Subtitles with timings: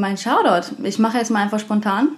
[0.00, 0.74] Mein Shoutout.
[0.82, 2.10] Ich mache jetzt mal einfach spontan.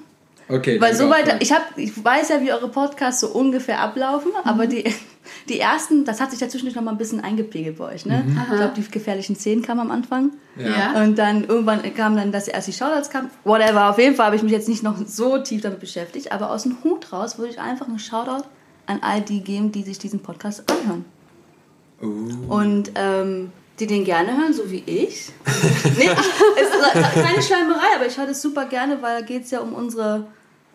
[0.48, 0.80] Okay.
[0.80, 4.84] Weil soweit, ich, hab, ich weiß ja, wie eure Podcasts so ungefähr ablaufen, aber die,
[5.48, 8.24] die ersten, das hat sich ja zwischendurch noch mal ein bisschen eingepegelt bei euch, ne?
[8.26, 10.32] Ich glaube, die gefährlichen Szenen kamen am Anfang.
[10.56, 11.02] Ja.
[11.02, 13.30] Und dann irgendwann kam dann, dass erst die Shoutouts kamen.
[13.44, 16.50] Whatever, auf jeden Fall habe ich mich jetzt nicht noch so tief damit beschäftigt, aber
[16.50, 18.44] aus dem Hut raus würde ich einfach einen Shoutout
[18.86, 21.04] an all die geben, die sich diesen Podcast anhören.
[22.02, 22.52] Uh.
[22.52, 23.52] Und ähm,
[23.82, 25.32] die den gerne hören, so wie ich.
[25.98, 29.50] nee, es ist keine Schleimerei, aber ich höre das super gerne, weil da geht es
[29.50, 30.26] ja um unsere,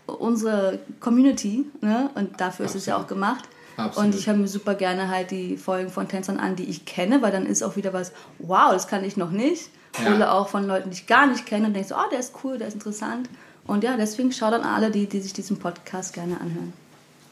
[0.05, 1.65] unsere Community.
[1.79, 2.09] Ne?
[2.15, 3.45] Und dafür ist es ja auch gemacht.
[3.77, 4.07] Absolut.
[4.07, 7.21] Und ich höre mir super gerne halt die Folgen von Tänzern an, die ich kenne,
[7.21, 9.69] weil dann ist auch wieder was, wow, das kann ich noch nicht.
[10.03, 10.13] Ja.
[10.13, 12.57] Oder auch von Leuten, die ich gar nicht kenne und denkst, oh, der ist cool,
[12.57, 13.29] der ist interessant.
[13.65, 16.73] Und ja, deswegen schaut an alle, die, die sich diesen Podcast gerne anhören.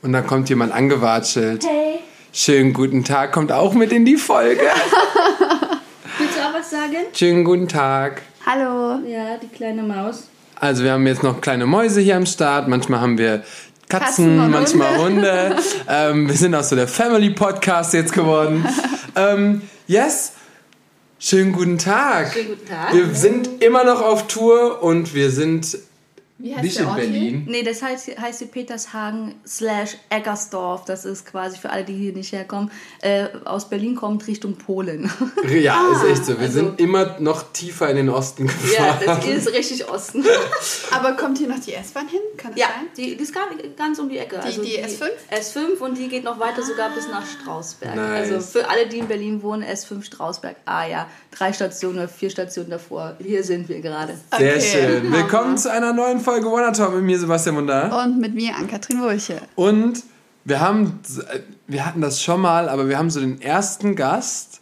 [0.03, 1.65] Und dann kommt jemand angewatschelt.
[1.65, 1.99] Hey,
[2.31, 4.61] Schönen guten Tag, kommt auch mit in die Folge.
[6.17, 7.05] willst du auch was sagen?
[7.13, 8.21] Schönen guten Tag.
[8.45, 8.99] Hallo.
[9.07, 10.27] Ja, die kleine Maus.
[10.59, 12.67] Also wir haben jetzt noch kleine Mäuse hier am Start.
[12.67, 13.43] Manchmal haben wir
[13.87, 15.55] Katzen, Katzen und manchmal Hunde.
[15.87, 18.65] ähm, wir sind auch so der Family Podcast jetzt geworden.
[19.15, 20.33] ähm, yes.
[21.17, 22.33] Schönen guten Tag.
[22.33, 22.93] Schönen guten Tag.
[22.93, 25.77] Wir sind immer noch auf Tour und wir sind
[26.37, 27.09] Wie heißt nicht der in Ort hier?
[27.09, 27.45] Berlin.
[27.47, 30.83] Nee, das heißt, heißt hier Petershagen slash Eggersdorf.
[30.83, 35.09] Das ist quasi für alle, die hier nicht herkommen, äh, aus Berlin kommt Richtung Polen.
[35.49, 36.33] Ja, ist echt so.
[36.33, 39.21] Wir also- sind immer noch tiefer in den Osten ja, gefahren.
[39.25, 40.25] das ist richtig Osten.
[40.91, 42.19] Aber kommt hier noch die S-Bahn hin?
[42.35, 42.87] Kann das Ja, sein?
[42.97, 44.41] die, die ist gar nicht ganz um die Ecke.
[44.45, 45.05] Die- die S5?
[45.31, 47.95] S5 und die geht noch weiter sogar bis nach Strausberg.
[47.95, 48.31] Nice.
[48.31, 50.57] Also für alle, die in Berlin wohnen, S5 Strausberg.
[50.65, 53.15] Ah ja, drei Stationen oder vier Stationen davor.
[53.23, 54.17] Hier sind wir gerade.
[54.37, 54.61] Sehr Okay.
[54.61, 55.13] schön.
[55.13, 58.03] Willkommen zu einer neuen Folge Wanna Talk mit mir, Sebastian Mundar.
[58.03, 59.39] Und mit mir, Ann-Kathrin Wulche.
[59.53, 60.03] Und
[60.43, 60.99] wir haben,
[61.67, 64.61] wir hatten das schon mal, aber wir haben so den ersten Gast,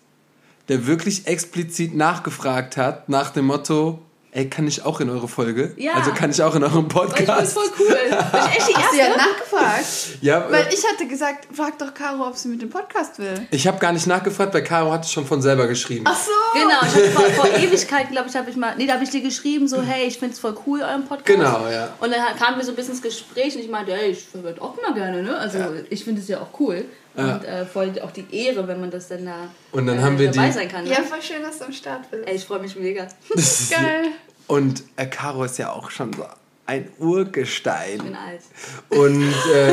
[0.67, 4.01] der wirklich explizit nachgefragt hat, nach dem Motto,
[4.33, 5.73] ey, kann ich auch in eure Folge?
[5.77, 5.93] Ja.
[5.93, 7.53] Also kann ich auch in eurem Ich find's Podcast?
[7.53, 7.87] voll cool.
[7.87, 9.17] Bin ich echt die Sie hat Erste?
[9.17, 9.85] nachgefragt.
[10.21, 13.47] Ja, Weil ich hatte gesagt, frag doch Caro, ob sie mit dem Podcast will.
[13.51, 16.05] ich habe gar nicht nachgefragt, weil Caro hat es schon von selber geschrieben.
[16.07, 16.31] Ach so.
[16.59, 19.09] Genau, ich hab vor, vor Ewigkeiten, glaube ich, habe ich mal, nee, da habe ich
[19.09, 21.25] dir geschrieben, so, hey, ich finde es voll cool, euren Podcast.
[21.25, 21.89] Genau, ja.
[21.99, 24.61] Und dann kamen wir so ein bisschen ins Gespräch und ich meinte, hey, ich würde
[24.61, 25.37] auch mal gerne, ne?
[25.37, 25.59] Also
[25.89, 26.85] ich finde es ja auch cool.
[27.15, 27.35] Ja.
[27.35, 30.17] Und äh, voll auch die Ehre, wenn man das dann da Und dann äh, haben
[30.17, 30.83] wir dabei die- sein kann.
[30.83, 30.89] Ne?
[30.91, 32.27] Ja, voll schön, dass du am Start bist.
[32.27, 33.03] Ey, ich freue mich mega.
[33.69, 34.05] Geil.
[34.47, 36.25] Und äh, Caro ist ja auch schon so
[36.65, 37.99] ein Ich bin Urgestein.
[38.15, 38.41] alt.
[38.89, 39.71] Und äh,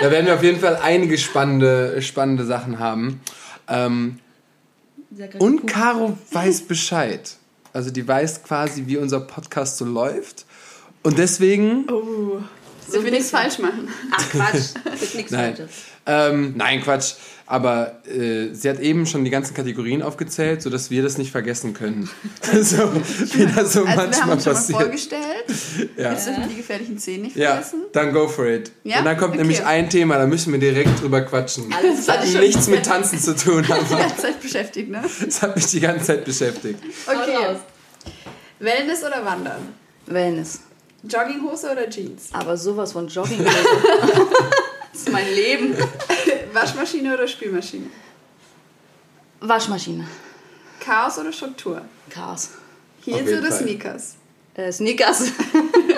[0.00, 3.20] da werden wir auf jeden Fall einige spannende, spannende Sachen haben.
[3.68, 4.18] Ähm.
[5.38, 7.36] Und Caro weiß Bescheid.
[7.72, 10.44] Also die weiß quasi, wie unser Podcast so läuft.
[11.02, 12.40] Und deswegen, Oh.
[12.90, 13.88] So wir nichts falsch machen.
[14.10, 15.74] Ach Quatsch, das ist nichts nein, Falsches.
[16.06, 17.14] ähm, nein Quatsch.
[17.50, 21.72] Aber äh, sie hat eben schon die ganzen Kategorien aufgezählt, sodass wir das nicht vergessen
[21.72, 22.10] können.
[22.60, 22.92] so,
[23.34, 24.80] wie das so Also wir haben manchmal uns schon mal passiert.
[24.82, 25.44] vorgestellt.
[25.96, 26.12] Ja.
[26.12, 27.84] Jetzt dürfen wir die gefährlichen Zähne nicht ja, vergessen.
[27.92, 28.70] dann go for it.
[28.84, 28.98] Ja?
[28.98, 29.38] Und dann kommt Okay.
[29.42, 31.72] nämlich ein Thema, da müssen wir direkt drüber quatschen.
[31.72, 35.02] Alles Das hat nichts mit Tanzen zu tun, Die aber ganze Zeit beschäftigt, ne?
[35.24, 36.78] das hat mich die ganze Zeit beschäftigt.
[37.06, 37.36] Okay.
[37.46, 37.56] raus.
[38.58, 39.74] Wellness oder Wandern?
[40.06, 40.60] Wellness.
[41.02, 42.30] Jogginghose oder Jeans?
[42.32, 43.44] Aber sowas von Jogging.
[44.92, 45.76] das ist mein Leben.
[46.52, 47.86] Waschmaschine oder Spülmaschine?
[49.40, 50.06] Waschmaschine.
[50.80, 51.82] Chaos oder Struktur?
[52.10, 52.50] Chaos.
[53.04, 53.60] Heels oder Fall.
[53.60, 54.16] Sneakers?
[54.54, 55.30] Äh, Sneakers.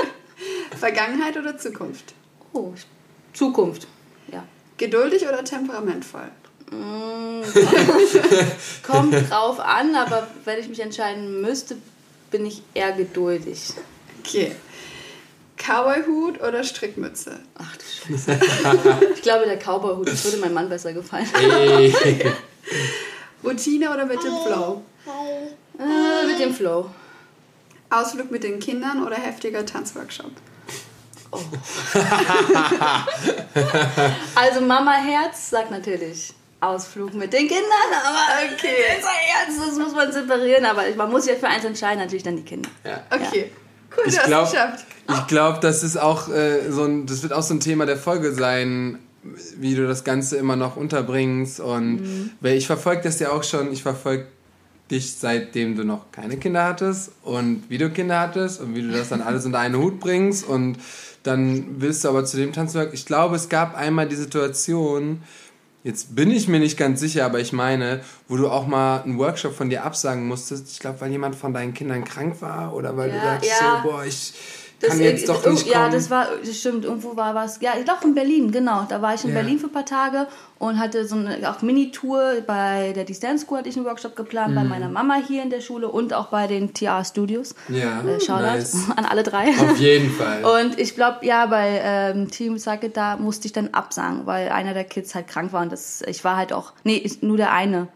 [0.78, 2.14] Vergangenheit oder Zukunft?
[2.52, 2.74] Oh,
[3.32, 3.86] Zukunft.
[4.30, 4.44] Ja.
[4.76, 6.30] Geduldig oder temperamentvoll?
[8.86, 11.76] Kommt drauf an, aber wenn ich mich entscheiden müsste,
[12.30, 13.72] bin ich eher geduldig.
[14.20, 14.52] Okay.
[15.64, 17.38] Cowboy-Hut oder Strickmütze?
[17.58, 17.84] Ach du
[18.14, 18.38] Scheiße.
[19.14, 21.28] ich glaube, der Cowboy-Hut, das würde meinem Mann besser gefallen.
[21.34, 21.94] Ey.
[23.44, 24.82] Routine oder mit dem Flow?
[25.78, 26.90] Äh, mit dem Flow.
[27.90, 30.30] Ausflug mit den Kindern oder heftiger Tanzworkshop?
[34.34, 38.74] Also Mama Herz sagt natürlich Ausflug mit den Kindern, aber Okay.
[38.96, 40.64] unser Herz, das muss man separieren.
[40.66, 42.68] Aber man muss sich ja für eins entscheiden, natürlich dann die Kinder.
[42.84, 43.02] Ja.
[43.10, 43.50] Okay.
[43.96, 44.84] Cool, Ich du hast glaub- es geschafft.
[45.12, 47.96] Ich glaube, das ist auch äh, so ein, das wird auch so ein Thema der
[47.96, 48.98] Folge sein,
[49.58, 51.58] wie du das Ganze immer noch unterbringst.
[51.60, 54.26] Und weil ich verfolge das ja auch schon, ich verfolge
[54.90, 58.90] dich seitdem du noch keine Kinder hattest und wie du Kinder hattest und wie du
[58.90, 60.78] das dann alles unter einen Hut bringst und
[61.22, 62.90] dann willst du aber zu dem Tanzwerk.
[62.92, 65.22] Ich glaube, es gab einmal die Situation,
[65.82, 69.18] Jetzt bin ich mir nicht ganz sicher, aber ich meine, wo du auch mal einen
[69.18, 70.70] Workshop von dir absagen musstest.
[70.72, 73.82] Ich glaube, weil jemand von deinen Kindern krank war oder weil du Ja, sagst ja.
[73.82, 74.34] so, boah, ich
[74.80, 75.92] Das, kann jetzt doch nicht ja, kommen.
[75.92, 77.60] das war, das stimmt, irgendwo war was.
[77.60, 78.86] Ja, ich glaube in Berlin, genau.
[78.88, 79.36] Da war ich in Ja.
[79.36, 80.26] Berlin für ein paar Tage
[80.58, 84.52] und hatte so eine auch Mini-Tour bei der Distance School hatte ich einen Workshop geplant,
[84.52, 84.54] Mhm.
[84.56, 87.54] bei meiner Mama hier in der Schule und auch bei den TR Studios.
[87.68, 88.74] Ja, Äh, Shoutout nice.
[88.96, 89.50] an alle drei.
[89.50, 90.44] Auf jeden Fall.
[90.44, 94.72] Und ich glaube, ja, bei ähm, Team Circuit, da musste ich dann absagen, weil einer
[94.74, 95.62] der Kids halt krank war.
[95.62, 97.88] Und das, ich war halt auch, nee, nur der eine,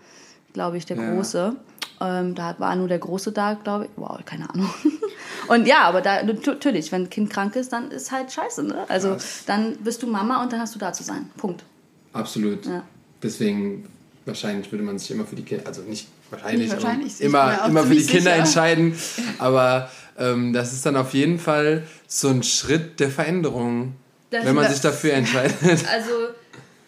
[0.53, 1.13] glaube ich, der Ja.
[1.15, 1.57] Große.
[2.05, 3.91] Ähm, da war nur der Große da, glaube ich.
[3.97, 4.73] Wow, keine Ahnung.
[5.49, 8.63] Und ja, aber da natürlich, wenn ein Kind krank ist, dann ist halt scheiße.
[8.63, 8.85] Ne?
[8.89, 9.43] Also Krass.
[9.47, 11.31] dann bist du Mama und dann hast du da zu sein.
[11.37, 11.65] Punkt.
[12.13, 12.65] Absolut.
[12.67, 12.83] Ja.
[13.23, 13.87] Deswegen
[14.25, 17.65] wahrscheinlich würde man sich immer für die Kinder, also nicht wahrscheinlich, Nicht aber wahrscheinlich, immer,
[17.67, 18.37] immer für die Kinder sicher.
[18.37, 18.97] entscheiden.
[19.39, 23.95] Aber ähm, das ist dann auf jeden Fall so ein Schritt der Veränderung,
[24.31, 25.57] Das- wenn man sich dafür entscheidet.
[25.63, 26.11] Also,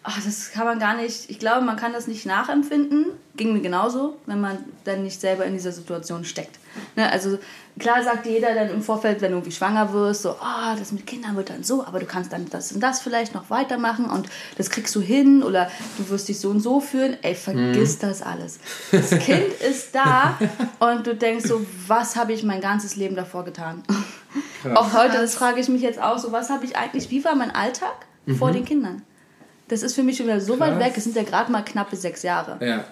[0.07, 3.07] ach, das kann man gar nicht, ich glaube, man kann das nicht nachempfinden.
[3.35, 6.57] Ging mir genauso, wenn man dann nicht selber in dieser Situation steckt.
[6.95, 7.37] Ne, also
[7.77, 11.05] klar sagt jeder dann im Vorfeld, wenn du irgendwie schwanger wirst, so, ah, das mit
[11.05, 14.29] Kindern wird dann so, aber du kannst dann das und das vielleicht noch weitermachen und
[14.57, 17.17] das kriegst du hin oder du wirst dich so und so fühlen.
[17.21, 18.59] Ey, vergiss das alles.
[18.91, 20.39] Das Kind ist da
[20.79, 23.83] und du denkst so, was habe ich mein ganzes Leben davor getan?
[24.73, 27.35] Auch heute, das frage ich mich jetzt auch so, was habe ich eigentlich, wie war
[27.35, 28.07] mein Alltag
[28.37, 29.01] vor den Kindern?
[29.69, 30.85] Das ist für mich schon wieder so weit Krass.
[30.85, 32.57] weg, es sind ja gerade mal knappe sechs Jahre.
[32.65, 32.85] Ja.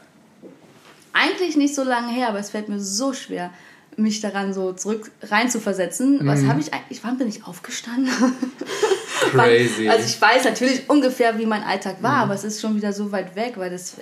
[1.14, 3.52] Eigentlich nicht so lange her, aber es fällt mir so schwer,
[3.96, 6.20] mich daran so zurück reinzuversetzen.
[6.28, 6.50] Was Mhm.
[6.50, 8.12] habe ich eigentlich, wann bin ich aufgestanden?
[9.32, 9.88] Crazy.
[9.88, 12.04] Also ich weiß natürlich ungefähr, wie mein Alltag Mhm.
[12.04, 13.96] war, aber es ist schon wieder so weit weg, weil das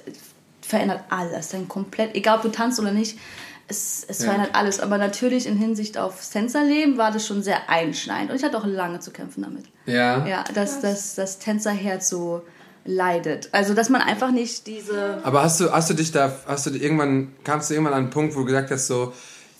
[0.62, 1.50] verändert alles.
[1.50, 3.20] Dann komplett, egal ob du tanzt oder nicht,
[3.68, 4.25] es, es Ja.
[4.31, 4.80] verändert alles.
[4.80, 8.31] Aber natürlich in Hinsicht auf Tänzerleben war das schon sehr einschneidend.
[8.31, 9.66] Und ich hatte auch lange zu kämpfen damit.
[9.86, 10.25] ja.
[10.25, 12.42] Ja, dass dass das Tänzerherz so
[12.85, 13.50] leidet.
[13.51, 15.19] Also dass man einfach nicht diese...
[15.24, 18.09] Aber hast du, hast du dich da, hast du irgendwann, kamst du irgendwann an einen
[18.09, 19.13] Punkt, wo du gesagt hast, so,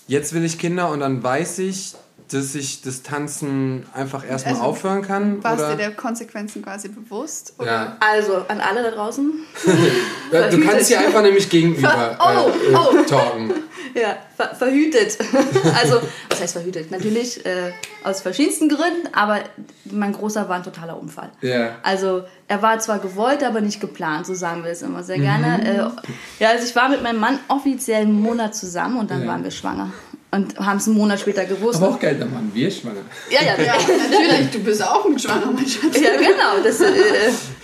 [0.08, 1.96] jetzt will ich Kinder und dann weiß ich,
[2.32, 5.44] dass ich das Tanzen einfach erstmal Also, aufhören kann?
[5.44, 5.72] Warst oder?
[5.72, 7.54] dir der Konsequenzen quasi bewusst?
[7.60, 7.72] Oder?
[7.72, 7.98] ja.
[8.00, 9.32] Also an alle da draußen,
[10.32, 13.04] Du kannst hier einfach nämlich gegenüber Oh, äh, oh.
[13.04, 13.54] talken.
[13.94, 15.18] ja, ver verhütet.
[15.82, 16.92] also, was heißt verhütet?
[16.92, 17.72] Natürlich äh,
[18.04, 19.40] aus verschiedensten Gründen, aber
[19.86, 21.30] mein Großer war ein totaler Unfall.
[21.42, 21.76] Ja.
[21.84, 25.64] Also er war zwar gewollt, aber nicht geplant, so sagen wir es immer sehr gerne.
[25.66, 29.28] Äh, ja, also ich war mit meinem Mann offiziell einen Monat zusammen und dann Ja.
[29.28, 29.92] waren wir schwanger.
[30.32, 31.76] Und haben es einen Monat später gewusst.
[31.80, 33.02] Aber auch geil, da waren wir schwanger.
[33.30, 35.96] ja, ja, Ja, natürlich, du bist auch mit schwanger, mein Schatz.
[36.02, 36.64] Ja, genau.
[36.64, 36.90] Das, äh,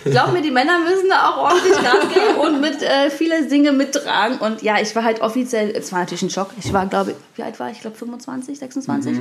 [0.03, 3.71] glaub mir, die Männer müssen da auch ordentlich Gas geben und mit äh, viele Dinge
[3.71, 4.37] mittragen.
[4.39, 6.51] Und ja, ich war halt offiziell, es war natürlich ein Schock.
[6.61, 7.75] Ich war, glaube ich, wie alt war ich?
[7.77, 9.17] Ich glaube 25, 26.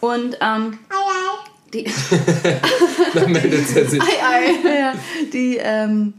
[0.00, 0.78] Und ähm,
[1.72, 1.84] die,
[3.14, 4.00] Da meldet er sich.
[4.02, 4.06] Ei,
[4.64, 4.78] ei.
[4.78, 4.92] ja,
[5.32, 6.14] die ähm,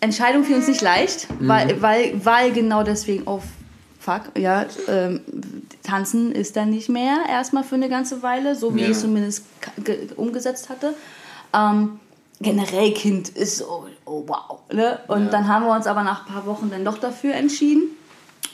[0.00, 3.40] Entscheidung fiel uns nicht leicht, weil, weil, weil genau deswegen, oh
[3.98, 5.20] fuck, ja, ähm,
[5.82, 8.86] tanzen ist dann nicht mehr erstmal für eine ganze Weile, so wie Ja.
[8.86, 9.44] ich es zumindest
[10.16, 10.94] umgesetzt hatte.
[11.54, 11.98] Ähm,
[12.40, 14.60] generell Kind ist so, oh wow.
[14.72, 14.98] Ne?
[15.08, 15.30] Und Ja.
[15.30, 17.82] dann haben wir uns aber nach ein paar Wochen dann doch dafür entschieden.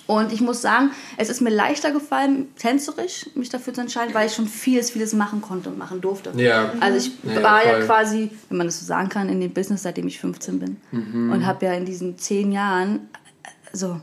[0.07, 4.27] Und ich muss sagen, es ist mir leichter gefallen, tänzerisch mich dafür zu entscheiden, weil
[4.27, 6.33] ich schon vieles, vieles machen konnte und machen durfte.
[6.37, 6.73] Ja.
[6.81, 7.87] Also ich Ja, war ja voll.
[7.87, 10.77] quasi, wenn man das so sagen kann, in dem Business, seitdem ich 15 bin.
[10.91, 11.33] Mhm.
[11.33, 13.09] Und habe ja in diesen zehn Jahren
[13.73, 13.99] so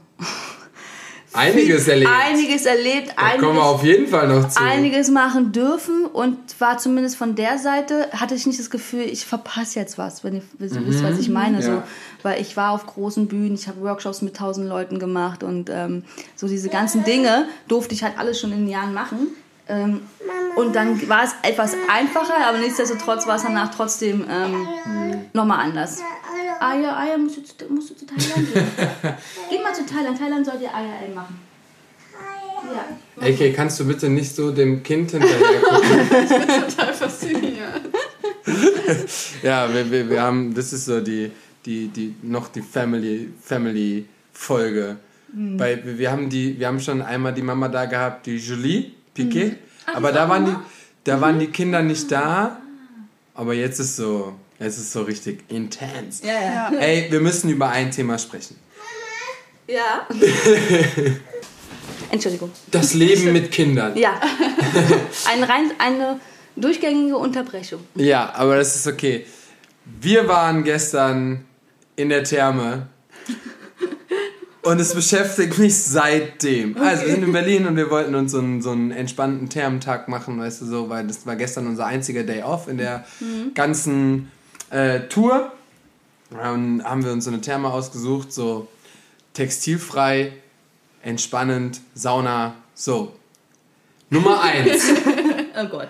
[1.33, 2.11] Einiges erlebt.
[2.11, 4.61] einiges erlebt, da kommen wir einiges, auf jeden Fall noch zu.
[4.61, 9.25] einiges machen dürfen und war zumindest von der Seite, hatte ich nicht das Gefühl, ich
[9.25, 11.57] verpasse jetzt was, wenn ihr wisst, was ich meine.
[11.57, 11.63] Mhm.
[11.63, 11.67] Ja.
[11.67, 11.83] So.
[12.23, 16.03] Weil ich war auf großen Bühnen, ich habe Workshops mit tausend Leuten gemacht und ähm,
[16.35, 19.27] so diese ganzen Dinge durfte ich halt alles schon in den Jahren machen.
[19.69, 20.01] Ähm,
[20.55, 24.67] und dann war es etwas einfacher, aber nichtsdestotrotz war es danach trotzdem ähm,
[25.33, 26.01] nochmal anders.
[26.60, 28.63] Eier, Eier, musst du, zu- musst du zu Thailand gehen.
[29.50, 30.17] Geh mal zu Thailand.
[30.17, 31.39] Thailand soll dir Eier Ei machen.
[32.74, 33.25] Ja.
[33.27, 36.70] AK, kannst du bitte nicht so dem Kind hinterher gucken?
[36.70, 37.89] Total faszinierend.
[39.43, 41.31] ja, wir, wir, wir haben, das ist so die,
[41.65, 44.98] die, die, noch die Family, Family Folge.
[45.34, 45.60] Mhm.
[45.60, 48.91] Weil wir, wir haben die, wir haben schon einmal die Mama da gehabt, die Julie
[49.13, 49.50] Piquet.
[49.51, 49.55] Mhm.
[49.88, 50.55] Ah, aber da waren die,
[51.03, 52.58] da waren die Kinder nicht da.
[53.34, 56.22] Aber jetzt ist so, jetzt ist so richtig intens.
[56.24, 56.72] Ja, ja.
[56.72, 56.80] Ja.
[56.80, 58.56] Ey, wir müssen über ein Thema sprechen.
[59.68, 60.08] Ja.
[62.12, 62.51] Entschuldigung.
[62.70, 63.98] Das Leben mit Kindern.
[63.98, 64.20] Ja.
[65.32, 66.20] Ein rein, eine
[66.58, 67.80] durchgängige Unterbrechung.
[67.96, 69.25] Ja, aber das ist okay.
[69.86, 71.46] Wir waren gestern
[71.96, 72.88] in der Therme
[74.62, 76.77] und es beschäftigt mich seitdem.
[76.77, 80.08] Also wir sind in Berlin und wir wollten uns so einen, so einen entspannten Thermentag
[80.08, 83.06] machen, weißt du so, weil das war gestern unser einziger Day off in der
[83.53, 84.32] ganzen
[84.71, 85.51] äh, Tour.
[86.31, 88.67] Dann haben wir uns so eine Therme ausgesucht, so
[89.33, 90.33] textilfrei,
[91.03, 93.13] entspannend, Sauna, so.
[94.09, 94.83] Nummer eins.
[95.53, 95.89] Oh Gott.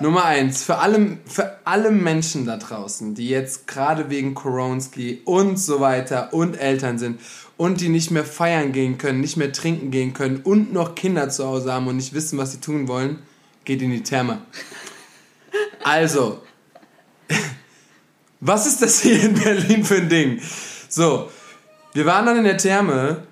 [0.00, 5.58] Nummer eins, für alle, für alle Menschen da draußen, die jetzt gerade wegen Koronski und
[5.58, 7.20] so weiter und Eltern sind
[7.56, 11.30] und die nicht mehr feiern gehen können, nicht mehr trinken gehen können und noch Kinder
[11.30, 13.18] zu Hause haben und nicht wissen, was sie tun wollen,
[13.64, 14.42] geht in die Therme.
[15.82, 16.40] Also,
[18.44, 20.40] was ist das hier in Berlin für ein Ding?
[20.88, 21.30] So,
[21.94, 23.22] wir waren dann in der Therme.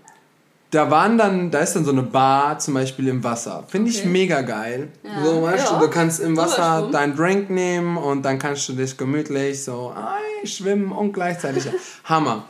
[0.71, 3.65] Da waren dann, da ist dann so eine Bar zum Beispiel im Wasser.
[3.67, 4.09] Finde ich Okay.
[4.09, 4.89] mega geil.
[5.03, 5.25] Ja.
[5.25, 5.79] So, weißt Ja.
[5.81, 9.93] du, du kannst im Wasser deinen Drink nehmen und dann kannst du dich gemütlich so
[9.97, 11.65] ei, schwimmen und gleichzeitig.
[12.05, 12.45] Hammer.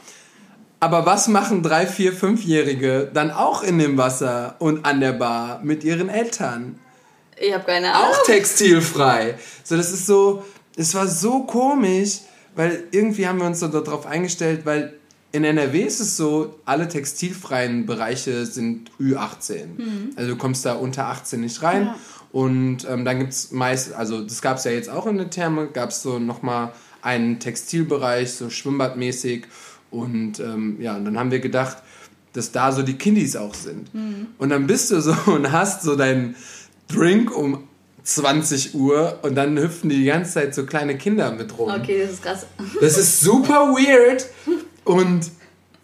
[0.81, 5.61] Aber was machen drei, vier, fünfjährige dann auch in dem Wasser und an der Bar
[5.63, 6.79] mit ihren Eltern?
[7.39, 8.11] Ich habe keine Ahnung.
[8.11, 9.37] auch textilfrei.
[9.65, 10.45] So, das ist so,
[10.77, 12.19] es war so komisch,
[12.57, 14.95] weil irgendwie haben wir uns so darauf eingestellt, weil
[15.33, 19.79] in NRW ist es so, alle textilfreien Bereiche sind Ü18.
[20.17, 21.95] Also du kommst da unter 18 nicht rein.
[22.33, 25.31] Und ähm, dann gibt es meist, also das gab es ja jetzt auch in der
[25.31, 29.47] Therme, gab es so nochmal einen Textilbereich, so schwimmbadmäßig.
[29.91, 31.79] Und ähm, ja, und dann haben wir gedacht,
[32.33, 33.91] dass da so die Kiddies auch sind.
[34.39, 36.37] Und dann bist du so und hast so deinen
[36.89, 37.65] Drink um
[38.15, 41.71] 20 Uhr und dann hüpfen die die ganze Zeit so kleine Kinder mit rum.
[41.71, 42.47] Okay, das ist krass.
[42.81, 44.27] Das ist super weird.
[44.85, 45.31] Und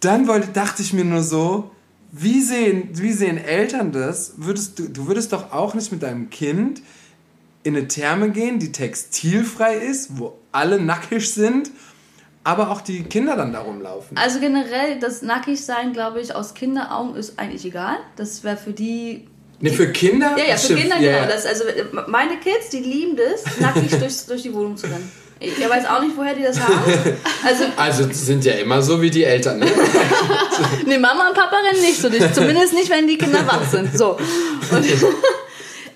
[0.00, 1.71] dann wollte, dachte ich mir nur so,
[2.12, 4.35] wie sehen, wie sehen Eltern das?
[4.37, 6.83] Würdest du, du würdest doch auch nicht mit deinem Kind
[7.62, 11.71] in eine Therme gehen, die textilfrei ist, wo alle nackig sind,
[12.45, 14.16] aber auch die Kinder dann da rumlaufen.
[14.16, 17.97] Also generell, das Nackigsein, glaube ich, aus Kinderaugen ist eigentlich egal.
[18.16, 19.28] Das wäre für die...
[19.60, 20.36] Ne, für Kinder?
[20.36, 21.32] Ja, ja, für Stimmt, Kinder, ja, genau.
[21.32, 25.10] Das, also äh, meine Kids, die lieben das, nackig durch, durch die Wohnung zu rennen.
[25.38, 26.72] Ich weiß auch nicht, woher die das haben.
[27.44, 29.66] Also, Also sind ja immer so wie die Eltern, ne?
[30.86, 32.08] nee, Mama und Papa rennen nicht so.
[32.08, 33.96] Zumindest nicht, wenn die Kinder wach sind.
[33.96, 34.12] So.
[34.70, 34.86] Und,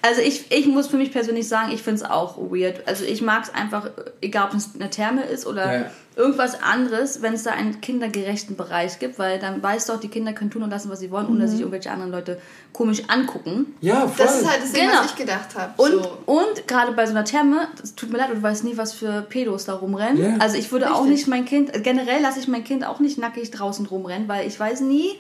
[0.03, 2.87] also ich, ich muss für mich persönlich sagen, ich finde es auch weird.
[2.89, 3.91] Also ich mag es einfach,
[4.21, 5.91] egal ob es eine Therme ist oder Ja.
[6.17, 10.09] irgendwas anderes, wenn es da einen kindergerechten Bereich gibt, weil dann weißt du auch, die
[10.09, 12.41] Kinder können tun und lassen, was sie wollen, ohne dass sich irgendwelche anderen Leute
[12.73, 13.75] komisch angucken.
[13.81, 14.27] Ja, voll.
[14.27, 15.01] Das ist halt das Ding, Genau.
[15.03, 15.83] was ich gedacht habe.
[15.83, 16.19] Und, so.
[16.27, 19.23] und gerade bei so einer Therme, das tut mir leid, du weißt nie, was für
[19.23, 20.23] Pedos da rumrennen.
[20.23, 20.37] Ja.
[20.39, 21.11] Also ich würde auch Richtig.
[21.19, 24.59] nicht mein Kind, generell lasse ich mein Kind auch nicht nackig draußen rumrennen, weil ich
[24.59, 25.11] weiß nie,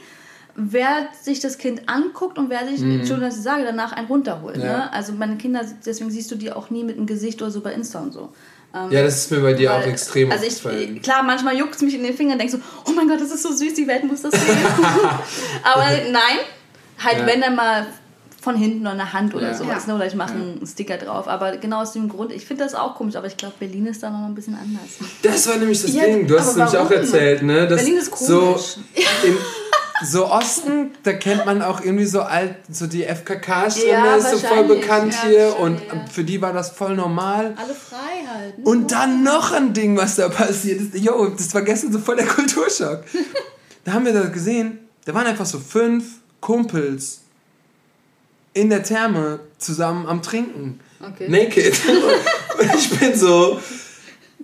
[0.60, 4.56] wer sich das Kind anguckt und wer sich, Entschuldigung, dass ich sage, danach einen runterholt.
[4.56, 4.62] Mhm.
[4.62, 4.76] Ja.
[4.78, 4.92] Ne?
[4.92, 7.72] Also meine Kinder, deswegen siehst du die auch nie mit dem Gesicht oder so bei
[7.72, 8.30] Insta und so.
[8.74, 11.74] Ähm, ja, das ist mir bei dir auch weil- extrem Also ich, klar, manchmal juckt
[11.74, 13.74] es mich in den Fingern und denkst so, oh mein Gott, das ist so süß,
[13.74, 14.56] die Welt muss das sehen.
[15.64, 16.38] Aber nein,
[17.02, 17.26] halt Ja.
[17.26, 17.86] wenn dann mal
[18.42, 19.54] von hinten oder eine Hand oder Ja.
[19.54, 19.92] sowas, Ja.
[19.92, 19.94] ne?
[19.96, 21.28] oder ich mache einen Sticker drauf.
[21.28, 24.02] Aber genau aus dem Grund, ich finde das auch komisch, aber ich glaube, Berlin ist
[24.02, 25.10] da noch ein bisschen anders.
[25.22, 26.26] Das war nämlich das Ja, Ding.
[26.26, 27.66] Du hast es nämlich auch erzählt, ne?
[27.66, 28.76] Dass Berlin ist So, komisch.
[29.24, 29.36] im,
[30.02, 34.38] so Osten, da kennt man auch irgendwie so alt, so die FKK-Stunde Ja, ist so
[34.38, 36.04] voll bekannt Ja, hier und ja.
[36.10, 37.54] für die war das voll normal.
[37.56, 38.62] Alle frei halten.
[38.62, 40.94] Und dann noch ein Ding, was da passiert ist.
[40.94, 43.04] Jo, das war gestern so voll der Kulturschock.
[43.82, 46.04] Da haben wir da gesehen, da waren einfach so fünf
[46.40, 47.22] Kumpels
[48.52, 50.80] in der Therme zusammen am Trinken.
[51.00, 51.28] Okay.
[51.28, 51.80] Naked.
[52.58, 53.58] Und ich bin so,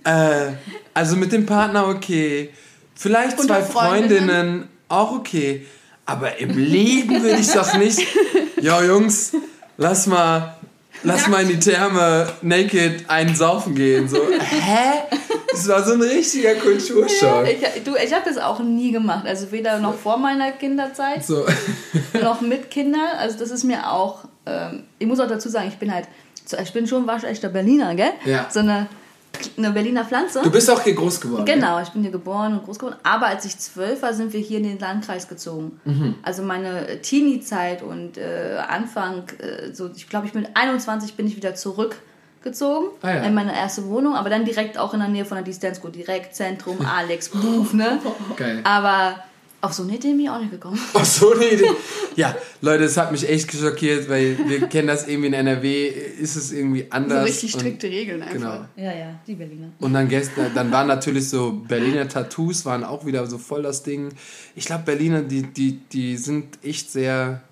[0.05, 0.53] äh,
[0.95, 2.51] also mit dem Partner okay,
[2.95, 4.29] vielleicht zwei Unter Freundinnen?
[4.29, 5.67] Freundinnen auch okay,
[6.05, 8.07] aber im Leben würde ich doch nicht,
[8.61, 9.33] ja Jungs,
[9.77, 10.57] lass mal,
[11.03, 14.09] lass mal in die Therme naked einen saufen gehen.
[14.09, 15.17] So, hä?
[15.51, 17.47] Das war so ein richtiger Kulturschock.
[17.49, 19.27] Ich, du, ich habe das auch nie gemacht.
[19.27, 21.47] Also weder noch vor meiner Kinderzeit So,
[22.23, 23.17] noch mit Kindern.
[23.19, 24.25] Also das ist mir auch.
[24.45, 26.09] Ähm, ich muss auch dazu sagen, ich bin halt.
[26.63, 28.13] Ich bin schon waschechter Berliner, gell?
[28.25, 28.47] Ja.
[28.53, 28.87] So eine,
[29.57, 30.41] eine Berliner Pflanze.
[30.43, 31.45] du bist auch hier groß geworden.
[31.45, 32.97] Genau, ich bin hier geboren und groß geworden.
[33.03, 35.81] Aber als ich zwölf war, sind wir hier in den Landkreis gezogen.
[35.85, 36.15] Mhm.
[36.23, 41.37] Also meine Teenie-Zeit und äh, Anfang, äh, so ich glaube, ich bin 21 bin ich
[41.37, 43.23] wieder zurückgezogen Ah, ja.
[43.23, 46.35] in meine erste Wohnung, aber dann direkt auch in der Nähe von der School, direkt
[46.37, 47.99] Zentrum, Alex, Buch, ne?
[48.37, 48.61] Geil.
[48.65, 49.17] Aber
[49.63, 50.79] auf so eine Idee bin ich auch nicht gekommen.
[50.95, 51.71] Ach so eine Idee.
[52.15, 56.37] Ja, Leute, das hat mich echt geschockiert, weil wir kennen das irgendwie in NRW, ist
[56.37, 57.27] es irgendwie So anders.
[57.27, 58.35] richtig und- strikte Regeln einfach.
[58.35, 58.65] Genau.
[58.77, 59.69] Ja, ja, die Berliner.
[59.81, 63.83] Und dann gestern, dann waren natürlich so Berliner Tattoos, waren auch wieder so voll das
[63.83, 64.11] Ding.
[64.55, 67.43] Ich glaube, Berliner, die, die, die sind echt sehr.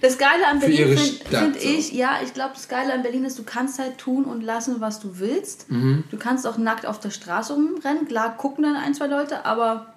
[0.00, 1.68] Das Geile an Berlin finde find so.
[1.68, 4.76] ich, ja, ich glaube, das Geile an Berlin ist, du kannst halt tun und lassen,
[4.80, 5.70] was du willst.
[5.70, 6.04] Mhm.
[6.10, 8.06] Du kannst auch nackt auf der Straße rumrennen.
[8.08, 9.93] Klar, gucken dann ein, zwei Leute, aber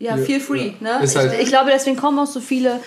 [0.00, 0.72] ja, feel free.
[0.80, 0.98] ja.
[0.98, 1.08] Ne?
[1.14, 2.80] Halt- ich, ich glaube, deswegen kommen auch so viele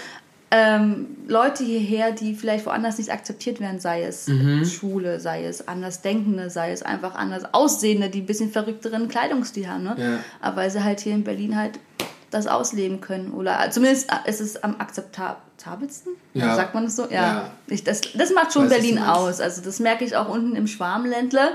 [0.52, 4.64] ähm, Leute hierher, die vielleicht woanders nicht akzeptiert werden, sei es Mhm.
[4.66, 9.84] Schwule, sei es Andersdenkende, sei es einfach anders Aussehende, die ein bisschen verrückteren Kleidungsstil haben.
[9.84, 9.96] Ne?
[9.98, 10.20] Ja.
[10.42, 11.80] Aber weil sie halt hier in Berlin halt
[12.34, 13.32] das ausleben können.
[13.32, 16.14] Oder zumindest ist es am akzeptabelsten.
[16.34, 16.56] Ja.
[16.56, 17.04] Sagt man das so?
[17.04, 17.10] Ja.
[17.12, 17.50] Ja.
[17.68, 19.40] Ich, das, das macht schon Weiß, Berlin aus.
[19.40, 21.52] Also das merke ich auch unten im Schwarmländle.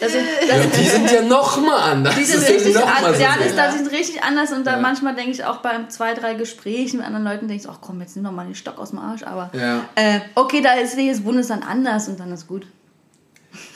[0.00, 2.14] Das sind, Ja, das, die sind ja noch mal anders.
[2.14, 3.18] die sind Das richtig noch anders.
[3.20, 4.52] Ja, das, das sind richtig anders.
[4.52, 4.80] Und da Ja.
[4.80, 8.00] manchmal denke ich auch bei zwei, drei Gesprächen mit anderen Leuten, denke ich, ach komm,
[8.00, 9.22] jetzt nimm doch mal den Stock aus dem Arsch.
[9.24, 9.80] Aber Ja.
[9.96, 12.66] äh, okay, da ist jedes Bundesland anders und dann ist gut.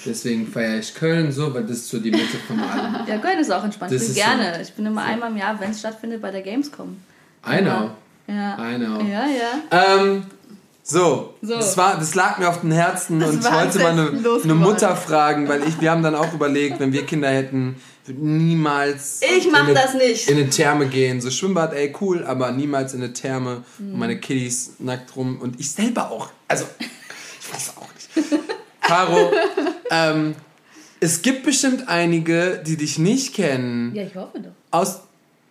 [0.05, 2.97] Deswegen feiere ich Köln so, weil das ist so die Mitte von allem.
[3.07, 3.93] Ja, Köln ist auch entspannt.
[3.93, 4.63] Das ich bin gerne.
[4.63, 6.97] Ich bin immer einmal im Jahr, wenn es stattfindet, bei der Gamescom.
[7.47, 7.91] I know.
[8.27, 8.57] Ja.
[8.73, 9.01] I know.
[9.03, 9.97] Ja, ja.
[9.99, 10.25] Ähm,
[10.83, 11.55] so, So.
[11.55, 14.97] Das, war, das lag mir auf dem Herzen und ich wollte mal eine, eine Mutter
[14.97, 19.49] fragen, weil ich, wir haben dann auch überlegt, wenn wir Kinder hätten, würden niemals Ich
[19.53, 20.29] mach in eine, das nicht.
[20.29, 21.21] in eine Therme gehen.
[21.21, 23.93] So Schwimmbad, ey, cool, aber niemals in eine Therme Hm.
[23.93, 26.31] und meine Kiddies nackt rum und ich selber auch.
[26.49, 28.41] Also, ich weiß auch nicht.
[28.91, 29.33] Caro,
[29.91, 30.35] ähm,
[31.01, 33.95] es gibt bestimmt einige, die dich nicht kennen.
[33.95, 34.51] Ja, ich hoffe doch.
[34.71, 35.01] Aus,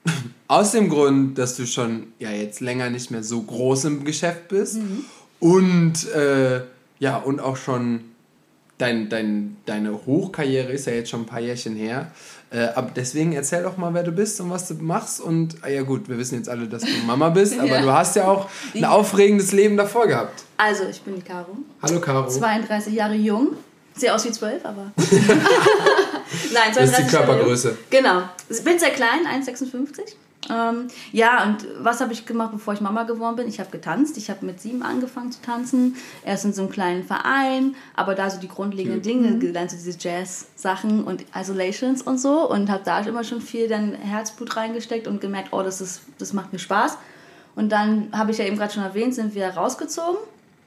[0.48, 4.48] aus dem Grund, dass du schon ja jetzt länger nicht mehr so groß im Geschäft
[4.50, 5.06] bist Mhm.
[5.40, 6.62] und äh,
[7.00, 8.02] ja und auch schon
[8.78, 12.12] dein, dein, deine Hochkarriere ist ja jetzt schon ein paar Jährchen her.
[12.52, 15.20] Äh, aber deswegen erzähl doch mal, wer du bist und was du machst.
[15.20, 17.82] Und ah ja gut, wir wissen jetzt alle, dass du Mama bist, aber Ja.
[17.82, 20.44] du hast ja auch ein aufregendes Leben davor gehabt.
[20.60, 21.56] Also, ich bin die Caro.
[21.82, 22.28] Hallo Caro.
[22.28, 23.56] 32 Jahre jung.
[23.96, 24.92] Sehe aus wie 12, aber.
[24.98, 27.78] Nein, 32 Das ist die Körpergröße.
[27.90, 28.24] Genau.
[28.50, 30.16] Ich bin sehr klein, 1,56.
[30.50, 33.48] Ähm, ja, und was habe ich gemacht, bevor ich Mama geworden bin?
[33.48, 34.18] Ich habe getanzt.
[34.18, 35.96] Ich habe mit sieben angefangen zu tanzen.
[36.26, 39.98] Erst in so einem kleinen Verein, aber da so die grundlegenden Dinge gelernt, so diese
[39.98, 42.50] Jazz-Sachen und Isolations und so.
[42.50, 46.34] Und habe da immer schon viel dann Herzblut reingesteckt und gemerkt, oh, das, ist, das
[46.34, 46.98] macht mir Spaß.
[47.56, 50.20] Und dann habe ich ja eben gerade schon erwähnt, sind wir rausgezogen.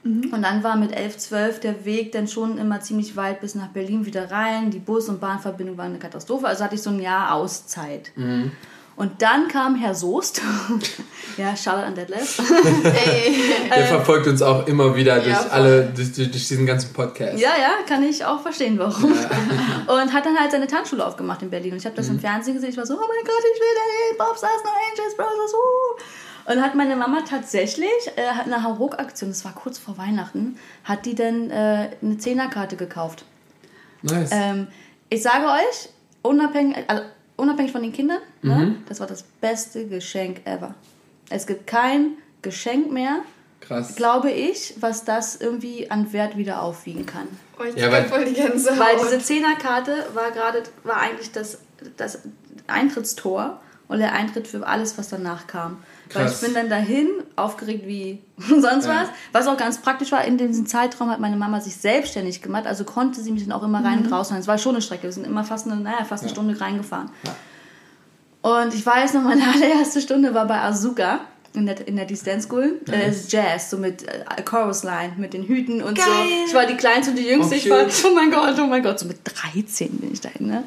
[0.04, 3.68] Und dann war mit 11, 12 der Weg dann schon immer ziemlich weit bis nach
[3.68, 4.70] Berlin wieder rein.
[4.70, 6.48] Die Bus- und Bahnverbindung war eine Katastrophe.
[6.48, 8.10] Also hatte ich so ein Jahr Auszeit.
[8.94, 10.42] Und dann kam Herr Soest.
[11.36, 12.36] ja, Charlotte an Detlef.
[13.74, 17.38] Der verfolgt uns auch immer wieder durch Ja, alle, durch, durch, diesen ganzen Podcast.
[17.38, 19.12] ja, ja, kann ich auch verstehen, warum.
[19.86, 21.72] Und hat dann halt seine Tanzschule aufgemacht in Berlin.
[21.72, 22.70] Und ich habe das im Fernsehen gesehen.
[22.70, 24.18] Ich war so, oh mein Gott, ich will dahin.
[24.18, 26.02] Bob Stars, No Angels, Brothers, uh.
[26.46, 31.06] Und hat meine Mama tatsächlich äh, hat eine Hauruck-Aktion, das war kurz vor Weihnachten, hat
[31.06, 33.24] die dann äh, eine Zehnerkarte gekauft.
[34.02, 34.30] Nice.
[34.32, 34.66] Ähm,
[35.08, 35.88] ich sage euch,
[36.22, 37.04] unabhängig, also
[37.36, 40.74] unabhängig von den Kindern, ne, das war das beste Geschenk ever.
[41.30, 43.20] Es gibt kein Geschenk mehr,
[43.60, 43.94] Krass.
[43.94, 47.28] glaube ich, was das irgendwie an Wert wieder aufwiegen kann.
[47.60, 48.78] Oh, Ja, ja, weil- voll die Gänsehaut.
[48.78, 51.58] Weil diese Zehnerkarte war gerade, war eigentlich das,
[51.96, 52.18] das
[52.66, 55.82] Eintrittstor und der Eintritt für alles, was danach kam.
[56.14, 56.40] Weil Krass.
[56.40, 59.02] ich bin dann dahin, aufgeregt wie sonst Ja.
[59.02, 59.08] was.
[59.32, 62.84] Was auch ganz praktisch war, in diesem Zeitraum hat meine Mama sich selbstständig gemacht, also
[62.84, 64.30] konnte sie mich dann auch immer rein und raus.
[64.30, 66.34] Es war schon eine Strecke, wir sind immer fast eine, naja, fast eine Ja.
[66.34, 67.10] Stunde reingefahren.
[68.42, 71.20] Und ich weiß noch, meine allererste Stunde war bei Azuka
[71.54, 72.80] in der, in der Dance School.
[72.86, 76.04] Das ist Jazz, so mit äh, Chorus Line, mit den Hüten und so.
[76.04, 76.28] Geil.
[76.46, 77.54] Ich war die Kleinste und die Jüngste.
[77.54, 80.46] Oh, ich war, oh mein Gott, oh mein Gott, so mit 13 bin ich dahin,
[80.46, 80.64] ne?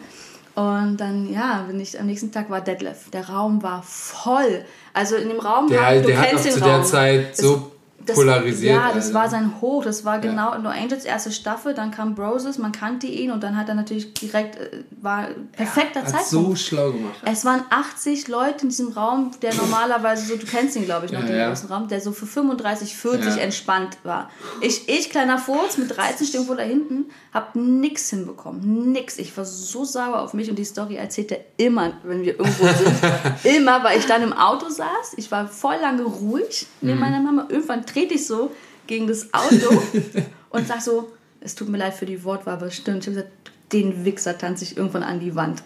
[0.53, 3.09] Und dann, ja, bin ich, am nächsten Tag war Detlef.
[3.11, 4.63] Der Raum war voll.
[4.95, 6.69] Also in dem Raum, Der, haben- du der hat auch zu Raum.
[6.69, 7.71] der Zeit so
[8.05, 8.75] Das- polarisiert.
[8.75, 9.13] Ja, das Alter.
[9.19, 9.83] war sein Hoch.
[9.83, 11.73] Das war genau No Angels erste Staffel.
[11.73, 16.01] Dann kam Broses, man kannte ihn und dann hat er natürlich direkt, äh, war perfekter
[16.01, 16.29] Hat Zeitpunkt.
[16.29, 17.15] so schlau gemacht.
[17.25, 21.11] Es waren 80 Leute in diesem Raum, der normalerweise so, du kennst ihn, glaube ich,
[21.11, 21.47] noch, Ja, den ja.
[21.49, 23.41] großen Raum, der so für 35, 40 Ja.
[23.41, 24.29] entspannt war.
[24.61, 28.91] Ich, ich, kleiner Furz, mit 13 stehe irgendwo da hinten, hab nix hinbekommen.
[28.91, 29.17] Nix.
[29.17, 32.65] Ich war so sauer auf mich und die Story erzählt er immer, wenn wir irgendwo
[33.43, 33.55] sind.
[33.57, 35.13] immer, weil ich dann im Auto saß.
[35.17, 36.87] Ich war voll lange ruhig Mhm.
[36.89, 37.45] neben meiner Mama.
[37.49, 38.51] Irgendwann trete ich so
[38.87, 39.81] gegen das Auto
[40.49, 42.99] und sag so, es tut mir leid für die Wortwahl, aber es stimmt.
[42.99, 45.63] Ich habe gesagt, den Wichser tanze ich irgendwann an die Wand.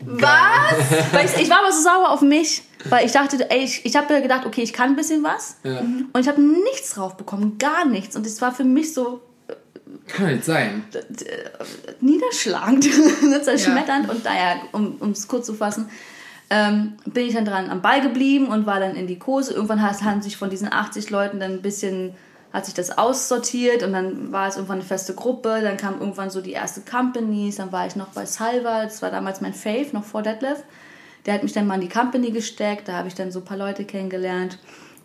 [0.00, 1.34] Was?
[1.34, 4.20] Ich, ich war aber so sauer auf mich, weil ich dachte, ey, ich, ich habe
[4.20, 5.56] gedacht, okay, ich kann ein bisschen was.
[5.64, 5.80] Ja.
[5.80, 8.14] Und ich habe nichts drauf bekommen, gar nichts.
[8.14, 9.20] Und es war für mich so
[10.06, 10.84] Kann nicht sein.
[12.00, 12.84] niederschlagend,
[13.42, 14.08] zerschmetternd.
[14.08, 15.88] Und naja, um es kurz zu fassen,
[16.50, 19.52] ähm, bin ich dann dran am Ball geblieben und war dann in die Kurse.
[19.52, 22.14] Irgendwann has- haben sich von diesen 80 Leuten dann ein bisschen,
[22.52, 25.60] hat sich das aussortiert und dann war es irgendwann eine feste Gruppe.
[25.62, 29.10] Dann kam irgendwann so die erste Companies, dann war ich noch bei Salva, das war
[29.10, 30.62] damals mein Fave, noch vor Detlef.
[31.26, 33.44] Der hat mich dann mal in die Company gesteckt, da habe ich dann so ein
[33.44, 34.58] paar Leute kennengelernt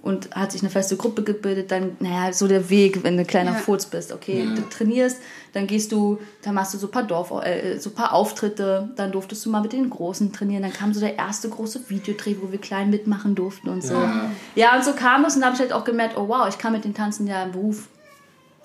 [0.04, 1.72] und hat sich eine feste Gruppe gebildet.
[1.72, 3.58] Dann, naja, so der Weg, wenn du ein kleiner Ja.
[3.58, 4.12] Furz bist.
[4.12, 4.54] Okay, Ja.
[4.54, 5.18] du trainierst,
[5.54, 8.90] dann gehst du, dann machst du so ein paar Dorf, äh, so ein paar Auftritte,
[8.98, 10.62] dann durftest du mal mit den Großen trainieren.
[10.64, 13.94] Dann kam so der erste große Videodreh, wo wir klein mitmachen durften und so.
[13.94, 14.30] Ja.
[14.56, 16.58] Ja, und so kam es und da habe ich halt auch gemerkt, oh wow, ich
[16.58, 17.88] kann mit den Tanzen ja im Beruf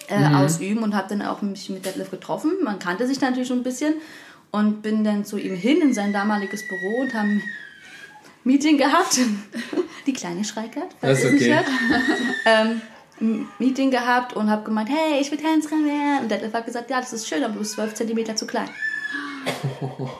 [0.09, 2.51] äh, ausüben und habe dann auch mich mit Detlef getroffen.
[2.64, 3.94] Man kannte sich natürlich schon ein bisschen
[4.51, 7.42] und bin dann zu ihm hin in sein damaliges Büro und haben
[8.49, 9.19] Meeting gehabt.
[10.07, 11.65] Die kleine Schreikert, Das falls ist ihr es nicht okay.
[11.91, 12.19] hört.
[12.47, 12.81] ähm,
[13.21, 16.23] ein Meeting gehabt und habe gemeint, hey, ich will Tänzerin werden.
[16.23, 18.69] Und der hat gesagt, ja, das ist schön, aber du bist 12 cm zu klein.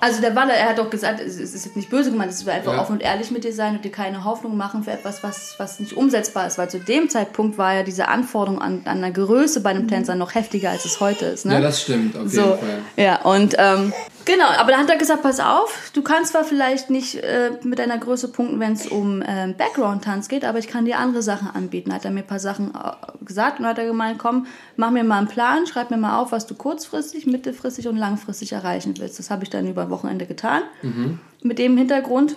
[0.01, 2.53] Also der Waller, er hat doch gesagt, es ist jetzt nicht böse gemeint, es will
[2.53, 2.81] einfach Ja.
[2.81, 5.81] offen und ehrlich mit dir sein und dir keine Hoffnung machen für etwas, was, was
[5.81, 6.57] nicht umsetzbar ist.
[6.57, 10.15] Weil zu dem Zeitpunkt war ja diese Anforderung an, an einer Größe bei einem Tänzer
[10.15, 11.45] noch heftiger, als es heute ist.
[11.45, 11.55] Ne?
[11.55, 12.79] Ja, das stimmt, auf So, jeden Fall.
[12.97, 13.93] ja, und ähm,
[14.29, 17.81] genau, aber dann hat er gesagt, pass auf, du kannst zwar vielleicht nicht äh, mit
[17.81, 21.49] deiner Größe punkten, wenn es um ähm, Background-Tanz geht, aber ich kann dir andere Sachen
[21.49, 21.93] anbieten.
[21.93, 25.03] Hat er mir ein paar Sachen äh, gesagt und hat er gemeint, komm, mach mir
[25.03, 29.19] mal einen Plan, schreib mir mal auf, was du kurzfristig, mittelfristig und langfristig erreichen willst.
[29.19, 30.63] Das habe ich dann über Wochenende getan.
[30.83, 31.19] Mhm.
[31.43, 32.37] Mit dem Hintergrund,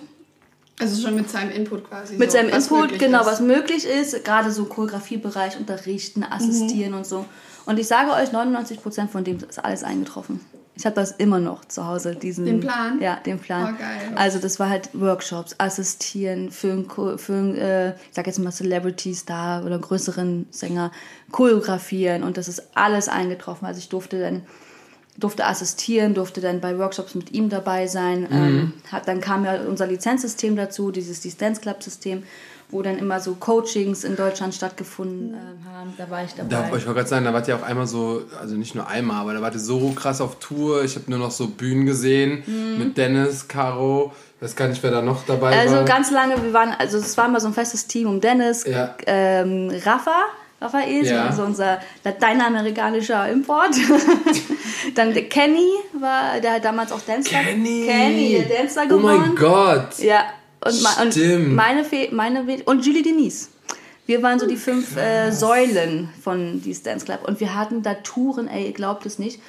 [0.80, 2.16] Also schon mit seinem Input quasi.
[2.16, 3.26] mit so, seinem Input, genau, ist.
[3.26, 7.24] was möglich ist, gerade so Choreografiebereich, unterrichten, assistieren und so.
[7.66, 10.40] Und ich sage euch, 99% von dem ist alles eingetroffen.
[10.74, 12.46] Ich habe das immer noch zu Hause, diesen...
[12.46, 12.98] Den Plan?
[13.00, 13.74] Ja, den Plan.
[13.74, 14.12] Oh, geil.
[14.14, 18.52] Also das war halt Workshops, assistieren für einen, für einen äh, ich sag jetzt mal
[18.52, 20.90] Celebrity-Star oder größeren Sänger,
[21.30, 23.66] choreografieren und das ist alles eingetroffen.
[23.66, 24.42] Also ich durfte dann
[25.18, 28.26] durfte assistieren, durfte dann bei Workshops mit ihm dabei sein.
[28.30, 32.22] Ähm, hat, dann kam ja unser Lizenzsystem dazu, dieses dieses Dance Club System,
[32.72, 35.94] wo dann immer so Coachings in Deutschland stattgefunden ähm, haben.
[35.96, 36.48] Da war ich dabei.
[36.48, 39.20] Da, ich wollte gerade sagen, da wart ihr auch einmal so, also nicht nur einmal,
[39.20, 40.82] aber da wart ihr so krass auf Tour.
[40.82, 42.42] Ich habe nur noch so Bühnen gesehen
[42.78, 44.12] mit Dennis, Caro.
[44.36, 45.60] Ich weiß gar nicht, wer da noch dabei Mhm.
[45.60, 45.84] also war.
[45.84, 48.96] ganz lange, wir waren, also es war mal so ein festes Team um Dennis, Ja.
[49.06, 50.16] ähm, Rafa,
[50.60, 51.26] Raphael, Ja.
[51.26, 53.70] also unser lateinamerikanischer Import.
[54.94, 55.68] dann der Kenny
[56.00, 57.30] war, der hat damals auch Dancer.
[57.30, 57.86] Kenny!
[57.86, 59.18] Kenny, der Dancer Oh gewonnen.
[59.20, 59.98] mein Gott!
[59.98, 60.22] Ja,
[60.64, 61.54] und, und Stimmt.
[61.54, 63.48] meine, Fe meine We- und Julie Denise.
[64.06, 67.94] Wir waren so die fünf äh, Säulen von diesem Dance Club und wir hatten da
[67.94, 69.40] Touren, ey, ihr glaubt es nicht.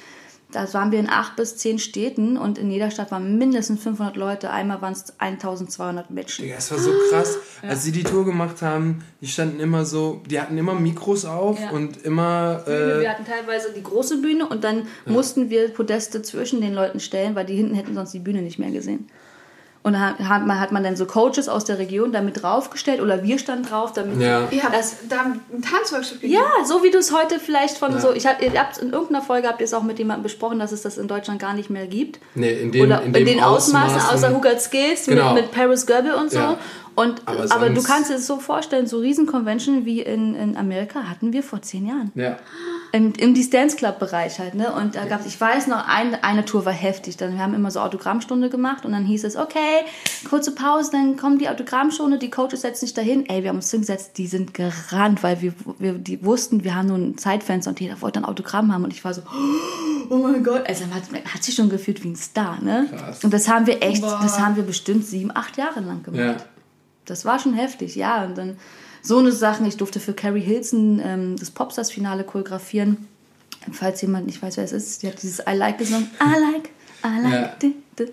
[0.52, 4.14] Da waren wir in acht bis zehn Städten und in jeder Stadt waren mindestens 500
[4.16, 4.50] Leute.
[4.50, 6.44] Einmal waren es 1200 Menschen.
[6.44, 7.38] Digga, es war so krass.
[7.62, 11.58] Als sie die Tour gemacht haben, die standen immer so, die hatten immer Mikros auf
[11.58, 11.70] Ja.
[11.70, 12.62] und immer.
[12.68, 17.00] Äh, Wir hatten teilweise die große Bühne und dann mussten wir Podeste zwischen den Leuten
[17.00, 19.08] stellen, weil die hinten hätten sonst die Bühne nicht mehr gesehen.
[19.86, 23.38] Und hat man, hat man dann so Coaches aus der Region damit draufgestellt oder wir
[23.38, 24.48] standen drauf, damit ja.
[24.50, 26.42] Ihr habt Das- da einen Tanzworkshop gegeben?
[26.42, 28.00] Ja, so wie du es heute vielleicht von Ja.
[28.00, 28.12] so.
[28.14, 30.72] Ich hab, ihr habt in irgendeiner Folge habt ihr es auch mit jemandem besprochen, dass
[30.72, 32.18] es das in Deutschland gar nicht mehr gibt.
[32.34, 35.34] Nee, in den, Oder in dem den Ausmaßen, außer Got Skills Genau.
[35.34, 36.38] mit, mit Paris Goebel und so.
[36.38, 36.56] Ja.
[36.94, 41.04] Und, Aber aber, du kannst dir das so vorstellen, so Riesen-Convention wie in, in Amerika
[41.04, 42.12] hatten wir vor zehn Jahren.
[42.14, 42.38] Ja.
[42.92, 44.72] Im, im die Dance Club Bereich halt, ne?
[44.72, 47.16] Und da gab's, ich weiß noch, ein, eine Tour war heftig.
[47.16, 49.84] Dann, wir haben immer so Autogrammstunde gemacht und dann hieß es, okay,
[50.28, 53.28] kurze Pause, dann kommt die Autogrammstunde, die Coaches setzen sich dahin.
[53.28, 56.86] Ey, wir haben uns hingesetzt, die sind gerannt, weil wir, wir die wussten, wir haben
[56.86, 59.22] nur ein Zeitfenster und jeder wollte ein Autogramm haben und ich war so,
[60.10, 60.62] oh mein Gott.
[60.68, 62.86] Also man hat, man hat sich schon gefühlt wie ein Star, ne?
[62.90, 63.24] Krass.
[63.24, 64.20] Und das haben wir echt, Boah.
[64.22, 66.40] das haben wir bestimmt sieben, acht Jahre lang gemacht.
[66.40, 66.53] Ja.
[67.04, 68.24] Das war schon heftig, ja.
[68.24, 68.56] Und dann
[69.02, 69.66] so eine Sachen.
[69.66, 73.08] Ich durfte für Carrie Hilson ähm, das Popstars-Finale choreografieren.
[73.72, 76.10] Falls jemand nicht weiß, wer es ist, die hat dieses I Like gesungen.
[76.20, 76.70] I Like,
[77.04, 77.32] I Like.
[77.32, 77.54] Ja.
[77.62, 78.04] di, di.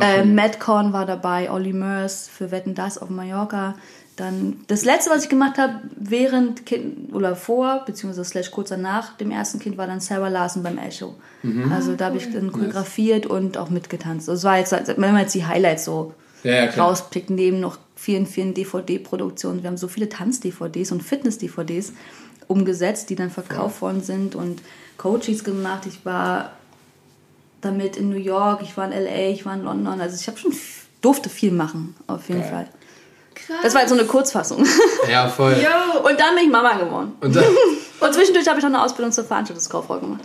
[0.00, 0.24] Äh.
[0.24, 3.74] Matt Korn war dabei, Olli Murs für Wetten Das auf Mallorca.
[4.16, 9.16] Dann das letzte, was ich gemacht habe, während kind oder vor, beziehungsweise slash kurz danach
[9.16, 11.14] dem ersten Kind, war dann Sarah Larson beim Echo.
[11.42, 11.72] Mhm.
[11.72, 14.28] Also da habe ich dann choreografiert und auch mitgetanzt.
[14.28, 16.14] Das war jetzt, wenn man jetzt die Highlights so
[16.44, 16.88] Ja, ja, klar.
[16.88, 19.62] rauspickt, neben noch vielen, vielen DVD-Produktionen.
[19.62, 21.92] Wir haben so viele Tanz-DVDs und Fitness-DVDs
[22.46, 24.62] umgesetzt, die dann verkauft worden sind und
[24.98, 25.86] Coaches gemacht.
[25.86, 26.52] Ich war
[27.62, 30.00] damit in New York, ich war in LA, ich war in London.
[30.00, 30.52] Also ich habe schon
[31.00, 32.50] durfte viel machen, auf jeden Geil.
[32.50, 32.68] Fall.
[33.34, 33.56] Krass.
[33.62, 34.64] Das war jetzt so eine Kurzfassung.
[35.10, 35.52] Ja, voll.
[35.52, 36.08] Yo.
[36.08, 37.12] Und dann bin ich Mama geworden.
[37.20, 40.22] Und Und zwischendurch habe ich noch eine Ausbildung zur Veranstaltungskauffrau gemacht.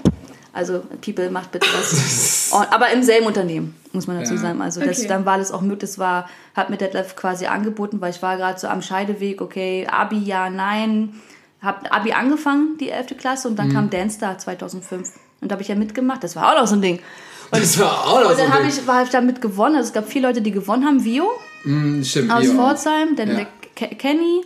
[0.53, 2.49] Also, People, macht bitte was.
[2.53, 4.39] Und- Aber im selben Unternehmen, muss man dazu Ja.
[4.41, 4.61] sagen.
[4.61, 5.07] Also, das, Okay.
[5.07, 5.79] dann war das auch möglich.
[5.81, 9.87] Das war, hat mir Detlef quasi angeboten, weil ich war gerade so am Scheideweg, okay,
[9.89, 11.13] Abi, ja, nein.
[11.61, 13.15] Hab Abi angefangen, die 11.
[13.17, 13.73] Klasse, und dann Mhm.
[13.73, 15.11] kam Dance Star 2005.
[15.41, 16.23] Und da habe ich ja mitgemacht.
[16.23, 16.99] Das war auch noch so ein Ding.
[17.51, 18.71] das war auch noch Und so dann ein Ding.
[18.71, 19.75] ich, war ich damit gewonnen.
[19.75, 21.03] Also, es gab vier Leute, die gewonnen haben.
[21.03, 21.29] Vio,
[21.65, 22.53] Mm, Stimmt, aus Bio.
[22.53, 23.45] Pforzheim, dann Ja.
[23.79, 24.41] der Kenny,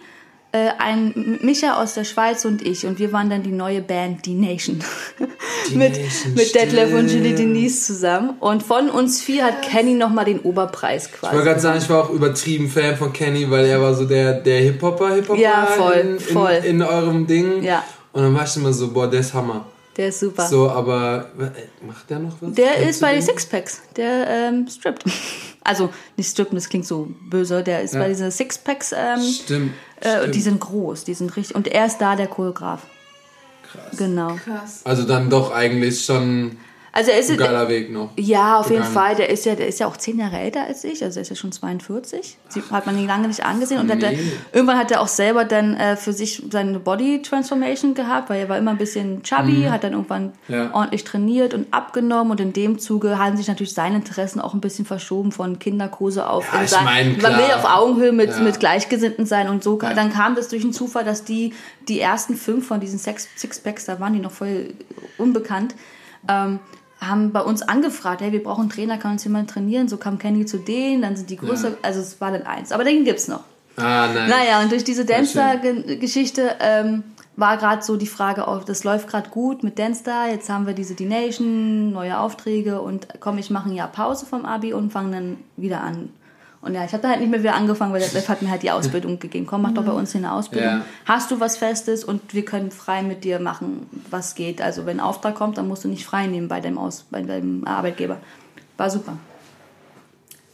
[0.53, 2.85] äh, ein Micha aus der Schweiz und ich.
[2.85, 4.79] Und wir waren dann die neue Band, die Nation.
[5.73, 7.09] Mit, Nation, mit Detlef und.
[7.09, 8.35] Julie Denise zusammen.
[8.39, 11.43] Und von uns vier hat Kenny nochmal den Oberpreis Ich wollte quasi.
[11.47, 14.61] gerade sagen, ich war auch übertrieben Fan von Kenny, weil er war so der, der
[14.61, 16.61] Hip-Hopper, Hip-Hopper Ja, voll, in, in, voll.
[16.63, 17.63] in eurem Ding.
[17.63, 17.83] Ja.
[18.11, 19.65] Und dann war ich immer so, boah, der ist Hammer.
[19.97, 20.47] Der ist super.
[20.47, 22.53] So, aber äh, macht der noch was?
[22.53, 23.21] Der Kennst ist bei den?
[23.21, 23.81] Sixpacks.
[23.95, 25.03] Der ähm, strippt.
[25.63, 27.63] Also nicht strippen, das klingt so böse.
[27.63, 28.01] Der ist Ja.
[28.01, 28.91] bei diesen Sixpacks.
[28.91, 29.73] Ähm, Stimmt.
[30.01, 30.35] äh, stimmt.
[30.35, 31.55] die sind groß, die sind richtig.
[31.55, 32.81] Und er ist da der Choreograf.
[33.71, 33.97] Krass.
[33.97, 34.35] Genau.
[34.43, 34.81] Krass.
[34.83, 36.57] Also dann doch eigentlich schon.
[36.95, 38.11] Also er ist Ein geiler Weg noch.
[38.17, 38.83] Ja, auf jeden.
[38.83, 39.15] Fall.
[39.15, 41.03] Der ist ja, der ist ja auch zehn Jahre älter als ich.
[41.03, 42.37] Also er ist ja schon 42.
[42.49, 43.79] Sie hat man ihn lange nicht angesehen.
[43.81, 44.19] Und hat er, Nee.
[44.51, 48.49] irgendwann hat er auch selber dann äh, für sich seine Body Transformation gehabt, weil er
[48.49, 50.53] war immer ein bisschen chubby, hat dann irgendwann Mhm.
[50.53, 50.69] Ja.
[50.73, 52.29] ordentlich trainiert und abgenommen.
[52.29, 56.29] Und in dem Zuge haben sich natürlich seine Interessen auch ein bisschen verschoben von Kinderkurse
[56.29, 56.45] auf.
[56.53, 58.39] Ja, ich sein- mein, man will auf Augenhöhe mit, Ja.
[58.41, 59.49] mit Gleichgesinnten sein.
[59.49, 61.53] Und so dann kam das durch einen Zufall, dass die,
[61.87, 64.75] die ersten fünf von diesen Sex Sixpacks, da waren die noch voll
[65.17, 65.73] unbekannt,
[66.29, 66.59] ähm,
[67.07, 69.87] haben bei uns angefragt, hey, wir brauchen einen Trainer, kann uns jemand trainieren?
[69.87, 71.75] So kam Kenny zu denen, dann sind die größer, Ja.
[71.81, 72.71] also es war dann eins.
[72.71, 73.43] Aber den gibt's noch.
[73.77, 74.29] Ah, nein.
[74.29, 75.03] Naja, und durch diese.
[75.05, 77.03] Dancer-Geschichte ähm,
[77.35, 80.73] war gerade so die Frage, oh, das läuft gerade gut mit Dancer, jetzt haben wir
[80.73, 85.11] diese D-Nation, neue Aufträge und komm, ich mache ein Jahr Pause vom Abi und fange
[85.11, 86.09] dann wieder an.
[86.63, 88.49] Und ja, ich habe da halt nicht mehr wieder angefangen, weil der Chef hat mir
[88.49, 89.45] halt die Ausbildung gegeben.
[89.45, 90.69] Komm, mach doch bei uns hier eine Ausbildung.
[90.69, 90.85] Ja.
[91.05, 94.61] Hast du was Festes und wir können frei mit dir machen, was geht.
[94.61, 97.21] Also wenn ein Auftrag kommt, dann musst du nicht frei nehmen bei deinem, Aus bei
[97.21, 98.17] deinem Arbeitgeber.
[98.77, 99.17] War super.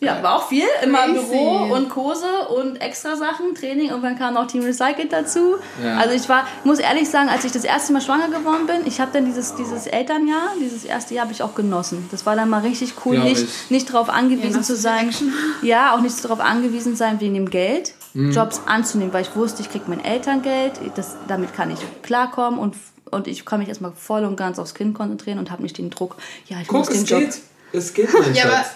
[0.01, 0.63] Ja, war auch viel.
[0.81, 1.13] Immer Crazy.
[1.27, 3.89] Büro und Kurse und extra Sachen, Training.
[3.89, 5.55] Irgendwann kam noch Team Recycled dazu.
[5.83, 5.97] Ja.
[5.97, 9.01] Also ich war, muss ehrlich sagen, als ich das erste Mal schwanger geworden bin, ich
[9.01, 12.07] habe dann dieses, dieses Elternjahr, dieses erste Jahr habe ich auch genossen.
[12.11, 13.69] Das war dann mal richtig cool, Glaub nicht, ich.
[13.71, 15.13] nicht darauf angewiesen Ja, zu sein.
[15.61, 18.31] Ja, auch nicht darauf angewiesen sein wegen dem Geld, Mhm.
[18.31, 22.75] Jobs anzunehmen, weil ich wusste, ich kriege mein Elterngeld, das, damit kann ich klarkommen und,
[23.11, 25.91] und ich kann mich erstmal voll und ganz aufs Kind konzentrieren und habe nicht den
[25.91, 26.15] Druck,
[26.47, 27.19] ja, ich muss Guck, den es Job.
[27.19, 27.41] geht.
[27.71, 28.69] Es geht, mein Ja, aber, Schatz.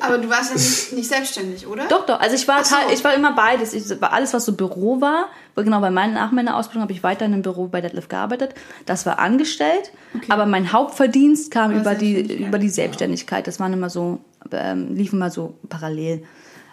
[0.00, 1.86] aber du warst ja nicht, nicht selbstständig, oder?
[1.88, 2.20] Doch, doch.
[2.20, 2.74] Also ich war, so.
[2.92, 3.72] ich war immer beides.
[3.74, 7.02] Ich, war alles, was so Büro war, genau bei meinen, nach meiner Ausbildung habe ich
[7.02, 8.54] weiter im Büro bei Deadlift gearbeitet.
[8.86, 9.92] Das war angestellt,
[10.28, 12.48] aber mein Hauptverdienst kam über die, Selbstständigkeit.
[12.48, 13.46] über die Selbstständigkeit.
[13.46, 14.20] Das waren immer so,
[14.52, 16.24] ähm, liefen mal so parallel.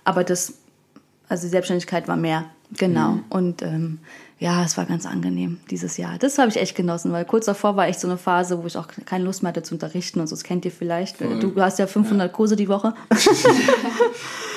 [0.04, 0.54] Aber das,
[1.30, 3.20] also die Selbstständigkeit war mehr, genau.
[3.30, 4.00] Und ähm,
[4.40, 6.18] ja, es war ganz angenehm dieses Jahr.
[6.20, 8.78] Das habe ich echt genossen, weil kurz davor war echt so eine Phase, wo ich
[8.78, 10.36] auch keine Lust mehr hatte zu unterrichten und so.
[10.36, 11.18] Das kennt ihr vielleicht.
[11.18, 11.40] Voll.
[11.40, 12.94] Du hast ja 500 Kurse die Woche.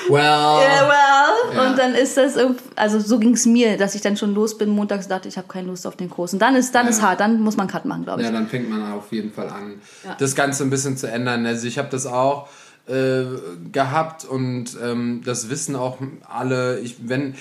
[0.09, 0.17] Well.
[0.19, 1.55] Yeah, well.
[1.55, 1.69] Ja.
[1.69, 2.35] Und dann ist das,
[2.75, 5.47] also so ging es mir, dass ich dann schon los bin, montags dachte, ich habe
[5.47, 6.33] keine Lust auf den Kurs.
[6.33, 6.89] Und dann ist, dann Ja.
[6.89, 8.25] ist hart, dann muss man Cut machen, glaube ich.
[8.27, 10.15] Ja, dann fängt man auf jeden Fall an, Ja.
[10.19, 11.45] das Ganze ein bisschen zu ändern.
[11.45, 12.49] Also ich habe das auch
[12.87, 13.23] äh,
[13.71, 16.79] gehabt und ähm, das wissen auch alle.
[16.79, 17.35] Ich, wenn,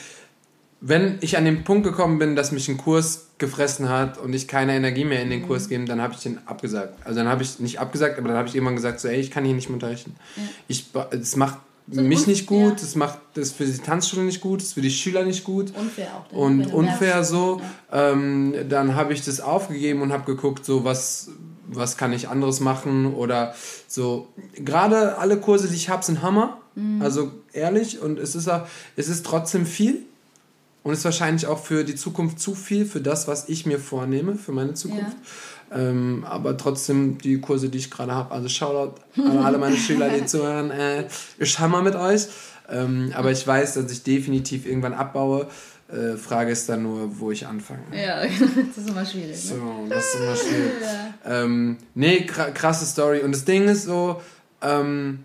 [0.81, 4.49] wenn ich an den Punkt gekommen bin, dass mich ein Kurs gefressen hat und ich
[4.49, 5.33] keine Energie mehr in Mhm.
[5.33, 6.95] den Kurs gebe, dann habe ich den abgesagt.
[7.05, 9.31] Also dann habe ich nicht abgesagt, aber dann habe ich irgendwann gesagt, so, ey, ich
[9.31, 10.15] kann hier nicht mehr unterrichten.
[10.69, 11.59] Ich, ba- es macht
[11.91, 12.85] So mich nicht gut, ja.
[12.85, 15.73] es macht das für die Tanzschule nicht gut, es ist für die Schüler nicht gut
[15.77, 16.33] Unfair auch.
[16.37, 17.61] und wenn du unfair so.
[17.93, 21.31] Ähm, dann habe ich das aufgegeben und habe geguckt, so was,
[21.67, 23.55] was kann ich anderes machen oder
[23.89, 24.29] so.
[24.55, 26.59] Gerade alle Kurse, die ich habe, sind Hammer.
[26.75, 27.03] Mhm.
[27.03, 28.67] Also ehrlich und es ist auch,
[28.97, 30.05] es ist trotzdem viel
[30.83, 34.35] und ist wahrscheinlich auch für die Zukunft zu viel für das, was ich mir vornehme
[34.37, 35.17] für meine Zukunft.
[35.73, 40.09] Ähm, aber trotzdem die Kurse, die ich gerade habe, also Shoutout an alle meine Schüler,
[40.09, 41.07] die zuhören, äh,
[41.39, 42.27] ich hammer mit euch.
[42.69, 45.47] Ähm, aber ich weiß, dass ich definitiv irgendwann abbaue.
[45.93, 47.81] Äh, Frage ist dann nur, wo ich anfange.
[47.93, 49.37] Ja, das ist immer schwierig.
[49.41, 49.87] So, Ne?
[49.91, 50.73] das ist immer schwierig.
[51.27, 53.21] Ähm, nee, kra- krasse Story.
[53.21, 54.21] Und das Ding ist so,
[54.63, 55.21] ähm,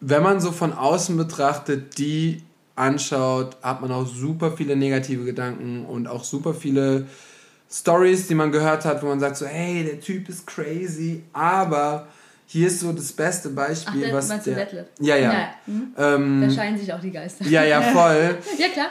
[0.00, 2.42] wenn man so von außen betrachtet, die
[2.78, 7.06] anschaut, hat man auch super viele negative Gedanken und auch super viele
[7.70, 12.06] Stories, die man gehört hat, wo man sagt so, hey, der Typ ist crazy, aber
[12.46, 14.86] hier ist so das beste Beispiel, Ach, was der, Detlef?
[15.00, 15.92] ja, ja, Ja, hm?
[15.98, 17.44] Ähm, Da scheinen sich auch die Geister.
[17.46, 18.38] ja, ja, voll.
[18.58, 18.88] Ja, klar.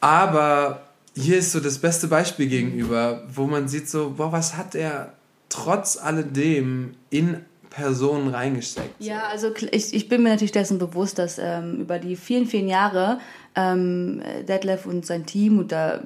[0.00, 0.82] Aber
[1.16, 5.14] hier ist so das beste Beispiel gegenüber, wo man sieht so, boah, was hat er
[5.48, 7.38] trotz alledem in
[7.78, 8.94] Personen reingesteckt.
[8.98, 12.68] Ja, also ich, ich bin mir natürlich dessen bewusst, dass ähm, über die vielen, vielen
[12.68, 13.20] Jahre
[13.54, 16.00] ähm, Detlef und sein Team, und da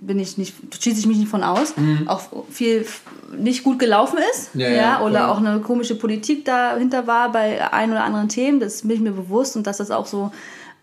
[0.00, 1.74] bin ich nicht, schließe ich mich nicht von aus,
[2.06, 2.86] auch viel
[3.36, 4.54] nicht gut gelaufen ist.
[4.54, 4.60] Mhm.
[4.60, 5.28] Ja, ja, oder voll.
[5.28, 8.60] auch eine komische Politik dahinter war bei ein oder anderen Themen.
[8.60, 10.30] Das bin ich mir bewusst und dass das auch so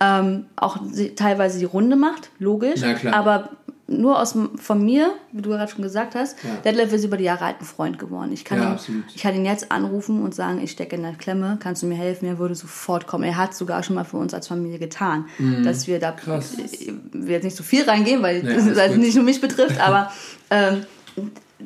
[0.02, 0.78] ähm, auch
[1.16, 2.82] teilweise die Runde macht, logisch.
[2.82, 3.14] Klar.
[3.14, 3.50] Aber
[3.92, 6.50] nur aus von mir, wie du gerade schon gesagt hast, Ja.
[6.64, 8.32] Detlef ist über die Jahre halt ein Freund geworden.
[8.34, 9.04] Ich kann, Ja, ihn, absolut.
[9.14, 11.96] ich kann ihn jetzt anrufen und sagen, ich stecke in der Klemme, kannst du mir
[11.96, 12.26] helfen?
[12.26, 13.24] Er würde sofort kommen.
[13.26, 15.26] Er hat sogar schon mal für uns als Familie getan,
[15.64, 16.16] dass wir da, Mhm.
[16.18, 16.54] Krass.
[16.58, 18.98] ich will jetzt nicht so viel reingehen, weil Nee, das gut.
[18.98, 20.12] nicht nur mich betrifft, aber
[20.50, 20.86] ähm,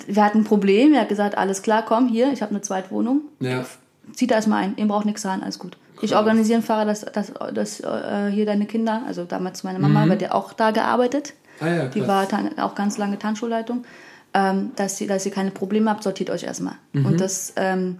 [0.07, 0.93] wir hatten ein Problem.
[0.93, 3.21] Er hat gesagt, alles klar, komm hier, ich habe eine Zweitwohnung.
[3.39, 3.65] Ja.
[4.13, 5.77] Zieht da erstmal ein, ihr braucht nichts zahlen, alles gut.
[6.01, 6.19] Ich Krass.
[6.19, 10.21] organisiere einen Fahrer, dass, dass, dass äh, hier deine Kinder, also damals meine Mama, wird
[10.21, 11.33] ja auch da gearbeitet.
[11.59, 13.83] Ah ja, Die war auch ganz lange Tanzschulleitung.
[14.33, 16.75] Ähm, dass, ihr, dass ihr keine Probleme habt, sortiert euch erstmal.
[16.93, 17.99] Und das, ähm,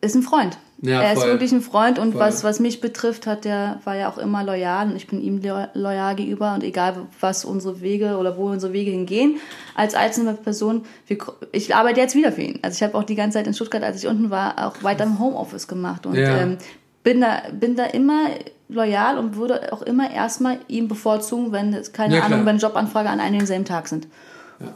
[0.00, 0.58] ist ein Freund.
[0.80, 1.30] Ja, er ist voll.
[1.30, 2.20] wirklich ein Freund und Voll.
[2.20, 5.42] was, was mich betrifft, hat der, war ja auch immer loyal und ich bin ihm
[5.42, 9.40] lo- loyal gegenüber und egal was unsere Wege oder wo unsere Wege hingehen,
[9.74, 11.18] als einzelne Person, wir,
[11.50, 12.60] ich arbeite jetzt wieder für ihn.
[12.62, 15.02] Also ich habe auch die ganze Zeit in Stuttgart, als ich unten war, auch weiter
[15.02, 16.36] im Homeoffice gemacht und Ja.
[16.42, 16.58] ähm,
[17.02, 18.26] bin, da, bin da immer
[18.68, 22.32] loyal und würde auch immer erstmal ihm bevorzugen, wenn es, keine Ja, klar.
[22.32, 24.06] Ahnung, wenn Jobanfrage an einem und denselben Tag sind.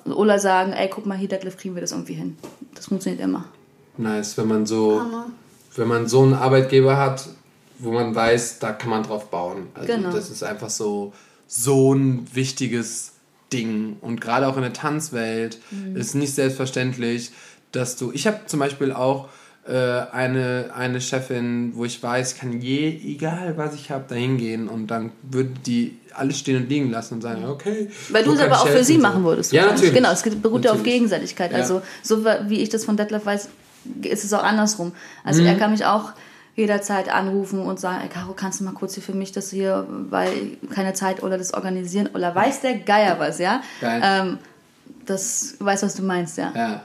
[0.05, 2.37] Oder sagen, ey, guck mal, hier, Deadlift kriegen wir das irgendwie hin.
[2.74, 3.44] Das funktioniert immer.
[3.96, 5.26] Nice, wenn man so, Hammer.
[5.76, 7.28] wenn man so einen Arbeitgeber hat,
[7.78, 9.66] wo man weiß, da kann man drauf bauen.
[9.74, 10.12] Also Genau.
[10.12, 11.12] das ist einfach so,
[11.48, 13.12] so ein wichtiges
[13.52, 13.96] Ding.
[14.00, 15.96] Und gerade auch in der Tanzwelt Mhm.
[15.96, 17.33] ist nicht selbstverständlich,
[17.72, 18.12] dass du.
[18.12, 19.28] Ich habe zum Beispiel auch äh,
[19.70, 24.88] eine, eine Chefin, wo ich weiß, kann je, egal was ich habe, da hingehen und
[24.88, 27.88] dann würde die alles stehen und liegen lassen und sagen, okay.
[28.11, 29.01] Weil du es aber auch für sie So.
[29.03, 29.53] machen würdest.
[29.53, 29.94] Ja, natürlich.
[29.94, 30.83] Genau, es beruht ja auf.
[30.83, 31.53] Gegenseitigkeit.
[31.53, 31.59] Ja.
[31.59, 33.48] Also so wie ich das von Detlef weiß,
[34.03, 34.92] ist es auch andersrum.
[35.25, 35.48] Also Mhm.
[35.48, 36.12] er kann mich auch
[36.57, 39.87] jederzeit anrufen und sagen, ey, Caro, kannst du mal kurz hier für mich das hier,
[40.11, 40.29] weil
[40.75, 43.62] keine Zeit oder das organisieren oder weiß der Geier was, ja?
[43.81, 44.03] Geil.
[44.05, 44.38] Ähm,
[45.07, 46.53] das weiß, was du meinst, ja.
[46.55, 46.83] Ja.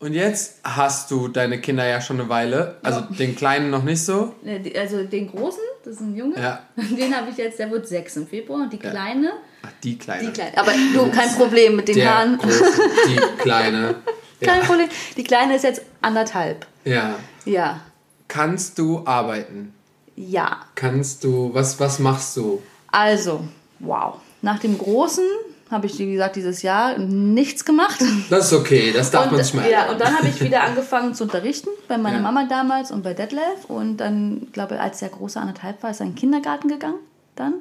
[0.00, 4.04] Und jetzt hast du deine Kinder ja schon eine Weile, also den Kleinen noch nicht
[4.04, 4.32] so.
[4.44, 6.60] Die- Also den großen, das ist ein Junge, Ja.
[6.76, 9.32] den habe ich jetzt, der wird sechs im Februar und die kleine,
[9.62, 10.26] Ach, die Kleine.
[10.26, 12.38] die kleine, aber du, kein Problem mit den Der Haaren.
[12.38, 12.64] große,
[13.08, 13.96] die Kleine.
[14.40, 14.88] Kein Problem.
[15.16, 16.64] Die kleine ist jetzt anderthalb.
[16.84, 17.16] Ja.
[17.44, 17.80] Ja.
[18.28, 19.74] Kannst du arbeiten?
[20.14, 20.60] Ja.
[20.76, 22.62] Kannst du, was, was machst du?
[22.92, 23.42] Also,
[23.80, 24.20] wow.
[24.42, 25.24] Nach dem Großen
[25.70, 28.02] habe ich, wie gesagt, dieses Jahr nichts gemacht.
[28.30, 31.14] Das ist okay, das darf man sich mal ja, und dann habe ich wieder angefangen
[31.14, 32.22] zu unterrichten bei meiner Ja.
[32.22, 33.66] Mama damals und bei Detlef.
[33.68, 36.98] Und dann, glaube ich, als der Große anderthalb war, ist er in den Kindergarten gegangen.
[37.36, 37.54] Dann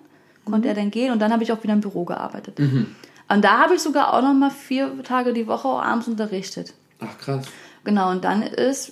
[0.46, 2.58] konnte er dann gehen und dann habe ich auch wieder im Büro gearbeitet.
[2.60, 2.96] Mhm.
[3.30, 6.74] Und da habe ich sogar auch noch mal vier Tage die Woche abends unterrichtet.
[7.00, 7.46] Ach krass.
[7.84, 8.90] Genau, und dann ist,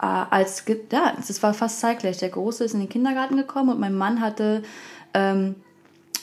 [0.00, 2.18] äh, als, ja, das war fast zeitgleich.
[2.18, 4.62] Der Große ist in den Kindergarten gekommen und mein Mann hatte,
[5.14, 5.56] ähm,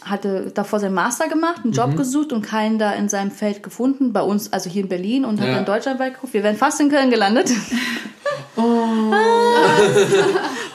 [0.05, 1.77] hatte davor seinen Master gemacht, einen Mhm.
[1.77, 4.13] Job gesucht und keinen da in seinem Feld gefunden.
[4.13, 5.55] Bei uns, also hier in Berlin und hat Ja.
[5.55, 6.33] dann deutschlandweit geguckt.
[6.33, 7.51] Wir wären fast in Köln gelandet.
[8.55, 8.61] Oh.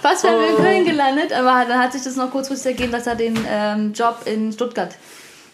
[0.03, 3.07] fast wären wir in Köln gelandet, aber dann hat sich das noch kurzfristig ergeben, dass
[3.07, 4.95] er den ähm, Job in Stuttgart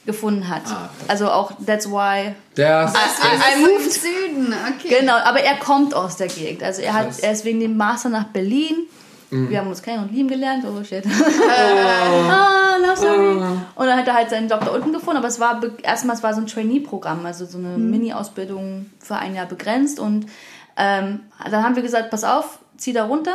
[0.07, 0.63] gefunden hat.
[0.67, 4.97] Ah, also auch, that's why Der I, Das I ist moved Süden, okay.
[5.01, 6.63] Genau, aber er kommt aus der Gegend.
[6.63, 8.77] Also er, hat, er ist wegen dem Master nach Berlin.
[9.33, 10.65] Wir haben uns kennen und lieben gelernt.
[10.67, 11.05] Oh shit.
[11.07, 13.29] ah, love story.
[13.77, 15.19] Und dann hat er halt seinen Job da unten gefunden.
[15.19, 19.35] Aber es war erstmal es war so ein Trainee-Programm, also so eine Mini-Ausbildung für ein
[19.35, 19.99] Jahr begrenzt.
[20.01, 20.27] Und
[20.77, 23.35] ähm, dann haben wir gesagt, pass auf, zieh da runter.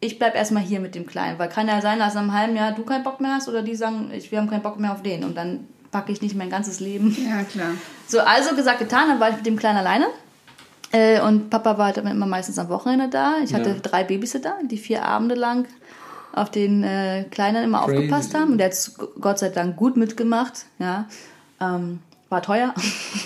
[0.00, 1.38] Ich bleib erstmal hier mit dem Kleinen.
[1.38, 3.62] Weil kann ja sein, dass nach einem halben Jahr du keinen Bock mehr hast oder
[3.62, 5.24] die sagen, ich, wir haben keinen Bock mehr auf den.
[5.24, 7.72] Und dann packe ich nicht mein ganzes Leben Ja, klar.
[8.06, 10.06] so, also gesagt, getan, dann war ich mit dem Kleinen alleine.
[10.92, 13.34] Äh, und Papa war halt immer meistens am Wochenende da.
[13.44, 13.76] Ich hatte Ja.
[13.82, 15.66] drei Babysitter, die vier Abende lang
[16.32, 17.96] auf den äh, Kleinen immer Crazy.
[17.96, 18.52] aufgepasst haben.
[18.52, 18.90] Und der hat
[19.20, 20.66] Gott sei Dank gut mitgemacht.
[20.78, 21.06] Ja.
[21.60, 22.74] Ähm, war teuer.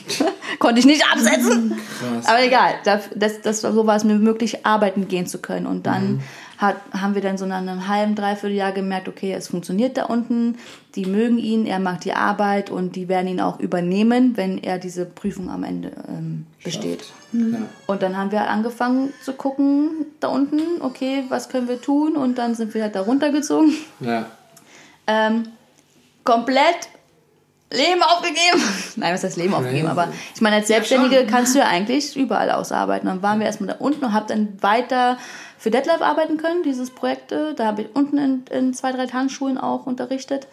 [0.58, 1.76] Konnte ich nicht absetzen.
[1.98, 2.26] Krass.
[2.26, 5.66] Aber egal, das, das, das, so war es mir möglich, arbeiten gehen zu können.
[5.66, 6.22] Und dann
[6.58, 10.04] hat, haben wir dann so nach einem halben, dreiviertel Jahr gemerkt, okay, es funktioniert da
[10.04, 10.56] unten,
[10.94, 14.78] die mögen ihn, er mag die Arbeit und die werden ihn auch übernehmen, wenn er
[14.78, 17.04] diese Prüfung am Ende ähm, besteht.
[17.32, 17.58] Ja.
[17.86, 22.16] Und dann haben wir angefangen zu gucken, da unten, okay, was können wir tun?
[22.16, 23.74] Und dann sind wir halt da runtergezogen.
[24.00, 24.26] ja.
[25.06, 25.48] Ähm,
[26.24, 26.88] komplett
[27.70, 28.62] Leben aufgegeben.
[28.96, 29.88] Nein, was heißt Leben aufgegeben?
[29.88, 33.08] Aber ich meine, als Selbstständige kannst du ja eigentlich überall ausarbeiten.
[33.08, 35.18] Dann waren wir erstmal da unten und habe dann weiter
[35.64, 37.32] für Deadlife arbeiten können, dieses Projekt.
[37.32, 40.46] Da habe ich unten in, in zwei, drei Tanzschulen auch unterrichtet.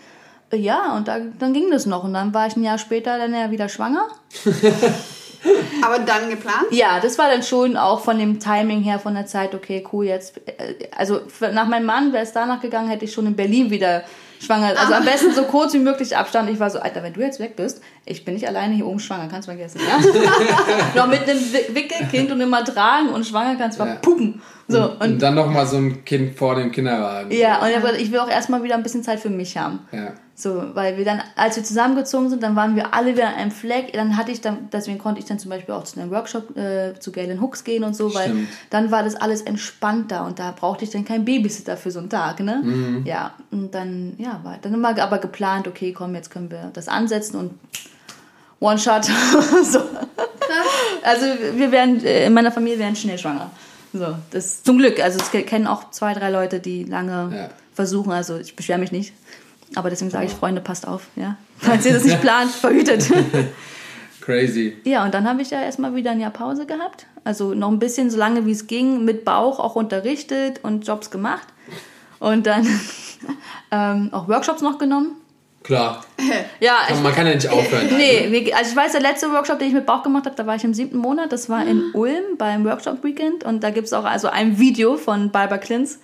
[0.53, 2.05] Äh, Ja, und da, dann ging das noch.
[2.05, 4.07] Und dann war ich ein Jahr später dann ja wieder schwanger.
[5.83, 6.67] Aber dann geplant?
[6.69, 10.05] Ja, das war dann schon auch von dem Timing her, von der Zeit, okay, cool,
[10.05, 11.21] jetzt, äh, also
[11.51, 14.03] nach meinem Mann wäre es danach gegangen, hätte ich schon in Berlin wieder
[14.39, 16.47] schwanger, also am besten so kurz wie möglich Abstand.
[16.51, 18.99] Ich war so, Alter, wenn du jetzt weg bist, ich bin nicht alleine hier oben
[18.99, 19.97] schwanger, kannst du vergessen, ja?
[20.95, 23.95] Noch mit einem Wi- Wickelkind und immer tragen und schwanger kannst du Ja.
[23.95, 24.41] pupen.
[24.71, 27.31] So, und, Und dann noch mal so ein Kind vor dem Kinderwagen.
[27.31, 29.57] ja, und ich hab gesagt, ich will auch erstmal wieder ein bisschen Zeit für mich
[29.57, 29.79] haben.
[29.91, 30.13] Ja.
[30.33, 33.51] So, weil wir dann, als wir zusammengezogen sind, dann waren wir alle wieder an einem
[33.51, 33.93] Fleck.
[33.93, 36.99] Dann hatte ich dann, deswegen konnte ich dann zum Beispiel auch zu einem Workshop äh,
[36.99, 38.47] zu Galen Hooks gehen und so, weil Stimmt.
[38.71, 42.09] dann war das alles entspannter und da brauchte ich dann keinen Babysitter für so einen
[42.09, 43.03] Tag, ne?
[43.05, 46.87] Ja, und dann, ja, war dann war aber geplant, okay, komm, jetzt können wir das
[46.87, 47.51] ansetzen und
[48.61, 49.05] One Shot.
[49.63, 49.79] so.
[51.03, 53.51] Also wir werden, äh, in meiner Familie werden schnell schwanger.
[53.93, 54.99] So, das zum Glück.
[55.01, 57.49] Also es kennen auch zwei, drei Leute, die lange Ja.
[57.73, 58.11] versuchen.
[58.11, 59.13] Also ich beschwere mich nicht.
[59.75, 61.37] Aber deswegen sage ich, Freunde, passt auf, ja.
[61.57, 63.09] Falls ihr das nicht plant, verhütet.
[64.21, 64.77] Crazy.
[64.83, 67.07] Ja, und dann habe ich ja erstmal wieder ein Jahr Pause gehabt.
[67.23, 71.09] Also noch ein bisschen so lange wie es ging, mit Bauch auch unterrichtet und Jobs
[71.09, 71.47] gemacht.
[72.19, 72.67] Und dann
[73.71, 75.15] ähm, auch Workshops noch genommen.
[75.63, 76.03] Klar.
[76.59, 77.87] Ja, ich, Man kann ja nicht aufhören.
[77.97, 80.45] nee, wir- also ich weiß, der letzte Workshop, den ich mit Bauch gemacht habe, da
[80.45, 81.31] war ich im siebten Monat.
[81.31, 83.43] Das war in Ulm beim Workshop-Weekend.
[83.43, 85.97] Und da gibt es auch also ein Video von Barbara Klintz,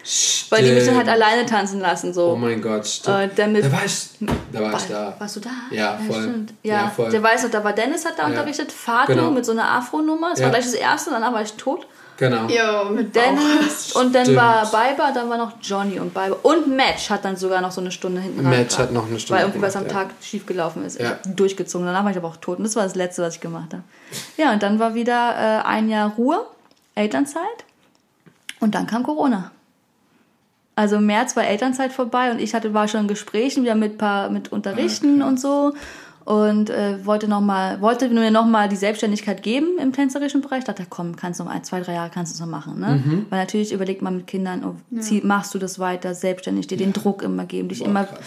[0.50, 1.22] weil die mich dann halt Stimmt.
[1.24, 2.12] alleine tanzen lassen.
[2.14, 2.32] So.
[2.32, 3.18] Oh mein Gott, stimmt.
[3.18, 4.10] Äh, der mit- da war ich,
[4.52, 5.16] da war ich da.
[5.20, 5.50] Warst du da?
[5.70, 6.22] Ja, voll.
[6.24, 6.54] stimmt.
[6.64, 7.12] Ja, Ja, voll.
[7.12, 9.30] Der weiß noch, da war Dennis, hat da unterrichtet, Fatu Genau.
[9.30, 10.32] mit so einer Afro-Nummer.
[10.32, 10.46] Das Ja.
[10.46, 11.86] war gleich das erste, danach war ich tot.
[12.18, 12.48] Genau.
[12.48, 14.38] Jo, mit Dennis und dann Stimmt.
[14.38, 16.38] war Biber, dann war noch Johnny und Biber.
[16.42, 19.20] Und Match hat dann sogar noch so eine Stunde hinten Match gebracht, hat noch eine
[19.20, 20.10] Stunde Weil irgendwie was am gemacht, ja.
[20.10, 21.00] Tag schief gelaufen ist.
[21.00, 21.20] Ja.
[21.26, 21.86] Durchgezogen.
[21.86, 22.58] Danach war ich aber auch tot.
[22.58, 23.84] Und das war das Letzte, was ich gemacht habe.
[24.36, 26.46] Ja, und dann war wieder äh, ein Jahr Ruhe,
[26.96, 27.44] Elternzeit.
[28.60, 29.52] Und dann kam Corona.
[30.76, 33.98] Also im März war Elternzeit vorbei und ich hatte, war schon in Gesprächen wieder mit
[33.98, 35.74] paar, mit Unterrichten und so
[36.28, 40.66] und äh, wollte noch mal, wollte mir noch mal die Selbstständigkeit geben im tänzerischen Bereich.
[40.66, 43.02] Dachte, komm, kannst du noch ein, zwei, drei Jahre kannst du es noch machen, ne?
[43.02, 43.26] Mhm.
[43.30, 46.92] Weil natürlich überlegt man mit Kindern, oh, zieh, machst du das weiter, selbstständig, dir den
[46.92, 48.20] Druck immer geben, dich immer krass.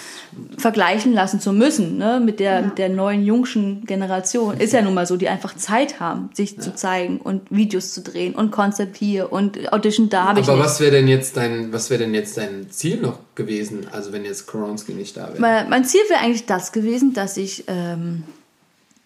[0.56, 2.22] vergleichen lassen zu müssen, ne?
[2.24, 4.56] Mit der, mit der neuen jungschen Generation.
[4.56, 8.00] Ist ja nun mal so, die einfach Zeit haben, sich zu zeigen und Videos zu
[8.00, 10.64] drehen und Konzept hier und Audition da habe ich Aber nicht.
[10.64, 13.86] was wäre denn jetzt dein, was wäre denn jetzt dein Ziel noch gewesen?
[13.92, 15.66] Also wenn jetzt Koronski nicht da wäre.
[15.68, 18.22] Mein Ziel wäre eigentlich das gewesen, dass ich ähm,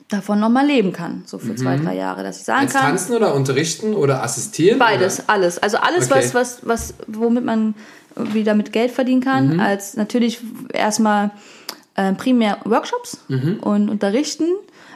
[0.09, 3.15] davon nochmal leben kann, so für zwei, drei Jahre, dass ich sagen Als kann, tanzen
[3.17, 4.79] oder unterrichten oder assistieren?
[4.79, 5.31] beides, Oder?
[5.31, 5.59] alles.
[5.59, 6.17] Also alles, Okay.
[6.21, 7.75] was, was, was, womit man
[8.17, 10.41] wieder mit Geld verdienen kann, als natürlich
[10.73, 11.31] erstmal
[11.97, 14.47] äh, primär Workshops und unterrichten.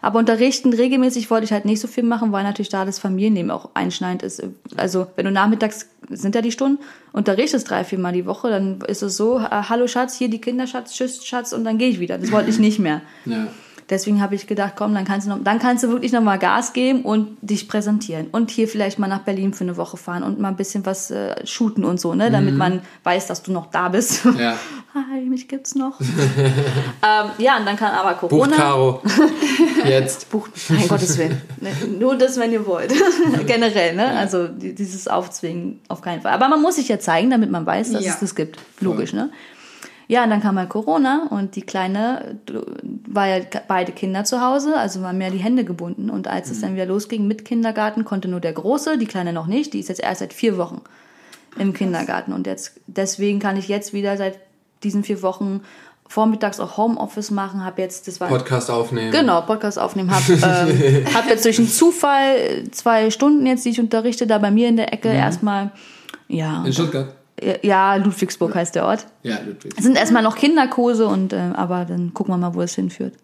[0.03, 3.51] Aber unterrichten regelmäßig wollte ich halt nicht so viel machen, weil natürlich da das Familienleben
[3.51, 4.43] auch einschneidend ist.
[4.77, 6.83] Also wenn du nachmittags, sind ja die Stunden,
[7.13, 10.67] unterrichtest drei, vier Mal die Woche, dann ist es so, hallo Schatz, hier die Kinder,
[10.67, 12.19] Schatz, tschüss Schatz und dann gehe ich wieder.
[12.19, 13.03] Das wollte ich nicht mehr.
[13.25, 13.49] Ja.
[13.91, 16.39] Deswegen habe ich gedacht, komm, dann kannst du noch, dann kannst du wirklich noch mal
[16.39, 20.23] Gas geben und dich präsentieren und hier vielleicht mal nach Berlin für eine Woche fahren
[20.23, 23.53] und mal ein bisschen was äh, shooten und so, ne, damit man weiß, dass du
[23.53, 24.25] noch da bist.
[24.39, 24.57] Ja.
[24.95, 25.99] Hi, mich gibt's noch.
[26.01, 28.47] ähm, ja, und dann kann aber Corona.
[28.47, 29.03] Bucht Caro.
[29.87, 30.29] Jetzt.
[30.31, 31.41] Bucht, mein Gottes Willen.
[31.99, 32.93] Nur das, wenn ihr wollt.
[33.47, 34.09] Generell, ne?
[34.19, 36.33] Also die- dieses Aufzwingen auf keinen Fall.
[36.33, 38.13] Aber man muss sich ja zeigen, damit man weiß, dass Ja.
[38.13, 38.59] es das gibt.
[38.81, 39.31] Logisch, ne?
[40.11, 42.39] Ja, und dann kam halt Corona und die Kleine
[43.07, 46.09] war ja beide Kinder zu Hause, also waren mehr die Hände gebunden.
[46.09, 49.47] Und als es dann wieder losging mit Kindergarten, konnte nur der Große, die Kleine noch
[49.47, 49.75] nicht.
[49.75, 50.81] Die ist jetzt erst seit vier Wochen
[51.59, 52.33] im Kindergarten.
[52.33, 54.39] Und jetzt deswegen kann ich jetzt wieder seit
[54.83, 55.61] diesen vier Wochen
[56.09, 57.63] vormittags auch Homeoffice machen.
[57.63, 59.11] Habe jetzt, das war Podcast aufnehmen.
[59.11, 60.11] Genau, Podcast aufnehmen.
[60.11, 64.51] Hab, ähm, hab jetzt durch einen Zufall zwei Stunden jetzt, die ich unterrichte, da bei
[64.51, 65.71] mir in der Ecke erstmal.
[66.29, 67.18] Ja, In Stuttgart.
[67.63, 69.07] Ja, Ludwigsburg heißt der Ort.
[69.23, 69.75] Ja, Ludwig.
[69.77, 73.15] Es sind erstmal noch Kinderkurse und äh, aber dann gucken wir mal, wo es hinführt.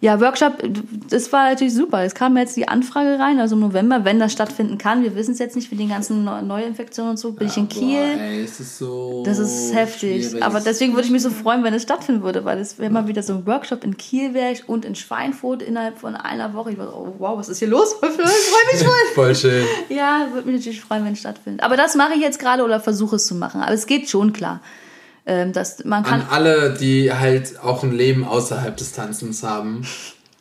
[0.00, 0.62] Ja, Workshop,
[1.10, 2.04] das war natürlich super.
[2.04, 5.02] Es kam jetzt die Anfrage rein, also im November, wenn das stattfinden kann.
[5.02, 7.32] Wir wissen es jetzt nicht mit den ganzen Neu- Neuinfektionen und so.
[7.32, 7.98] Bin ich in Kiel.
[8.14, 10.24] Boah, ey, es ist so Das ist heftig.
[10.28, 10.44] schwierig.
[10.44, 13.08] Aber deswegen würde ich mich so freuen, wenn es stattfinden würde, weil es wäre mal
[13.08, 16.70] wieder so ein Workshop in Kiel wäre ich und in Schweinfurt innerhalb von einer Woche.
[16.70, 17.92] Ich war so, oh, wow, was ist hier los?
[18.02, 18.94] Ich freue mich voll.
[19.16, 19.64] Voll schön.
[19.88, 21.64] Ja, würde mich natürlich freuen, wenn es stattfindet.
[21.64, 23.62] Aber das mache ich jetzt gerade oder versuche es zu machen.
[23.62, 24.60] Aber es geht schon klar.
[25.30, 26.22] Ähm, dass man kann.
[26.22, 29.82] An alle, die halt auch ein Leben außerhalb des Tanzens haben.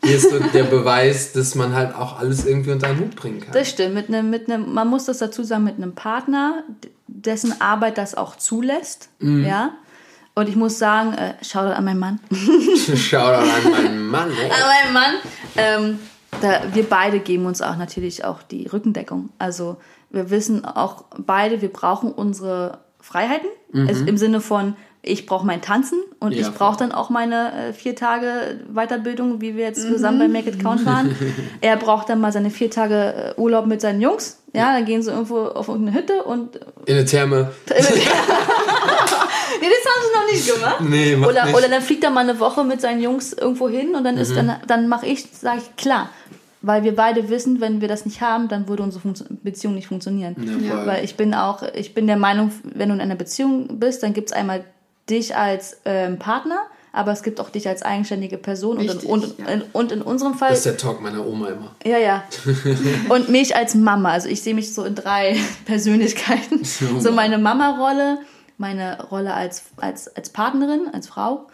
[0.01, 3.41] Hier ist so der Beweis, dass man halt auch alles irgendwie unter einen Hut bringen
[3.41, 3.51] kann.
[3.51, 3.95] Das stimmt.
[3.95, 6.63] Mit einem, mit einem, man muss das dazu sagen, mit einem Partner,
[7.07, 9.09] dessen Arbeit das auch zulässt.
[9.19, 9.43] Mhm.
[9.45, 9.71] Ja.
[10.35, 12.19] Und ich muss sagen, äh, Shoutout an meinen Mann.
[12.95, 14.31] Shoutout an meinen Mann.
[14.41, 14.49] Ey.
[14.49, 15.13] an meinen Mann.
[15.57, 15.99] Ähm,
[16.39, 19.31] da, wir beide geben uns auch natürlich auch die Rückendeckung.
[19.37, 19.75] Also
[20.11, 23.47] wir wissen auch beide, wir brauchen unsere Freiheiten.
[23.87, 27.69] Also Im Sinne von, ich brauche mein Tanzen und Ja, ich brauche dann auch meine
[27.69, 31.15] äh, vier Tage Weiterbildung, wie wir jetzt zusammen bei Make It Count waren.
[31.61, 34.39] er braucht dann mal seine vier Tage äh, Urlaub mit seinen Jungs.
[34.53, 37.51] Ja, dann gehen sie irgendwo auf irgendeine Hütte und In der Therme.
[39.59, 40.81] Nee, das haben sie noch nicht gemacht.
[40.81, 41.55] Nee, macht oder, nicht.
[41.55, 44.31] oder dann fliegt er mal eine Woche mit seinen Jungs irgendwo hin und dann ist
[44.31, 44.35] Mhm.
[44.35, 46.09] dann, dann mache ich, sage ich, klar.
[46.61, 49.87] Weil wir beide wissen, wenn wir das nicht haben, dann würde unsere Funktio- Beziehung nicht
[49.87, 50.35] funktionieren.
[50.67, 50.85] Ja.
[50.85, 54.13] Weil ich bin auch, ich bin der Meinung, wenn du in einer Beziehung bist, dann
[54.13, 54.63] gibt es einmal
[55.09, 56.57] dich als ähm, Partner,
[56.91, 59.45] aber es gibt auch dich als eigenständige Person und, in, Richtig, und, ja.
[59.45, 61.75] in, und in unserem Fall Das ist der Talk meiner Oma immer.
[61.85, 62.23] ja, ja.
[63.09, 64.11] Und mich als Mama.
[64.11, 66.63] Also ich sehe mich so in drei Persönlichkeiten.
[66.99, 68.17] So meine Mama-Rolle,
[68.57, 71.47] meine Rolle als, als, als Partnerin, als Frau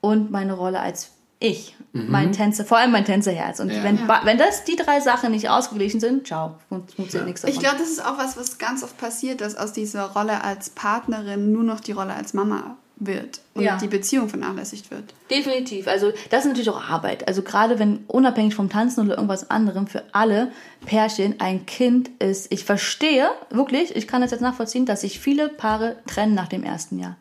[0.00, 1.74] und meine Rolle als ich.
[1.92, 3.60] Mein Tänzer, vor allem mein Tänzerherz.
[3.60, 3.82] Und Ja.
[3.82, 7.54] wenn, ba- wenn das die drei Sachen nicht ausgeglichen sind, ciao, fun- funktioniert nichts davon.
[7.54, 10.70] Ich glaube, das ist auch was, was ganz oft passiert, dass aus dieser Rolle als
[10.70, 13.78] Partnerin nur noch die Rolle als Mama wird und Ja.
[13.78, 15.14] die Beziehung vernachlässigt wird.
[15.30, 15.86] Definitiv.
[15.88, 17.26] Also das ist natürlich auch Arbeit.
[17.28, 20.50] Also gerade wenn unabhängig vom Tanzen oder irgendwas anderem für alle
[20.84, 22.52] Pärchen ein Kind ist.
[22.52, 26.64] Ich verstehe wirklich, ich kann das jetzt nachvollziehen, dass sich viele Paare trennen nach dem
[26.64, 27.16] ersten Jahr.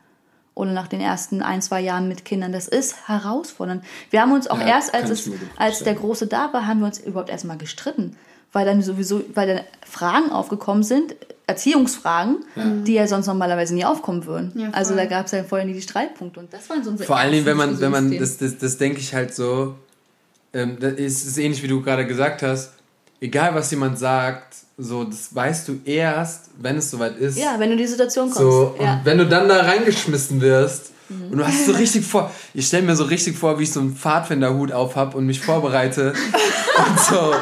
[0.58, 2.52] Oder nach den ersten ein, zwei Jahren mit Kindern.
[2.52, 3.84] Das ist herausfordernd.
[4.10, 5.94] Wir haben uns auch Ja, erst, als, es, als der.
[5.94, 8.18] Große da war, haben wir uns überhaupt erstmal gestritten.
[8.54, 12.38] Weil dann sowieso, weil dann Fragen aufgekommen sind, Erziehungsfragen,
[12.86, 14.52] die ja sonst normalerweise nie aufkommen würden.
[14.56, 16.40] Ja, also da gab es ja vorher nie die Streitpunkte.
[16.40, 18.78] Und das waren so unsere Vor allen Dingen, wenn man, wenn man, das, das, das
[18.78, 19.76] denke ich halt so,
[20.54, 22.74] ähm, das ist, ist ähnlich wie du gerade gesagt hast,
[23.22, 27.38] egal was jemand sagt, so, das weißt du erst, wenn es soweit ist.
[27.38, 28.40] Ja, wenn du in die Situation kommst.
[28.40, 28.96] So, und ja.
[28.96, 29.00] Mhm.
[29.06, 32.96] wenn du dann da reingeschmissen wirst und du hast so richtig vor, ich stelle mir
[32.96, 36.14] so richtig vor, wie ich so einen Pfadfinderhut auf hab und mich vorbereite
[36.90, 37.34] und so,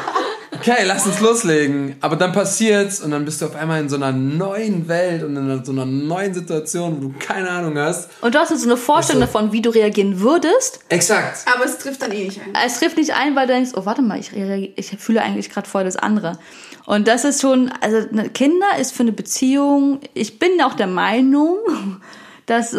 [0.54, 1.96] okay, lass uns loslegen.
[2.00, 5.36] Aber dann passiert's und dann bist du auf einmal in so einer neuen Welt und
[5.36, 8.08] in so einer neuen Situation, wo du keine Ahnung hast.
[8.22, 10.80] Und du hast jetzt so eine Vorstellung Also- davon, wie du reagieren würdest.
[10.88, 11.40] Exakt.
[11.52, 12.54] Aber es trifft dann eh nicht ein.
[12.64, 15.68] Es trifft nicht ein, weil du denkst, oh, warte mal, ich, ich fühle eigentlich gerade
[15.68, 16.38] voll das andere.
[16.86, 20.86] Und das ist schon, also ne, Kinder ist für eine Beziehung, ich bin auch der
[20.86, 21.56] Meinung,
[22.46, 22.76] dass,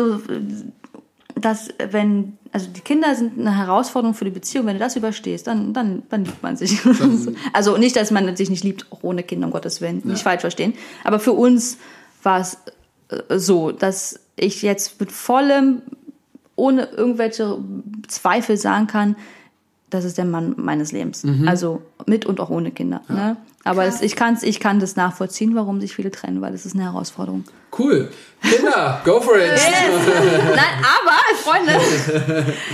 [1.36, 5.46] dass wenn, also die Kinder sind eine Herausforderung für die Beziehung, wenn du das überstehst,
[5.46, 6.80] dann, dann, dann liebt man sich.
[7.54, 10.42] also nicht, dass man sich nicht liebt, auch ohne Kinder, um Gottes Willen, nicht falsch
[10.42, 10.74] verstehen.
[11.04, 11.78] Aber für uns
[12.24, 12.58] war es
[13.10, 15.82] äh, so, dass ich jetzt mit vollem,
[16.56, 17.58] ohne irgendwelche
[18.08, 19.18] Zweifel sagen kann,
[19.90, 21.24] das ist der Mann meines Lebens.
[21.48, 23.02] Also mit und auch ohne Kinder.
[23.08, 23.38] Ne?
[23.68, 26.76] Aber es, ich, kann's, ich kann das nachvollziehen, warum sich viele trennen, weil das ist
[26.76, 27.44] eine Herausforderung.
[27.78, 28.10] Cool.
[28.42, 29.52] Kinder, go for it.
[29.52, 31.74] Nein, aber, Freunde,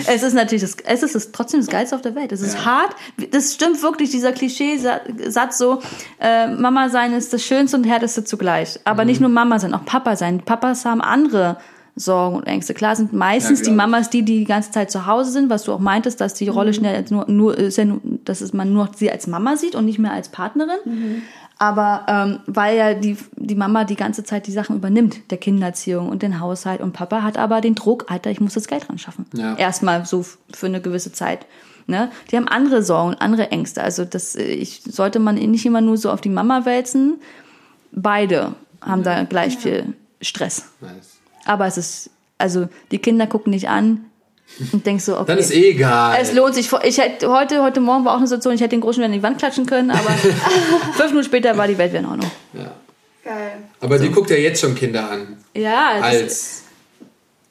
[0.07, 2.31] es ist natürlich das, es ist das, trotzdem das Geilste auf der Welt.
[2.31, 2.65] Es ist Ja.
[2.65, 2.95] hart.
[3.31, 5.81] Das stimmt wirklich, dieser Klischeesatz so,
[6.19, 8.79] äh, Mama sein ist das Schönste und Härteste zugleich.
[8.83, 10.41] Aber nicht nur Mama sein, auch Papa sein.
[10.41, 11.57] Papas haben andere
[11.95, 12.73] Sorgen und Ängste.
[12.73, 13.71] Klar sind meistens Ja, die.
[13.71, 16.47] Mamas die, die die ganze Zeit zu Hause sind, was du auch meintest, dass die
[16.47, 19.57] Rolle schnell als nur, nur ist ja nur, dass es man nur sie als Mama
[19.57, 21.21] sieht und nicht mehr als Partnerin.
[21.59, 26.09] Aber ähm, weil ja die, die Mama die ganze Zeit die Sachen übernimmt, der Kindererziehung
[26.09, 26.81] und den Haushalt.
[26.81, 29.27] Und Papa hat aber den Druck, Alter, ich muss das Geld ran schaffen.
[29.33, 29.55] Ja.
[29.55, 31.45] Erstmal so für eine gewisse Zeit.
[31.85, 32.11] Ne?
[32.31, 33.83] Die haben andere Sorgen, andere Ängste.
[33.83, 37.19] Also das äh, ich, sollte man nicht immer nur so auf die Mama wälzen.
[37.91, 40.65] Beide haben da gleich viel Stress.
[40.81, 41.12] Nice.
[41.45, 44.05] Aber es ist, also die Kinder gucken nicht an
[44.71, 45.25] und denkst so, okay.
[45.27, 46.17] Dann ist eh egal.
[46.21, 46.71] Es lohnt sich.
[46.83, 49.13] Ich hätte, heute, heute Morgen war auch eine Situation, ich hätte den großen Schwert in
[49.19, 50.09] die Wand klatschen können, aber
[50.93, 52.31] fünf Minuten später war die Welt wieder in Ordnung.
[52.53, 52.71] ja.
[53.25, 53.53] Geil.
[53.79, 55.37] Aber die guckt ja jetzt schon Kinder an.
[55.55, 56.63] Ja, Als.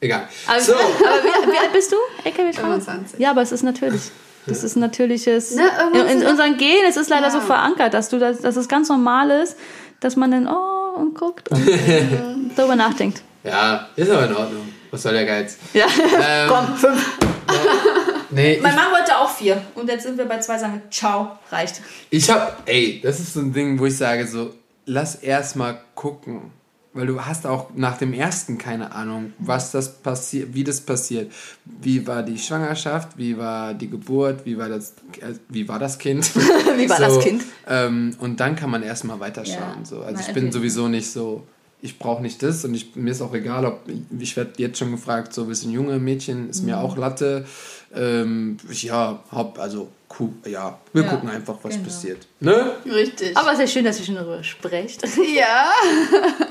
[0.01, 0.29] Egal.
[0.47, 0.73] aber, So.
[0.75, 1.97] aber wie, wie alt bist du?
[2.25, 2.61] LKW -Fahrer?
[2.61, 3.19] 25.
[3.19, 4.03] Ja, aber es ist natürlich.
[4.47, 5.55] Das ist ein natürliches.
[5.55, 5.63] Ne,
[5.95, 7.31] in, in unseren Genen, es ist leider Ja.
[7.31, 9.57] so verankert, dass du das, dass es ganz normal ist,
[10.01, 11.67] dass man dann oh und guckt und
[12.55, 13.23] darüber nachdenkt.
[13.45, 14.69] Ja, ist aber in Ordnung.
[14.91, 15.57] Was soll der Geiz?
[15.73, 15.87] Ja.
[15.87, 17.19] Ähm, Komm, fünf.
[18.31, 19.61] Nee, ich, Mein Mann wollte auch vier.
[19.75, 21.83] Und jetzt sind wir bei zwei sagen, ciao, reicht.
[22.11, 22.63] ich hab.
[22.67, 24.55] Ey, das ist so ein Ding, wo ich sage, so,
[24.87, 26.53] lass erst mal gucken.
[26.95, 31.33] Weil du hast auch nach dem ersten keine Ahnung, was das passiert, wie das passiert.
[31.65, 34.91] Wie war die Schwangerschaft, wie war die Geburt, wie war das,
[35.21, 36.31] äh, wie war das Kind?
[36.77, 37.45] Wie war das Kind?
[37.67, 39.79] Ähm, und dann kann man erstmal weiterschauen.
[39.81, 39.85] Ja.
[39.85, 40.03] So.
[40.03, 41.47] Also ich bin sowieso nicht so,
[41.83, 43.81] ich brauche nicht das und ich, mir ist auch egal, ob
[44.19, 46.67] ich werde jetzt schon gefragt, so ein bisschen junge Mädchen ist Mhm.
[46.67, 47.45] mir auch Latte.
[47.95, 51.85] Ähm, ja, haupt, also cool, ja, wir Ja, gucken einfach, was genau.
[51.85, 52.27] passiert.
[52.41, 52.71] Ne?
[52.87, 53.37] Richtig.
[53.37, 55.03] Aber es ist ja schön, dass ihr schon darüber sprecht.
[55.37, 55.73] ja.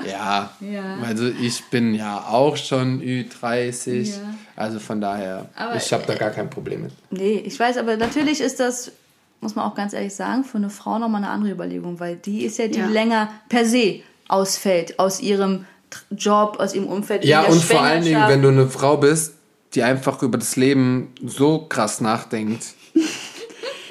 [0.06, 0.50] Ja.
[0.60, 0.96] Ja.
[1.04, 4.16] Also ich bin ja auch schon Ü30, Ja.
[4.56, 6.92] also von daher, Aber, ich habe da gar kein Problem mit.
[7.10, 8.92] Nee, ich weiß, aber natürlich ist das,
[9.40, 12.44] muss man auch ganz ehrlich sagen, für eine Frau nochmal eine andere Überlegung, weil die
[12.44, 12.86] ist ja die Ja.
[12.86, 15.66] länger per se ausfällt aus ihrem
[16.10, 17.24] Job, aus ihrem Umfeld.
[17.24, 19.34] Ja, und vor allen Dingen, wenn du eine Frau bist,
[19.74, 22.64] die einfach über das Leben so krass nachdenkt,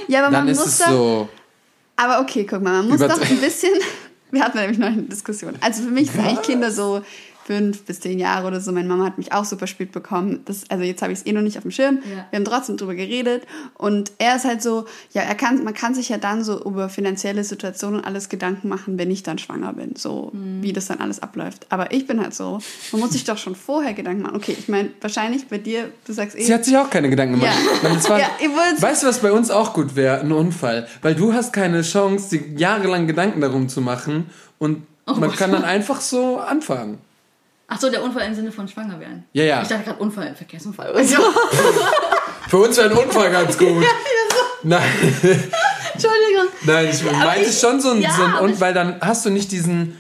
[0.08, 1.30] Ja, aber dann man ist muss es da, so.
[1.96, 3.72] Aber okay, guck mal, man muss doch ein bisschen.
[4.32, 5.56] Wir hatten nämlich noch eine Diskussion.
[5.60, 7.02] Also für mich sind eigentlich Kinder so
[7.52, 8.72] fünf bis zehn Jahre oder so.
[8.72, 10.40] Meine Mama hat mich auch super spät bekommen.
[10.46, 12.00] Das, also jetzt habe ich es eh noch nicht auf dem Schirm.
[12.10, 12.26] Ja.
[12.30, 13.44] Wir haben trotzdem drüber geredet.
[13.76, 16.88] Und er ist halt so, ja, er kann, man kann sich ja dann so über
[16.88, 19.96] finanzielle Situationen und alles Gedanken machen, wenn ich dann schwanger bin.
[19.98, 20.64] So Mhm.
[20.64, 21.66] wie das dann alles abläuft.
[21.70, 22.60] Aber ich bin halt so,
[22.94, 24.36] man muss sich doch schon vorher Gedanken machen.
[24.38, 26.44] Okay, ich meine, wahrscheinlich bei dir, du sagst eh.
[26.44, 27.58] Sie hat sich auch keine Gedanken gemacht.
[27.84, 27.90] Ja.
[27.90, 28.30] Weil es war, Ja,
[28.80, 30.22] weißt du, was bei uns auch gut wäre?
[30.22, 30.88] Ein Unfall.
[31.02, 34.30] Weil du hast keine Chance, dir jahrelang Gedanken darum zu machen
[34.60, 37.00] und Oh man kann dann einfach so anfangen.
[37.74, 39.24] Ach so, der Unfall im Sinne von schwanger werden.
[39.34, 39.62] Ja, ja.
[39.62, 40.92] Ich dachte gerade Unfall im Verkehrsunfall.
[40.92, 41.16] oder so.
[42.50, 43.84] Für uns wäre ein Unfall ganz gut.
[44.64, 44.82] Nein,
[45.94, 46.46] Entschuldigung.
[46.66, 49.32] nein, ich meinte ich- schon so ein, ja, so ein und weil dann hast du
[49.32, 50.00] nicht diesen,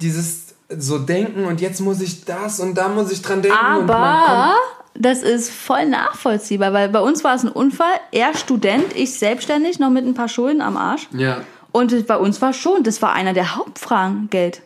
[0.00, 3.56] dieses so denken und jetzt muss ich das und da muss ich dran denken.
[3.56, 4.54] Aber
[4.94, 7.92] das ist voll nachvollziehbar, weil bei uns war es ein Unfall.
[8.10, 11.08] Er Student, ich selbstständig, noch mit ein paar Schulden am Arsch.
[11.12, 11.42] ja.
[11.70, 14.60] Und bei uns war schon, das war einer der Hauptfragen, Geld.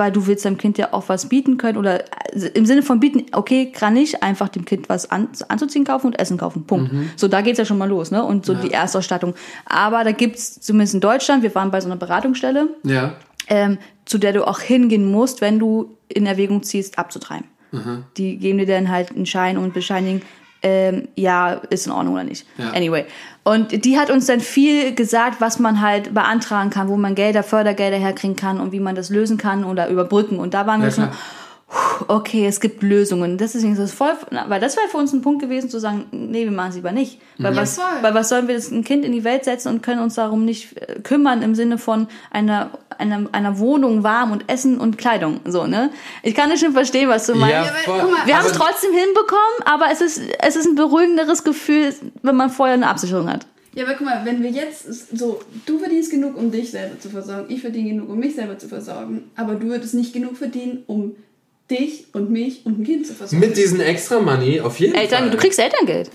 [0.00, 3.00] Weil du willst deinem Kind ja auch was bieten können oder äh, im Sinne von
[3.00, 6.64] bieten, okay, kann ich einfach dem Kind was an, anzuziehen kaufen und Essen kaufen.
[6.64, 6.90] Punkt.
[7.16, 8.24] So, da geht's ja schon mal los, ne?
[8.24, 9.34] Und so die Erstausstattung.
[9.66, 13.12] Aber da gibt's zumindest in Deutschland, wir waren bei so einer Beratungsstelle, Ja.
[13.48, 13.76] ähm,
[14.06, 17.44] zu der du auch hingehen musst, wenn du in Erwägung ziehst, abzutreiben.
[18.16, 20.22] Die geben dir dann halt einen Schein und bescheinigen,
[20.62, 22.46] ähm, ja, ist in Ordnung oder nicht.
[22.58, 22.70] Ja.
[22.70, 23.04] Anyway.
[23.44, 27.42] Und die hat uns dann viel gesagt, was man halt beantragen kann, wo man Gelder,
[27.42, 30.38] Fördergelder herkriegen kann und wie man das lösen kann oder überbrücken.
[30.38, 31.16] Und da waren wir Ja, schon, klar.
[31.68, 33.38] puh, okay, es gibt Lösungen.
[33.38, 34.12] Deswegen ist das voll,
[34.48, 36.92] weil das wäre für uns ein Punkt gewesen zu sagen, nee, wir machen es lieber
[36.92, 37.18] nicht.
[37.38, 39.82] Weil, Ja, was, weil was sollen wir das ein Kind in die Welt setzen und
[39.82, 42.70] können uns darum nicht äh, kümmern im Sinne von einer,
[43.00, 45.90] einer, einer Wohnung, warm und Essen und Kleidung, so, ne?
[46.22, 47.54] Ich kann nicht schon verstehen, was du meinst.
[47.54, 48.02] Ja, voll.
[48.26, 52.50] Wir haben es trotzdem hinbekommen, aber es ist, es ist ein beruhigenderes Gefühl, wenn man
[52.50, 53.46] vorher eine Absicherung hat.
[53.74, 57.08] Ja, aber guck mal, wenn wir jetzt so, du verdienst genug, um dich selber zu
[57.08, 60.82] versorgen, ich verdiene genug, um mich selber zu versorgen, aber du würdest nicht genug verdienen,
[60.86, 61.14] um
[61.70, 63.46] dich und mich und ein Kind zu versorgen.
[63.46, 65.30] Mit diesen extra Money auf jeden Eltern, Fall.
[65.30, 66.10] du kriegst Elterngeld.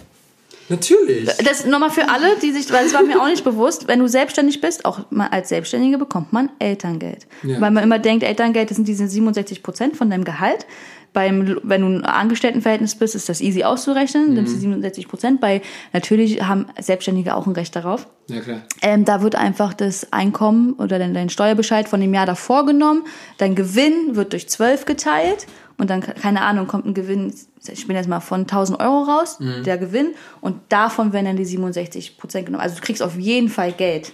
[0.69, 1.29] Natürlich.
[1.43, 4.07] Das nochmal für alle, die sich, weil es war mir auch nicht bewusst, wenn du
[4.07, 7.27] selbstständig bist, auch mal als Selbstständige bekommt man Elterngeld.
[7.43, 7.61] Ja.
[7.61, 10.65] Weil man immer denkt, Elterngeld, das sind diese 67 Prozent von deinem Gehalt.
[11.13, 15.39] Beim, wenn du ein Angestelltenverhältnis bist, ist das easy auszurechnen, nimmst du 67 Prozent.
[15.39, 15.61] Bei,
[15.93, 18.07] natürlich haben Selbstständige auch ein Recht darauf.
[18.27, 18.63] Ja, klar.
[18.81, 23.03] Ähm, da wird einfach das Einkommen oder dein, dein Steuerbescheid von dem Jahr davor genommen.
[23.37, 25.47] Dein Gewinn wird durch zwölf geteilt
[25.77, 27.33] und dann, keine Ahnung, kommt ein Gewinn,
[27.67, 31.45] ich bin jetzt mal von 1000 Euro raus, der Gewinn, und davon werden dann die
[31.45, 32.61] 67 Prozent genommen.
[32.61, 34.13] Also du kriegst auf jeden Fall Geld.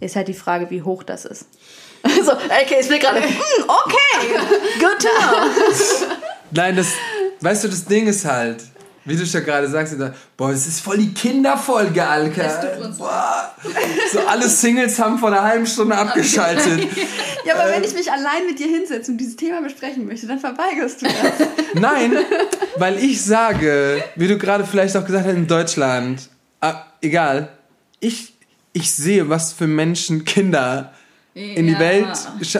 [0.00, 1.46] Ist halt die Frage, wie hoch das ist.
[2.04, 3.30] Also, okay, ich will gerade, hm,
[3.66, 4.38] okay,
[4.78, 6.14] good to know.
[6.52, 6.92] Nein, das,
[7.40, 8.62] weißt du, das Ding ist halt,
[9.08, 9.96] wie du schon gerade sagst,
[10.36, 12.92] boah, es ist voll die Kinderfolge, Alter.
[12.96, 13.54] Boah.
[14.12, 16.88] So alle Singles haben vor einer halben Stunde abgeschaltet.
[17.44, 20.38] Ja, aber wenn ich mich allein mit dir hinsetze und dieses Thema besprechen möchte, dann
[20.38, 21.48] verweigerst du das.
[21.74, 22.18] Nein,
[22.76, 26.28] weil ich sage, wie du gerade vielleicht auch gesagt hast, in Deutschland,
[26.60, 27.48] ah, egal,
[28.00, 28.34] ich,
[28.74, 30.92] ich sehe, was für Menschen Kinder
[31.38, 31.78] in die Ja.
[31.78, 32.18] Welt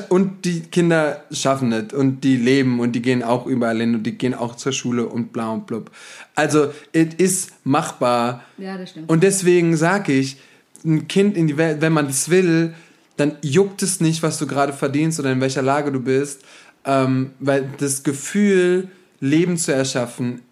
[0.09, 4.05] und die Kinder schaffen es und die leben und die gehen auch überall hin und
[4.05, 5.91] die gehen auch zur Schule und bla und blub.
[6.35, 8.45] Also, es ist machbar.
[8.57, 9.11] Ja, das stimmt.
[9.11, 10.37] Und deswegen sage ich,
[10.85, 12.75] ein Kind in die Welt, wenn man das will,
[13.17, 16.43] dann juckt es nicht, was du gerade verdienst oder in welcher Lage du bist,
[16.85, 18.89] ähm, weil das Gefühl,
[19.21, 20.43] Leben zu erschaffen,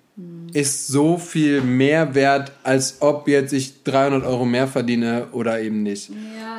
[0.53, 5.83] ist so viel mehr wert, als ob jetzt ich 300 Euro mehr verdiene oder eben
[5.83, 6.11] nicht.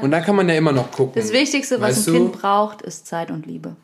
[0.01, 1.19] Und da kann man ja immer noch gucken.
[1.21, 2.19] Das Wichtigste, was Weißt ein du?
[2.19, 3.75] Kind braucht, ist Zeit und Liebe.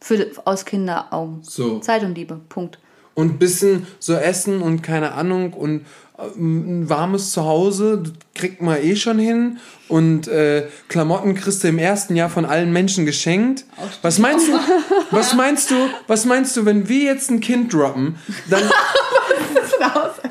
[0.00, 1.38] Für, aus Kinderaugen.
[1.42, 1.78] So.
[1.78, 2.78] Zeit und Liebe, Punkt.
[3.14, 5.86] und ein bisschen so essen und keine Ahnung und
[6.36, 8.02] ein warmes Zuhause
[8.34, 9.58] kriegt man eh schon hin
[9.88, 13.64] und äh, Klamotten kriegst du im ersten Jahr von allen Menschen geschenkt.
[14.02, 14.52] Was meinst du?
[15.10, 15.74] Was meinst du?
[16.06, 18.16] Was meinst du, wenn wir jetzt ein Kind droppen,
[18.48, 18.62] dann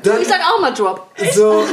[0.02, 1.10] dann Ich sag auch mal Drop.
[1.34, 1.64] so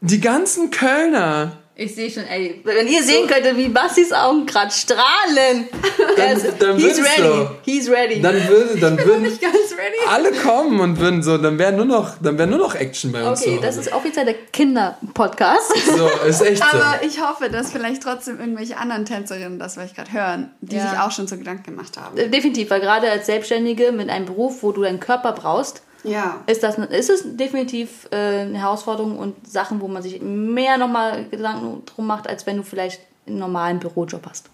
[0.00, 4.70] die ganzen Kölner Ich sehe schon, ey, wenn ihr sehen könntet, wie Bassis Augen gerade
[4.70, 5.66] strahlen.
[6.16, 7.22] Er ist- dann he's ready.
[7.22, 7.50] du.
[7.64, 8.20] He's ready.
[8.20, 10.06] dann würde dann würden Nicht ganz ready.
[10.08, 13.26] alle kommen und würden so dann wäre nur noch dann wäre nur noch Action bei
[13.26, 15.72] uns okay, zu das ist offiziell der Kinder-Podcast.
[15.96, 16.76] so ist echt so.
[16.78, 20.90] Aber ich hoffe, dass vielleicht trotzdem irgendwelche anderen Tänzerinnen das vielleicht gerade hören, die Ja.
[20.90, 22.16] sich auch schon so Gedanken gemacht haben.
[22.30, 26.42] Definitiv, weil gerade als Selbstständige mit einem Beruf, wo du deinen Körper brauchst, Ja.
[26.46, 31.26] ist, das, ist es definitiv äh, eine Herausforderung und Sachen, wo man sich mehr nochmal
[31.30, 34.46] Gedanken drum macht, als wenn du vielleicht einen normalen Bürojob hast.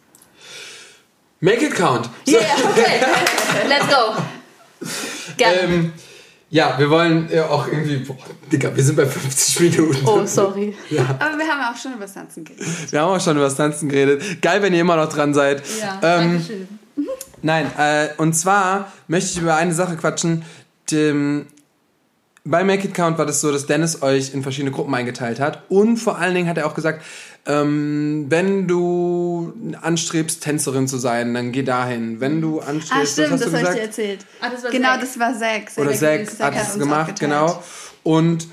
[1.40, 2.08] Make it count.
[2.26, 2.40] So, Yeah,
[2.70, 3.00] okay.
[3.68, 4.16] Let's go.
[5.36, 5.58] Gerne.
[5.60, 5.92] ähm,
[6.48, 7.96] ja, wir wollen ja auch irgendwie.
[7.96, 8.16] Boah,
[8.50, 10.06] Digga, wir sind bei 50 Minuten.
[10.06, 10.74] oh, sorry.
[11.18, 12.92] Aber wir haben ja auch schon über das Tanzen geredet.
[12.92, 14.40] Wir haben auch schon über das Tanzen geredet.
[14.40, 15.62] Geil, wenn ihr immer noch dran seid.
[15.80, 16.68] Ja, ähm, danke schön.
[17.42, 20.44] Nein, äh, und zwar möchte ich über eine Sache quatschen.
[20.90, 21.46] Dem,
[22.44, 25.62] bei Make It Count war das so, dass Dennis euch in verschiedene Gruppen eingeteilt hat.
[25.68, 27.02] Und vor allen Dingen hat er auch gesagt,
[27.48, 32.20] ähm, wenn du anstrebst, Tänzerin zu sein, dann geh dahin.
[32.20, 33.78] Wenn du anstrebst, Ah, was stimmt, hast das du habe ich gesagt?
[33.78, 34.26] dir erzählt.
[34.40, 35.00] Ah, das war genau, Zack.
[35.00, 35.70] das war Zack.
[35.76, 37.62] Oder Zack Zack hat es gemacht, genau.
[38.02, 38.48] Und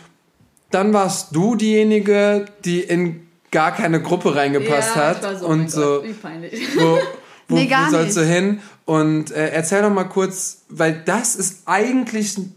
[0.72, 5.42] dann warst du diejenige, die in gar keine Gruppe reingepasst hat.
[5.44, 6.60] und so, wie peinlich.
[6.78, 6.98] wo,
[7.48, 8.32] wo, Nee, gar wo sollst du nicht.
[8.32, 8.60] hin?
[8.86, 12.56] Und äh, erzähl doch mal kurz, weil das ist eigentlich ein,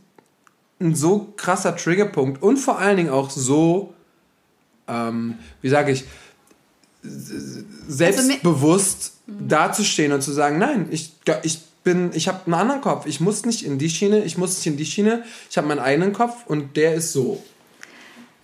[0.81, 3.95] ein so krasser Triggerpunkt und vor allen Dingen auch so,
[4.89, 6.05] ähm, wie sage ich,
[7.89, 11.13] selbstbewusst also, dazustehen und zu sagen, nein, ich,
[11.43, 13.07] ich bin, ich habe einen anderen Kopf.
[13.07, 15.23] Ich muss nicht in die Schiene, ich muss nicht in die Schiene.
[15.49, 17.43] Ich habe meinen eigenen Kopf und der ist so.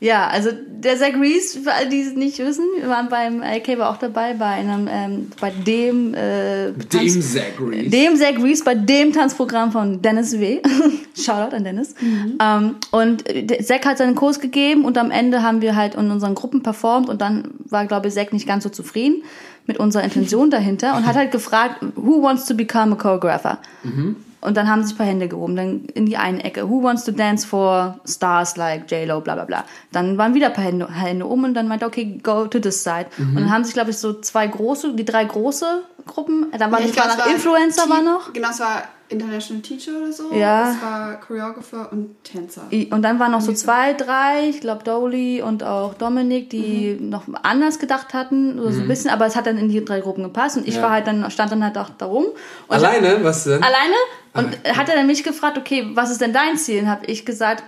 [0.02, 3.78] Ja, also der Zach Reese, für alle, die es nicht wissen, wir waren beim AK
[3.78, 7.88] war auch dabei, bei einem, ähm, bei dem äh, dem Zach Reese.
[7.88, 10.60] Dem Zach Reese, bei dem Tanzprogramm von Dennis W.
[11.16, 11.94] Shoutout an Dennis.
[12.00, 12.36] Mhm.
[12.42, 13.22] Ähm, und
[13.64, 17.08] Zach hat seinen Kurs gegeben und am Ende haben wir halt in unseren Gruppen performt
[17.08, 19.22] und dann war, glaube ich, Zach nicht ganz so zufrieden
[19.68, 23.58] mit unserer Intention dahinter und hat halt gefragt, who wants to become a choreographer?
[23.84, 24.16] Mhm.
[24.42, 26.68] Und dann haben sich ein paar Hände gehoben, dann in die eine Ecke.
[26.68, 29.64] Who wants to dance for stars like J-Lo, bla bla bla.
[29.92, 32.82] Dann waren wieder ein paar Hände, Hände um und dann meinte, okay, go to this
[32.82, 33.06] side.
[33.16, 33.28] Mhm.
[33.28, 36.86] Und dann haben sich, glaube ich, so zwei große, die drei große Gruppen, da waren
[36.86, 38.32] ja, war noch Influencer war noch.
[38.32, 38.82] Genau, es war
[39.12, 40.32] International Teacher oder so.
[40.34, 40.72] Ja.
[40.72, 42.62] Das war Choreographer und Tänzer.
[42.90, 47.10] Und dann waren noch so zwei, drei, ich glaube Dolly und auch Dominik, die mhm.
[47.10, 48.72] noch anders gedacht hatten, so, mhm.
[48.72, 50.82] so ein bisschen, aber es hat dann in die drei Gruppen gepasst und ich ja.
[50.82, 52.26] war halt dann, stand dann halt auch da rum.
[52.68, 53.22] Alleine?
[53.22, 53.62] Was denn?
[53.62, 53.94] Alleine?
[54.34, 54.76] Und ah.
[54.76, 56.82] hat er dann mich gefragt, okay, was ist denn dein Ziel?
[56.82, 57.62] Und habe ich gesagt,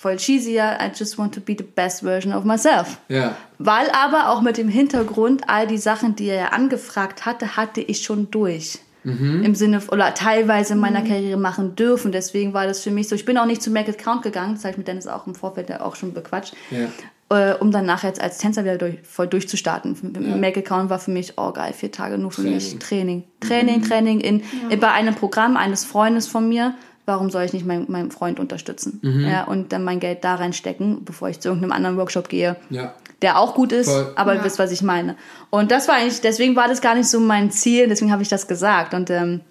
[0.00, 2.98] voll cheesy, ja, I just want to be the best version of myself.
[3.08, 3.36] Ja.
[3.58, 8.02] Weil aber auch mit dem Hintergrund, all die Sachen, die er angefragt hatte, hatte ich
[8.02, 8.78] schon durch.
[9.04, 9.42] Mhm.
[9.42, 11.08] Im Sinne, oder teilweise in meiner mhm.
[11.08, 12.12] Karriere machen dürfen.
[12.12, 13.14] Deswegen war das für mich so.
[13.14, 15.26] Ich bin auch nicht zu Make It Count gegangen, das habe ich mit Dennis auch
[15.26, 16.54] im Vorfeld auch schon bequatscht.
[16.70, 16.88] Ja
[17.30, 19.96] äh, um dann nachher jetzt als Tänzer wieder durch, voll durchzustarten.
[20.20, 20.36] Ja.
[20.36, 22.54] Make Account war für mich, oh geil, vier Tage nur für Training.
[22.54, 22.78] mich.
[22.78, 23.24] Training.
[23.40, 23.82] Training, mhm.
[23.84, 24.76] Training in, ja.
[24.76, 26.74] bei einem Programm eines Freundes von mir.
[27.06, 29.00] Warum soll ich nicht meinen mein Freund unterstützen?
[29.02, 29.26] Mhm.
[29.26, 32.56] Ja, und dann mein Geld da reinstecken, bevor ich zu irgendeinem anderen Workshop gehe.
[32.68, 32.94] Ja.
[33.22, 34.12] Der auch gut ist, voll.
[34.16, 34.40] aber ja.
[34.40, 35.16] ihr wisst, was ich meine.
[35.50, 38.28] Und das war eigentlich, deswegen war das gar nicht so mein Ziel, deswegen habe ich
[38.28, 38.94] das gesagt.
[38.94, 39.42] Und ähm,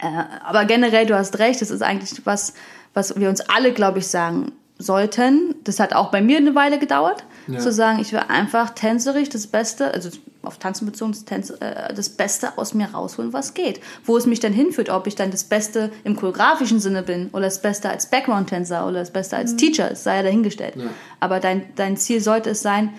[0.00, 0.06] äh,
[0.44, 2.54] aber generell, du hast recht, das ist eigentlich was,
[2.94, 6.78] was wir uns alle, glaube ich, sagen sollten, das hat auch bei mir eine Weile
[6.78, 7.58] gedauert, ja.
[7.58, 10.10] zu sagen, ich will einfach tänzerisch das Beste, also
[10.42, 13.80] auf Tanzen bezogen, das, Tänz, äh, das Beste aus mir rausholen, was geht.
[14.04, 17.44] Wo es mich dann hinführt, ob ich dann das Beste im choreografischen Sinne bin oder
[17.44, 19.58] das Beste als Background-Tänzer oder das Beste als mhm.
[19.58, 20.76] Teacher, das sei ja dahingestellt.
[20.76, 20.84] Ja.
[21.20, 22.94] Aber dein, dein Ziel sollte es sein,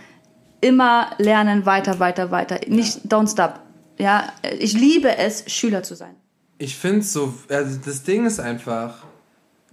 [0.62, 2.60] immer lernen, weiter, weiter, weiter.
[2.68, 3.18] Nicht ja.
[3.18, 3.60] don't stop.
[3.98, 6.16] Ja, ich liebe es, Schüler zu sein.
[6.60, 9.06] Ich finde so, also das Ding ist einfach,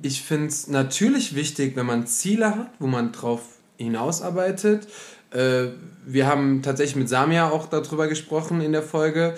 [0.03, 3.43] ich finde es natürlich wichtig, wenn man Ziele hat, wo man drauf
[3.77, 4.89] hinausarbeitet.
[5.31, 5.69] Äh,
[6.07, 9.35] wir haben tatsächlich mit Samia auch darüber gesprochen in der Folge.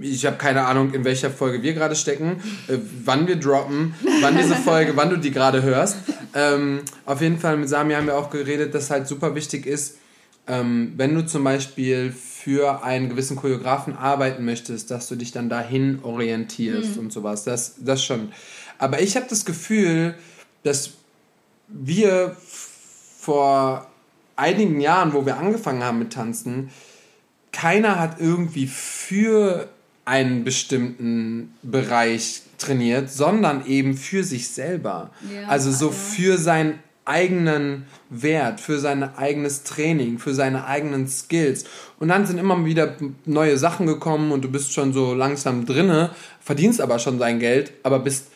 [0.00, 4.36] Ich habe keine Ahnung, in welcher Folge wir gerade stecken, äh, wann wir droppen, wann
[4.36, 5.96] diese Folge, wann du die gerade hörst.
[6.34, 9.96] Ähm, auf jeden Fall mit Samia haben wir auch geredet, dass halt super wichtig ist,
[10.46, 15.48] ähm, wenn du zum Beispiel für einen gewissen Choreografen arbeiten möchtest, dass du dich dann
[15.48, 17.04] dahin orientierst mhm.
[17.04, 17.44] und sowas.
[17.44, 18.32] Das, das schon.
[18.78, 20.14] Aber ich habe das Gefühl,
[20.64, 20.90] dass
[21.68, 22.36] wir
[23.22, 23.86] vor
[24.34, 26.70] einigen Jahren, wo wir angefangen haben mit Tanzen,
[27.52, 29.68] keiner hat irgendwie für
[30.04, 35.12] einen bestimmten Bereich trainiert, sondern eben für sich selber.
[35.32, 35.92] Ja, also so ja.
[35.92, 41.64] für seinen eigenen Wert, für sein eigenes Training, für seine eigenen Skills.
[42.00, 46.10] Und dann sind immer wieder neue Sachen gekommen und du bist schon so langsam drinne,
[46.40, 48.32] verdienst aber schon dein Geld, aber bist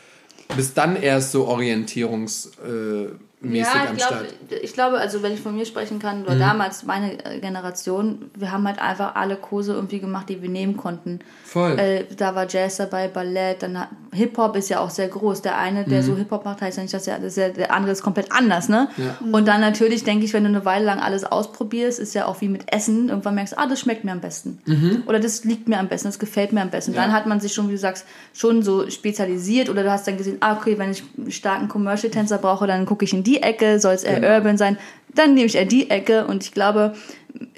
[0.57, 3.09] bis dann erst so orientierungs äh,
[3.51, 4.26] mäßig ja, ich am glaub, Start.
[4.62, 6.40] Ich glaube, also wenn ich von mir sprechen kann, oder mhm.
[6.40, 10.76] damals meine äh, Generation, wir haben halt einfach alle Kurse irgendwie gemacht, die wir nehmen
[10.76, 11.20] konnten.
[11.44, 11.78] Voll.
[11.78, 15.42] Äh, da war Jazz dabei, Ballett, dann Hip-Hop ist ja auch sehr groß.
[15.42, 16.07] Der eine, der mhm.
[16.07, 18.68] so Hip-Hop macht, heißt ja nicht, dass er, das ja, der andere ist komplett anders,
[18.68, 18.88] ne?
[18.97, 19.16] Ja.
[19.32, 22.40] Und dann natürlich denke ich, wenn du eine Weile lang alles ausprobierst, ist ja auch
[22.40, 24.59] wie mit Essen, irgendwann merkst du, ah, das schmeckt mir am besten.
[24.66, 25.03] Mhm.
[25.07, 26.94] Oder das liegt mir am besten, das gefällt mir am besten.
[26.94, 27.03] Ja.
[27.03, 30.16] Dann hat man sich schon, wie du sagst, schon so spezialisiert oder du hast dann
[30.16, 33.80] gesehen, ah, okay, wenn ich einen starken Commercial-Tänzer brauche, dann gucke ich in die Ecke,
[33.80, 34.34] soll es eher genau.
[34.34, 34.78] urban sein,
[35.14, 36.95] dann nehme ich eher die Ecke und ich glaube,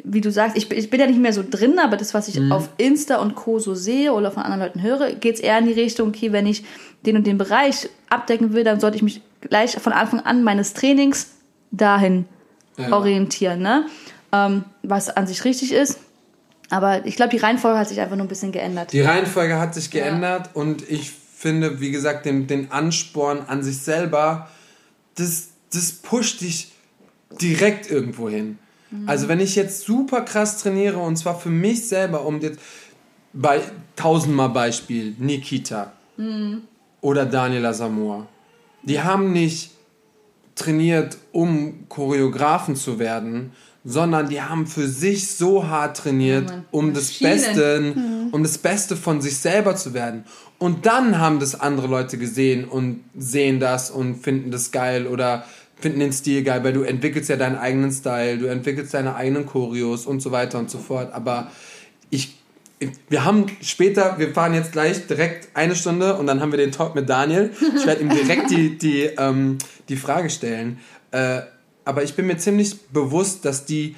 [0.05, 2.41] wie du sagst, ich, ich bin ja nicht mehr so drin, aber das, was ich
[2.41, 2.53] mhm.
[2.53, 3.59] auf Insta und Co.
[3.59, 6.47] so sehe oder von anderen Leuten höre, geht es eher in die Richtung, okay, wenn
[6.47, 6.65] ich
[7.05, 10.73] den und den Bereich abdecken will, dann sollte ich mich gleich von Anfang an meines
[10.75, 11.33] Trainings
[11.71, 12.25] dahin
[12.77, 12.93] ja.
[12.93, 13.87] orientieren, ne?
[14.33, 16.01] Ähm, was an sich richtig ist.
[16.71, 18.93] Aber ich glaube, die Reihenfolge hat sich einfach nur ein bisschen geändert.
[18.93, 20.61] Die Reihenfolge hat sich geändert ja.
[20.61, 24.49] und ich finde, wie gesagt, den, den Ansporn an sich selber,
[25.15, 26.73] das, das pusht dich
[27.41, 28.59] direkt irgendwo hin.
[28.91, 29.09] Mhm.
[29.09, 32.59] Also wenn ich jetzt super krass trainiere und zwar für mich selber, um jetzt
[33.33, 33.61] bei
[33.97, 36.63] tausendmal Beispiel Nikita mhm.
[37.01, 38.27] oder Daniela Samoa,
[38.83, 39.73] die haben nicht
[40.55, 43.53] trainiert, um Choreografen zu werden,
[43.85, 48.29] sondern die haben für sich so hart trainiert, ja, um das Beste, mhm.
[48.33, 50.25] um das Beste von sich selber zu werden.
[50.59, 55.45] Und dann haben das andere Leute gesehen und sehen das und finden das geil oder
[55.81, 59.47] finden den Stil geil, weil du entwickelst ja deinen eigenen Style, du entwickelst deine eigenen
[59.47, 61.13] Choreos und so weiter und so fort.
[61.13, 61.51] Aber
[62.11, 62.35] ich,
[63.09, 66.73] wir haben später, wir fahren jetzt gleich direkt eine Stunde und dann haben wir den
[66.73, 67.51] Talk mit Daniel.
[67.77, 69.59] Ich werde ihm direkt die, die, ähm,
[69.89, 70.79] die Frage stellen.
[71.13, 71.41] Äh,
[71.85, 73.95] aber ich bin mir ziemlich bewusst, dass die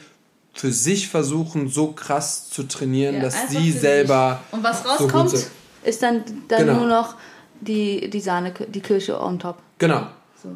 [0.53, 4.41] für sich versuchen, so krass zu trainieren, Ja, dass sie selber.
[4.51, 4.59] sich.
[4.59, 5.51] Und was so rauskommt, sind.
[5.85, 6.79] ist dann, dann Genau.
[6.81, 7.15] nur noch
[7.61, 9.59] die, die Sahne, die Kirsche on top.
[9.79, 10.07] Genau.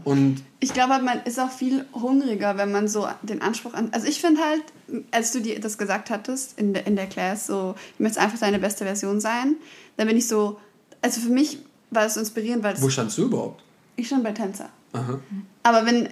[0.04, 3.90] Und Ich glaube, man ist auch viel hungriger, wenn man so den Anspruch an.
[3.92, 4.64] Also ich finde halt,
[5.10, 8.38] als du dir das gesagt hattest in der, in der Class, so, du möchtest einfach
[8.38, 9.56] deine beste Version sein,
[9.96, 10.58] dann bin ich so,
[11.02, 11.58] also für mich
[11.90, 13.62] war es so inspirierend, weil wo standst du überhaupt?
[13.96, 14.68] ich schon bei Tänzer.
[14.92, 15.20] Aha.
[15.62, 16.08] Aber wenn,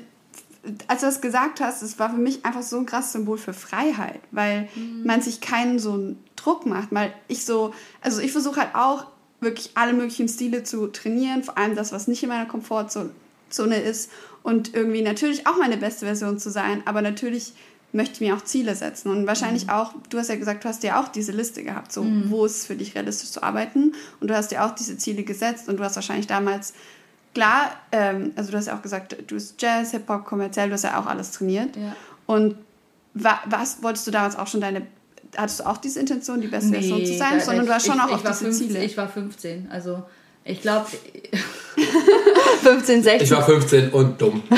[0.86, 3.52] als du das gesagt hast, es war für mich einfach so ein krasses Symbol für
[3.52, 4.68] Freiheit, weil
[5.04, 9.06] man sich keinen so einen Druck macht, weil ich so, also ich versuche halt auch
[9.40, 13.10] wirklich alle möglichen Stile zu trainieren, vor allem das, was nicht in meiner Komfortzone
[13.58, 14.10] ist
[14.42, 17.52] und irgendwie natürlich auch meine beste Version zu sein, aber natürlich
[17.92, 20.82] möchte ich mir auch Ziele setzen und wahrscheinlich auch, du hast ja gesagt, du hast
[20.82, 24.36] ja auch diese Liste gehabt, so wo ist für dich realistisch zu arbeiten und du
[24.36, 26.72] hast ja auch diese Ziele gesetzt und du hast wahrscheinlich damals
[27.34, 30.84] klar, ähm, also du hast ja auch gesagt, du hast Jazz, Hip-Hop, kommerziell, du hast
[30.84, 31.76] ja auch alles trainiert.
[31.76, 31.94] Ja.
[32.26, 32.56] Und
[33.14, 34.86] wa was wolltest du damals auch schon deine,
[35.36, 38.02] hattest du auch diese Intention, die beste Version zu sein, sondern du hast schon ich,
[38.02, 38.84] auch ich auf diese 15, Ziele.
[38.84, 40.02] Ich war 15, also
[40.44, 40.86] ich glaube
[42.62, 43.22] 15, 16.
[43.24, 44.42] Ich war 15 und dumm.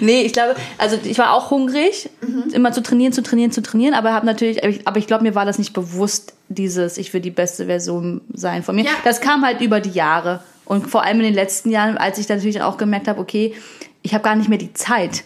[0.00, 2.10] Nee, ich glaube, also ich war auch hungrig,
[2.52, 5.46] immer zu trainieren, zu trainieren, zu trainieren, aber habe natürlich, aber ich, glaube, mir war
[5.46, 8.84] das nicht bewusst, dieses, ich will die beste Version sein von mir.
[8.84, 8.90] Ja.
[9.04, 12.26] Das kam halt über die Jahre und vor allem in den letzten Jahren, als ich
[12.26, 13.54] dann natürlich auch gemerkt habe, okay,
[14.02, 15.24] ich habe gar nicht mehr die Zeit,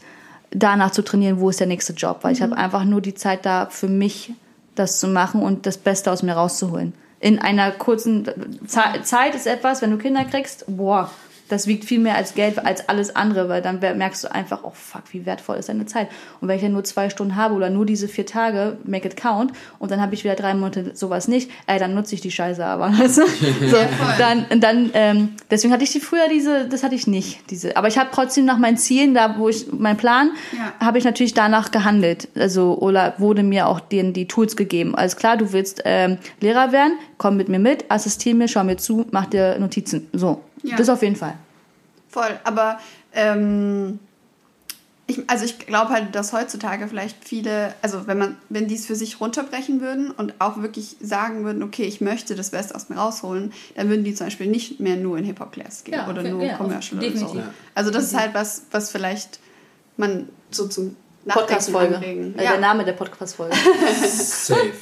[0.52, 3.44] danach zu trainieren, wo ist der nächste Job, weil ich habe einfach nur die Zeit
[3.44, 4.32] da für mich,
[4.76, 6.92] das zu machen und das Beste aus mir rauszuholen.
[7.18, 8.24] In einer kurzen
[8.66, 11.10] Ze- Zeit ist etwas, wenn du Kinder kriegst, boah,
[11.50, 14.72] das wiegt viel mehr als Geld, als alles andere, weil dann merkst du einfach, oh
[14.74, 16.08] fuck, wie wertvoll ist deine Zeit.
[16.40, 19.16] Und wenn ich ja nur zwei Stunden habe oder nur diese vier Tage, make it
[19.16, 22.30] count, und dann habe ich wieder drei Monate sowas nicht, ey, dann nutze ich die
[22.30, 22.92] Scheiße aber.
[22.98, 23.26] Weißt du?
[23.68, 23.76] so,
[24.18, 27.76] dann, dann, ähm, deswegen hatte ich die früher diese, das hatte ich nicht, diese.
[27.76, 30.72] Aber ich habe trotzdem nach meinen Zielen, da wo ich, mein Plan, Ja.
[30.86, 32.28] habe ich natürlich danach gehandelt.
[32.36, 34.94] Also, oder wurde mir auch die, die Tools gegeben.
[34.94, 38.76] Alles klar, du willst ähm, Lehrer werden, komm mit mir mit, assistiere mir, schau mir
[38.76, 40.08] zu, mach dir Notizen.
[40.12, 40.76] So, Ja.
[40.76, 41.34] das auf jeden Fall.
[42.08, 42.78] Voll, aber
[43.12, 43.98] ähm,
[45.06, 48.86] ich, also ich glaube halt, dass heutzutage vielleicht viele, also wenn man, wenn die es
[48.86, 52.88] für sich runterbrechen würden und auch wirklich sagen würden, okay, ich möchte das Beste aus
[52.88, 56.22] mir rausholen, dann würden die zum Beispiel nicht mehr nur in Hip-Hop-Class gehen Ja, oder
[56.22, 57.42] auf- nur ja, Commercial oder so.
[57.74, 59.40] Also das ist halt was, was vielleicht
[59.96, 60.96] man so zum
[61.26, 61.94] Podcast-Folge.
[62.04, 62.52] Äh, Ja.
[62.52, 63.54] Der Name der Podcast-Folge.
[64.06, 64.72] Safe.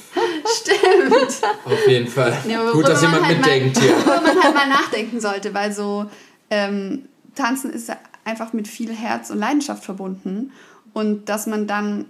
[0.55, 1.41] Stimmt.
[1.65, 2.37] Auf jeden Fall.
[2.47, 3.91] Ja, Gut, dass jemand man halt mitdenkt mal, hier.
[4.05, 6.05] Worüber man halt mal nachdenken sollte, weil so
[6.49, 10.51] ähm, Tanzen ist ja einfach mit viel Herz und Leidenschaft verbunden
[10.93, 12.05] und dass man dann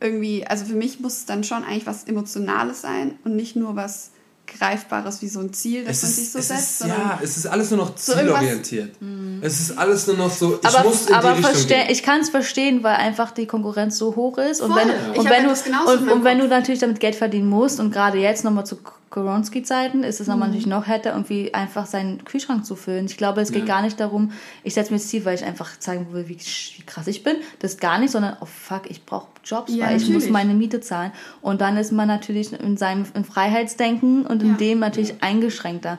[0.00, 3.76] irgendwie, also für mich muss es dann schon eigentlich was Emotionales sein und nicht nur
[3.76, 4.10] was
[4.58, 7.18] Greifbares wie so ein Ziel, das Es man ist, sich so es setzt, ist, ja,
[7.22, 8.96] es ist alles nur noch So irgendwas- zielorientiert.
[9.42, 11.86] Es ist alles nur noch so, ich aber muss in aber die Richtung gehen.
[11.90, 14.80] ich kann es verstehen, weil einfach die Konkurrenz so hoch ist und Voll.
[14.82, 17.90] wenn, Ich und wenn du und, und wenn du natürlich damit Geld verdienen musst und
[17.92, 18.78] gerade jetzt nochmal zu
[19.14, 20.40] Koronski-Zeiten ist es Mhm.
[20.40, 23.06] natürlich noch härter, irgendwie einfach seinen Kühlschrank zu füllen.
[23.06, 23.74] Ich glaube, es geht Ja.
[23.76, 24.32] gar nicht darum,
[24.64, 27.36] ich setze mir das Ziel, weil ich einfach zeigen will, wie, wie krass ich bin.
[27.60, 30.32] Das ist gar nicht, sondern oh fuck, ich brauche Jobs, Ja, weil ich muss natürlich.
[30.32, 31.12] meine Miete zahlen.
[31.42, 34.56] Und dann ist man natürlich in seinem im Freiheitsdenken und in Ja.
[34.56, 35.98] dem natürlich eingeschränkter.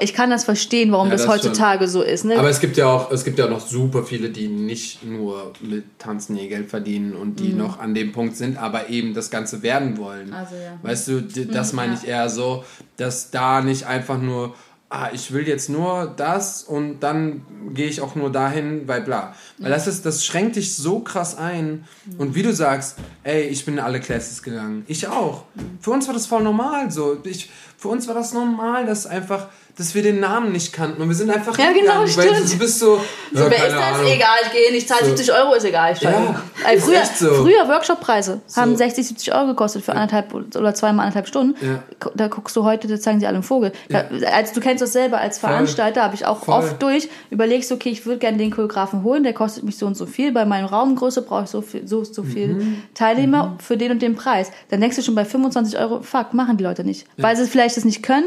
[0.00, 2.24] Ich kann das verstehen, warum Ja, das, das heutzutage so ist.
[2.24, 2.36] Ne?
[2.36, 5.52] Aber es gibt ja auch, es gibt ja auch noch super viele, die nicht nur
[5.60, 9.30] mit Tanzen ihr Geld verdienen und die noch an dem Punkt sind, aber eben das
[9.30, 10.28] Ganze werden wollen.
[10.28, 10.34] Mhm.
[10.34, 10.78] Also, ja.
[10.82, 12.64] Weißt du, das meine ich eher so,
[12.96, 14.54] dass da nicht einfach nur,
[14.88, 17.42] ah, ich will jetzt nur das und dann
[17.74, 19.34] gehe ich auch nur dahin, weil bla.
[19.58, 21.84] Weil das ist, das schränkt dich so krass ein.
[22.18, 24.84] Und wie du sagst, ey, ich bin in alle Classes gegangen.
[24.86, 25.44] Ich auch.
[25.80, 27.18] Für uns war das voll normal so.
[27.24, 31.08] Ich, für uns war das normal, dass einfach, dass wir den Namen nicht kannten und
[31.08, 32.52] wir sind einfach Ja, genau, hingegangen, weil stimmt.
[32.52, 33.00] du bist so,
[33.32, 33.82] So, ja, wer ist das?
[33.94, 34.06] Ahnung.
[34.06, 35.06] Egal, ich gehe nicht, zahle So.
[35.08, 35.92] 70 Euro, ist egal.
[35.94, 36.00] Ich.
[36.00, 36.10] Ja,
[36.74, 37.34] ist früher, so.
[37.42, 38.76] früher Workshoppreise haben So.
[38.76, 41.56] 60, 70 Euro gekostet für anderthalb oder zweimal anderthalb Stunden.
[41.64, 41.82] Ja.
[42.14, 43.72] Da guckst du heute, da zeigen sie alle einen Vogel.
[43.88, 46.54] Da, als du kennst das selber als Veranstalter, habe ich auch Voll.
[46.54, 49.96] oft durch überlegst, okay, ich würde gerne den Choreografen holen, der kostet mich so und
[49.96, 50.30] so viel.
[50.32, 52.82] Bei meiner Raumgröße brauche ich so viel, so, so viel Mhm.
[52.94, 54.52] Teilnehmer für den und den Preis.
[54.70, 57.76] Dann denkst du schon bei 25 Euro, fuck, machen die Leute nicht, weil sie vielleicht
[57.76, 58.26] das nicht können.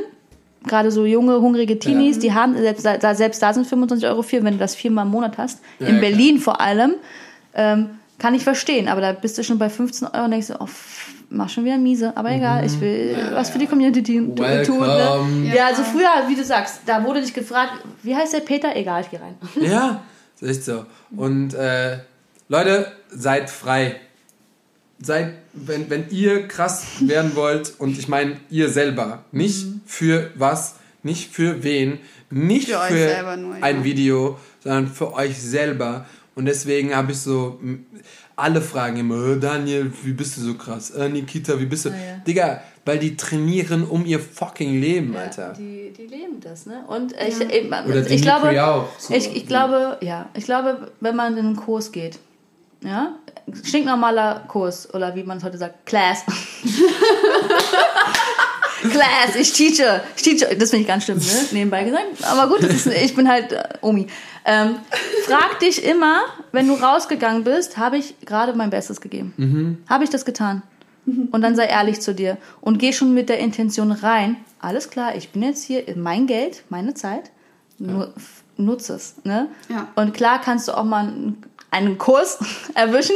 [0.67, 2.21] Gerade so junge, hungrige Teenies, Ja.
[2.21, 5.11] die haben, selbst da, selbst da sind 25 Euro viel, wenn du das viermal im
[5.11, 5.61] Monat hast.
[5.79, 6.95] Ja, In Berlin vor allem.
[7.53, 7.89] Ähm,
[8.19, 10.67] kann ich verstehen, aber da bist du schon bei 15 Euro und denkst oh,
[11.29, 12.15] mach schon wieder miese.
[12.17, 14.35] Aber egal, ich will was für die Community tun.
[14.35, 14.51] tun ne?
[14.65, 15.53] Welcome.
[15.55, 18.75] Ja, also früher, wie du sagst, da wurde dich gefragt, wie heißt der Peter?
[18.75, 19.35] Egal, ich geh rein.
[19.61, 20.01] Ja,
[20.41, 20.85] ist so.
[21.15, 21.99] Und äh,
[22.49, 23.97] Leute, seid frei.
[24.99, 29.81] Seid, wenn, wenn ihr krass werden wollt, und ich meine ihr selber, nicht Mhm.
[29.85, 31.99] für was, nicht für wen,
[32.31, 33.63] nicht Für für, euch selber nur, ja.
[33.63, 36.05] ein Video, sondern für euch selber.
[36.35, 37.59] Und deswegen habe ich so,
[38.35, 40.91] alle fragen immer, "Äh, Daniel, wie bist du so krass?
[40.91, 41.89] Äh, Nikita, wie bist du?
[41.89, 42.17] Ah, ja.
[42.25, 45.53] Digga, weil die trainieren um ihr fucking Leben, Alter.
[45.57, 46.83] Die, die leben das, ne?
[46.87, 47.47] Und ich, Ja.
[47.49, 48.87] ich, Oder ich Dimitri glaube, auch.
[48.99, 49.13] So.
[49.13, 52.19] ich, ich glaube, ja, ich glaube, wenn man in einen Kurs geht,
[52.81, 53.15] ja,
[53.63, 56.23] stinknormaler Kurs oder wie man es heute sagt, Class.
[58.81, 61.47] Class, ich teache, ich teache, das finde ich ganz schlimm, ne?
[61.51, 64.07] nebenbei gesagt, aber gut, das ist, ich bin halt äh, Omi.
[64.45, 64.75] Ähm,
[65.25, 66.21] frag dich immer,
[66.51, 69.83] wenn du rausgegangen bist, habe ich gerade mein Bestes gegeben?
[69.89, 70.61] Habe ich das getan?
[71.05, 74.37] Und dann sei ehrlich zu dir und geh schon mit der Intention rein.
[74.59, 77.31] Alles klar, ich bin jetzt hier, mein Geld, meine Zeit,
[77.77, 78.13] nur,
[78.57, 79.15] nutze es.
[79.23, 79.47] Ne?
[79.69, 79.87] Ja.
[79.95, 82.39] Und klar kannst du auch mal einen, einen Kurs
[82.73, 83.15] erwischen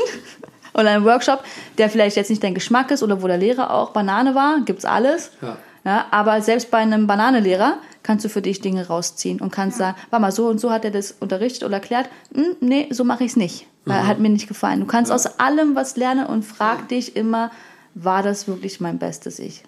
[0.74, 1.44] oder einen Workshop,
[1.78, 4.86] der vielleicht jetzt nicht dein Geschmack ist oder wo der Lehrer auch Banane war, gibt's
[4.86, 5.32] alles.
[5.42, 5.58] Ja.
[5.84, 9.98] Ja, aber selbst bei einem Bananelehrer kannst du für dich Dinge rausziehen und kannst sagen,
[10.12, 12.08] warte mal, so und so hat er das unterrichtet oder erklärt.
[12.36, 13.66] Hm, nee, so mache ich es nicht.
[13.86, 14.80] Weil Hat mir nicht gefallen.
[14.82, 17.50] Du kannst aus allem was lernen und frag dich immer,
[17.96, 19.64] war das wirklich mein bestes Ich?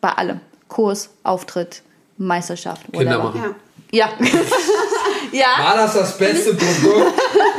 [0.00, 0.40] Bei allem.
[0.68, 1.82] Kurs, Auftritt,
[2.16, 3.40] Meisterschaft, Kinder whatever.
[3.40, 3.54] machen.
[3.90, 4.08] Ja.
[4.20, 4.26] Ja.
[5.32, 7.12] ja, War das das beste Produkt,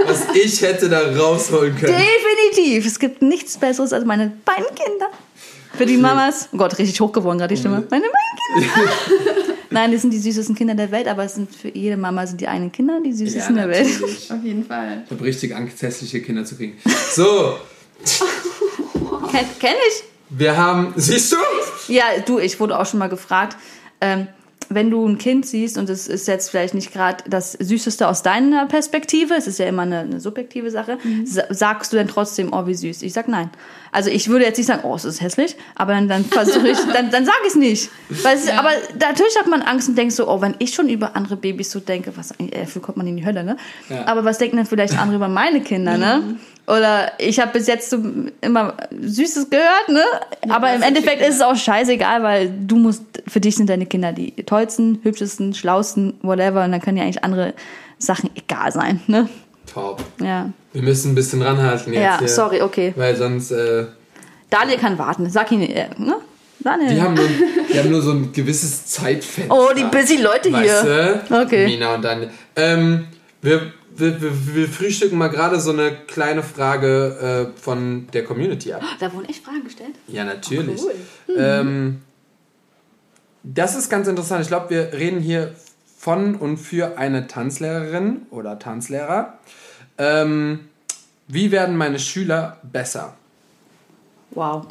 [0.06, 1.96] was ich hätte da rausholen können?
[1.98, 2.86] definitiv.
[2.86, 5.08] Es gibt nichts Besseres als meine beiden Kinder.
[5.78, 6.50] Für die Mamas.
[6.52, 7.84] Oh Gott, richtig hoch geworden gerade die Stimme.
[7.90, 8.94] Meine beiden Kinder.
[9.70, 12.42] Nein, das sind die süßesten Kinder der Welt, aber es sind für jede Mama sind
[12.42, 13.88] die eigenen Kinder die süßesten der Welt.
[14.30, 15.04] Auf jeden Fall.
[15.06, 16.78] Ich habe richtig Angst, hässliche Kinder zu kriegen.
[17.14, 17.58] So,
[19.32, 20.04] Kenn, kenn ich.
[20.30, 21.38] wir haben, siehst du?
[21.88, 23.56] Ja, du, ich wurde auch schon mal gefragt,
[24.02, 24.28] ähm,
[24.74, 28.24] wenn du ein Kind siehst und es ist jetzt vielleicht nicht gerade das Süßeste aus
[28.24, 32.54] deiner Perspektive, es ist ja immer eine, eine subjektive Sache, sa sagst du denn trotzdem,
[32.54, 33.02] oh, wie süß?
[33.02, 33.50] Ich sag nein.
[33.92, 36.78] Also ich würde jetzt nicht sagen, oh, es ist hässlich, aber dann, dann versuche ich,
[36.94, 37.90] dann, dann sage ich es nicht.
[38.24, 41.16] Weil es, Aber natürlich hat man Angst und denkt so, oh, wenn ich schon über
[41.16, 43.58] andere Babys so denke, was eigentlich, äh, dafür kommt man in die Hölle, ne?
[43.90, 44.08] Ja.
[44.08, 46.38] Aber was denken denn vielleicht andere über meine Kinder, ne?
[46.68, 47.98] Oder ich habe bis jetzt so
[48.40, 50.04] immer Süßes gehört, ne?
[50.48, 54.14] Aber im Endeffekt ist es auch scheißegal, weil du musst, für dich sind deine Kinder
[54.14, 56.64] die tollsten, hübschesten, schlausten, whatever.
[56.64, 57.54] Und dann können ja eigentlich andere
[57.98, 59.28] Sachen egal sein, ne?
[59.66, 60.02] Top.
[60.22, 60.50] Ja.
[60.74, 62.28] Wir müssen ein bisschen ranhalten jetzt Ja, hier.
[62.28, 62.94] sorry, okay.
[62.96, 63.86] Weil sonst, äh,
[64.50, 65.30] Daniel kann warten.
[65.30, 66.16] Sag ihn, äh, ne?
[66.60, 66.94] Daniel.
[66.94, 67.28] die haben, nur,
[67.74, 69.54] die haben nur so ein gewisses Zeitfenster.
[69.54, 71.24] oh, die busy Leute weißt hier.
[71.28, 71.42] Du?
[71.42, 71.66] Okay.
[71.66, 72.30] Mina und Daniel.
[72.56, 73.08] Ähm,
[73.42, 78.74] wir, wir, wir, wir frühstücken mal gerade so eine kleine Frage äh, von der Community
[78.74, 78.82] ab.
[79.00, 79.96] Da wurden echt Fragen gestellt.
[80.08, 80.82] Ja, natürlich.
[80.82, 81.36] Cool.
[81.38, 82.02] Ähm,
[83.44, 84.42] das ist ganz interessant.
[84.44, 85.54] Ich glaube, wir reden hier
[85.98, 89.40] von und für eine Tanzlehrerin oder Tanzlehrer.
[90.02, 90.62] Ähm,
[91.28, 93.14] wie werden meine Schüler besser?
[94.32, 94.66] Wow.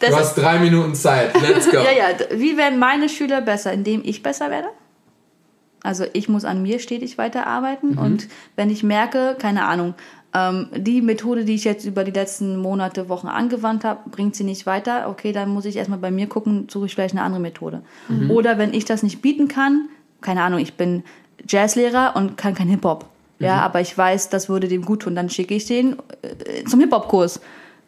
[0.00, 1.32] Du hast drei Minuten Zeit.
[1.40, 1.78] Let's go.
[1.82, 2.38] Ja, ja.
[2.38, 3.72] Wie werden meine Schüler besser?
[3.72, 4.68] Indem ich besser werde?
[5.82, 9.94] Also ich muss an mir stetig weiterarbeiten und wenn ich merke, keine Ahnung,
[10.32, 14.44] ähm, die Methode, die ich jetzt über die letzten Monate, Wochen angewandt habe, bringt sie
[14.44, 17.40] nicht weiter, okay, dann muss ich erstmal bei mir gucken, suche ich vielleicht eine andere
[17.40, 17.82] Methode.
[18.28, 19.88] Oder wenn ich das nicht bieten kann,
[20.20, 21.02] keine Ahnung, ich bin
[21.48, 23.11] Jazzlehrer und kann kein Hip-Hop.
[23.38, 26.78] Ja, aber ich weiß, das würde dem gut tun, dann schicke ich den äh, zum
[26.78, 27.40] Hip-Hop-Kurs.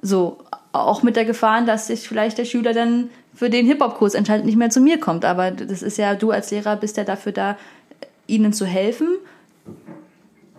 [0.03, 0.39] So,
[0.73, 4.57] auch mit der Gefahr, dass sich vielleicht der Schüler dann für den Hip-Hop-Kurs entscheidet, nicht
[4.57, 5.25] mehr zu mir kommt.
[5.25, 7.57] Aber das ist ja, du als Lehrer bist ja dafür da,
[8.27, 9.09] ihnen zu helfen,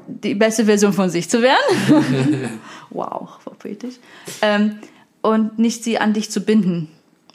[0.08, 2.60] die beste Version von sich zu werden.
[2.90, 3.96] wow, voll poetisch.
[4.42, 4.80] Ähm,
[5.22, 6.90] und nicht sie an dich zu binden.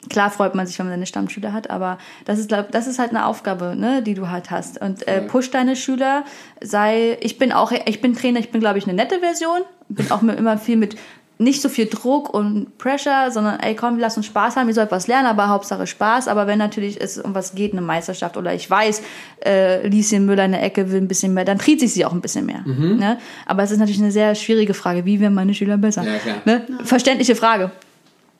[0.09, 2.97] Klar freut man sich, wenn man seine Stammschüler hat, aber das ist, glaub, das ist
[2.97, 4.81] halt eine Aufgabe, ne, die du halt hast.
[4.81, 6.23] Und äh, push deine Schüler,
[6.59, 10.09] sei, ich bin auch, ich bin Trainer, ich bin, glaube ich, eine nette Version, bin
[10.11, 10.95] auch mit, immer viel mit
[11.41, 14.91] nicht so viel Druck und Pressure, sondern ey, komm, lass uns Spaß haben, ihr sollt
[14.91, 16.27] was lernen, aber Hauptsache Spaß.
[16.27, 19.01] Aber wenn natürlich es um was geht, eine Meisterschaft oder ich weiß,
[19.43, 22.13] äh, Lieschen Müller in der Ecke will ein bisschen mehr, dann tritt sich sie auch
[22.13, 22.61] ein bisschen mehr.
[22.97, 23.17] Ne?
[23.47, 26.03] Aber es ist natürlich eine sehr schwierige Frage, wie werden meine Schüler besser?
[26.03, 26.35] Ja.
[26.45, 26.67] Ne?
[26.83, 27.71] Verständliche Frage.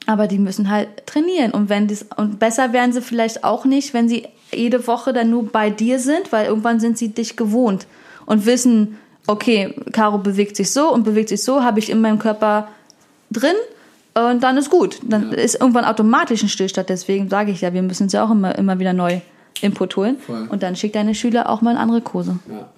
[0.08, 1.52] Aber die müssen halt trainieren.
[1.52, 5.30] Und wenn dies, und besser werden sie vielleicht auch nicht, wenn sie jede Woche dann
[5.30, 7.88] nur bei dir sind, weil irgendwann sind sie dich gewohnt
[8.26, 8.98] und wissen,
[9.28, 12.68] okay, Caro bewegt sich so und bewegt sich so, habe ich in meinem Körper
[13.30, 13.56] drin
[14.14, 15.00] und dann ist gut.
[15.04, 16.90] Dann ist irgendwann automatisch ein Stillstand.
[16.90, 19.22] Deswegen sage ich ja, wir müssen uns ja auch immer, immer wieder neu
[19.62, 20.18] Input holen.
[20.20, 20.48] Voll.
[20.50, 22.40] Und dann schickt deine Schüler auch mal in andere Kurse.
[22.50, 22.70] Ja.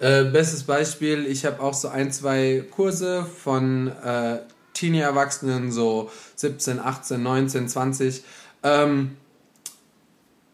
[0.00, 4.38] Äh, bestes Beispiel, ich habe auch so ein, zwei Kurse von äh,
[4.82, 8.22] Teenie-Erwachsenen, so 17, 18, 19, 20.
[8.64, 9.12] Ähm,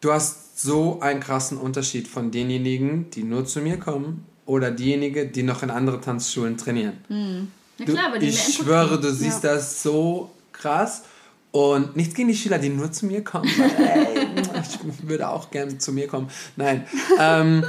[0.02, 5.26] du hast so einen krassen Unterschied von denjenigen, die nur zu mir kommen oder diejenige,
[5.26, 6.98] die noch in andere Tanzschulen trainieren.
[7.08, 7.48] Mhm.
[7.78, 9.54] Ja, Du, klar, die ich schwöre, du siehst Ja.
[9.54, 11.04] das so krass.
[11.52, 13.48] Und nichts gegen die Schüler, die nur zu mir kommen.
[13.56, 13.70] Weil,
[14.16, 16.28] ey, ich würde auch gerne zu mir kommen.
[16.56, 16.86] Nein.
[17.18, 17.64] Ähm,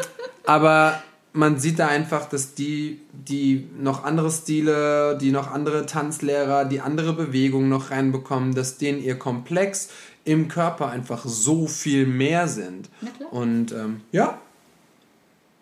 [0.45, 1.01] aber
[1.34, 6.82] man sieht da einfach, dass die, die noch andere Stile, die noch andere Tanzlehrer, die
[6.82, 9.90] andere Bewegungen noch reinbekommen, dass denen ihr Komplex
[10.26, 12.90] im Körper einfach so viel mehr sind.
[13.02, 13.34] Na klar.
[13.34, 14.38] Und ähm, ja.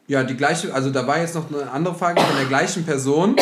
[0.07, 3.35] Ja, die gleiche, also da war jetzt noch eine andere Frage von der gleichen Person.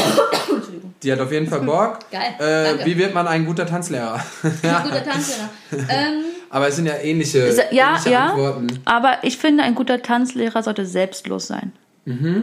[1.03, 1.99] Die hat auf jeden Fall Bock.
[2.11, 2.33] Geil,
[2.79, 4.19] Äh, wie wird man ein guter Tanzlehrer?
[4.41, 5.49] Guter Tanzlehrer.
[5.89, 8.25] ähm, Aber es sind ja ähnliche, Ja, ähnliche ja.
[8.31, 8.67] Antworten.
[8.85, 11.71] Aber ich finde, ein guter Tanzlehrer sollte selbstlos sein.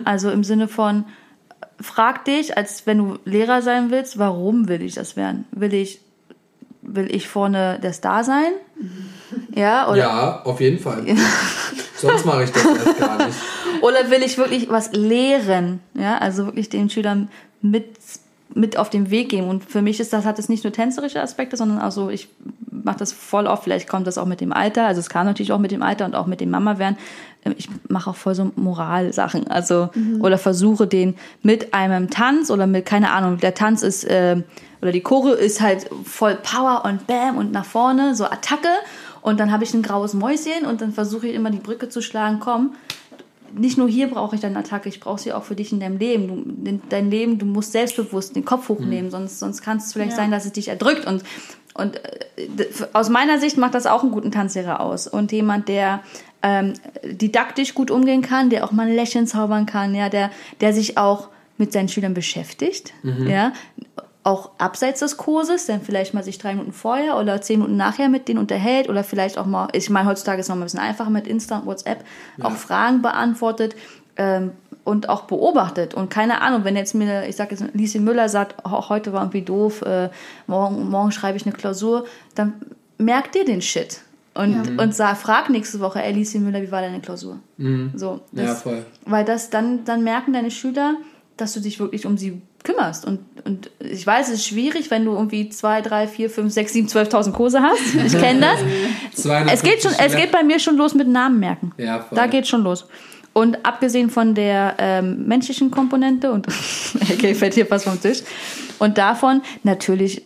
[0.05, 1.05] Also im Sinne von,
[1.81, 5.45] frag dich, als wenn du Lehrer sein willst, warum will ich das werden?
[5.53, 6.01] Will ich,
[6.83, 8.53] will ich vorne der Star sein?
[9.55, 11.05] Ja, oder, Ja, auf jeden Fall.
[11.97, 13.39] Sonst mache ich das erst gar nicht.
[13.83, 15.81] oder will ich wirklich was lehren?
[15.95, 17.29] Ja, also wirklich den Schülern
[17.61, 17.95] mit,
[18.55, 19.49] mit auf den Weg geben.
[19.49, 22.29] Und für mich ist das, hat es nicht nur tänzerische Aspekte, sondern auch so, ich
[22.71, 25.53] mache das voll oft, vielleicht kommt das auch mit dem Alter, also es kam natürlich
[25.53, 26.97] auch mit dem Alter und auch mit dem Mama werden.
[27.57, 29.91] Ich mache auch voll so Moralsachen, also
[30.21, 34.43] oder versuche den mit einem Tanz oder mit keine Ahnung, der Tanz ist äh,
[34.81, 38.69] oder die Chore ist halt voll Power und Bam und nach vorne so Attacke.
[39.23, 42.03] Und dann habe ich ein graues Mäuschen und dann versuche ich immer die Brücke zu
[42.03, 42.75] schlagen, komm,
[43.55, 45.99] nicht nur hier brauche ich deine Attacke, ich brauche sie auch für dich in deinem
[45.99, 46.29] Leben.
[46.29, 50.17] Du, in dein Leben, du musst selbstbewusst den Kopf hochnehmen, sonst, sonst kann es vielleicht
[50.17, 51.07] sein, dass es dich erdrückt.
[51.07, 51.23] Und,
[51.75, 55.07] und äh, aus meiner Sicht macht das auch einen guten Tanzlehrer aus.
[55.07, 56.01] Und jemand, der
[56.43, 56.75] ähm,
[57.05, 60.31] didaktisch gut umgehen kann, der auch mal ein Lächeln zaubern kann, ja, der,
[60.61, 61.29] der sich auch
[61.59, 62.93] mit seinen Schülern beschäftigt,
[63.29, 63.53] ja,
[64.25, 68.09] auch abseits des Kurses, dann vielleicht mal sich drei Minuten vorher oder zehn Minuten nachher
[68.09, 70.67] mit denen unterhält oder vielleicht auch mal, ich meine, heutzutage ist es noch mal ein
[70.67, 72.05] bisschen einfacher mit Insta und WhatsApp,
[72.41, 73.75] auch Fragen beantwortet
[74.17, 74.53] ähm,
[74.85, 75.95] und auch beobachtet.
[75.95, 79.23] Und keine Ahnung, wenn jetzt mir, ich sage jetzt, Lisi Müller sagt, oh, heute war
[79.23, 80.09] irgendwie doof, äh,
[80.47, 82.05] morgen, morgen schreibe ich eine Klausur,
[82.37, 82.55] dann
[82.99, 84.03] merkt ihr den Shit.
[84.35, 87.39] Und, und sag, frag nächste Woche, ey, Lisi Müller, wie war deine Klausur?
[87.95, 88.87] So, das, Ja, voll.
[89.05, 90.95] weil das dann, dann merken deine Schüler,
[91.37, 93.05] dass du dich wirklich um sie kümmerst.
[93.05, 96.73] Und, und ich weiß, es ist schwierig, wenn du irgendwie zwei, drei, vier, fünf, sechs,
[96.73, 97.81] sieben, 12.000 Kurse hast.
[98.07, 99.23] Ich kenne das.
[99.23, 101.73] 250 es geht schon, es geht bei mir schon los mit Namen merken.
[101.77, 102.17] Ja, voll.
[102.17, 102.87] Da geht schon los.
[103.33, 106.47] Und abgesehen von der ähm, menschlichen Komponente und
[107.11, 108.23] okay, fällt hier was vom Tisch.
[108.79, 110.23] Und davon natürlich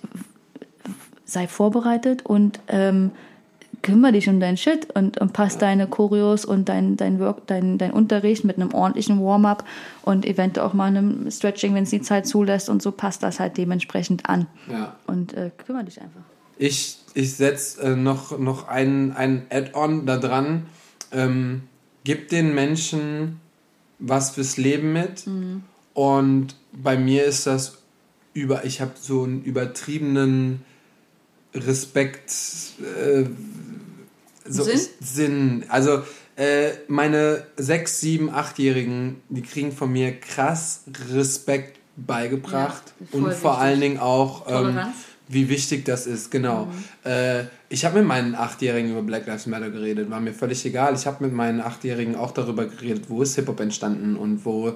[1.25, 3.13] sei vorbereitet und ähm,
[3.87, 7.79] kümmere dich um dein Shit und, und pass deine Choreos und dein, dein, Work, dein,
[7.79, 9.65] dein Unterricht mit einem ordentlichen Warm-up
[10.03, 13.39] und eventuell auch mal einem Stretching, wenn es die Zeit zulässt und so passt das
[13.39, 14.49] halt dementsprechend an.
[14.69, 14.97] Ja.
[15.07, 16.21] Und äh, kümmere dich einfach.
[16.59, 20.67] Ich, ich setze äh, noch, noch ein, ein Add-on da dran.
[21.13, 21.63] Ähm,
[22.03, 23.41] gib den Menschen
[24.01, 25.25] was fürs Leben mit.
[25.95, 27.79] Und bei mir ist das
[28.35, 30.63] über, ich habe so einen übertriebenen
[31.57, 32.31] Respekt,
[32.81, 33.25] äh,
[34.49, 34.81] so Sinn?
[35.01, 35.65] Sinn.
[35.69, 36.03] Also
[36.37, 43.53] äh, meine sechs, sieben, achtjährigen, die kriegen von mir krass Respekt beigebracht Ja, und vor
[43.53, 43.65] wichtig.
[43.65, 44.97] allen Dingen auch ähm, Toleranz.
[45.29, 46.69] Wie wichtig das ist, genau.
[47.05, 50.95] Äh, ich habe mit meinen Achtjährigen über Black Lives Matter geredet, war mir völlig egal.
[50.95, 54.75] Ich habe mit meinen Achtjährigen auch darüber geredet, wo ist Hip-Hop entstanden und wo, äh,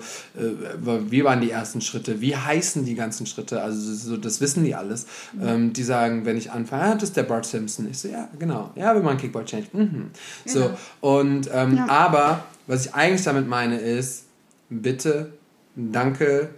[1.08, 4.74] wie waren die ersten Schritte, wie heißen die ganzen Schritte, also so, das wissen die
[4.74, 5.06] alles.
[5.40, 7.86] Ähm, die sagen, wenn ich anfange, ah, das ist der Bart Simpson.
[7.88, 8.70] Ich so, ja, genau.
[8.74, 9.68] Ja, wir machen Kickball Change.
[9.72, 10.10] Mhm.
[10.46, 10.70] So,
[11.00, 11.88] und, ähm, Ja.
[11.88, 14.24] aber, was ich eigentlich damit meine ist,
[14.68, 15.32] bitte,
[15.76, 16.48] danke,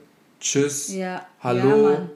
[0.40, 1.26] tschüss, Ja.
[1.42, 2.08] hallo, Ja.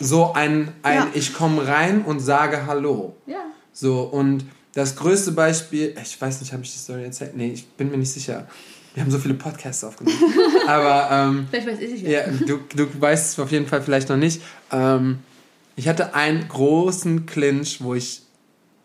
[0.00, 1.06] So ein, ein Ja.
[1.14, 3.14] ich komme rein und sage Hallo.
[3.26, 3.38] Ja.
[3.72, 4.44] So, und
[4.74, 7.36] das größte Beispiel, ich weiß nicht, habe ich die Story erzählt?
[7.36, 8.46] Nee, ich bin mir nicht sicher.
[8.94, 10.16] Wir haben so viele Podcasts aufgenommen.
[10.66, 12.10] Aber ähm, Vielleicht weiß ich es ja.
[12.10, 14.42] ja, du, du weißt es auf jeden Fall vielleicht noch nicht.
[14.72, 15.20] Ähm,
[15.76, 18.22] ich hatte einen großen Clinch, wo ich,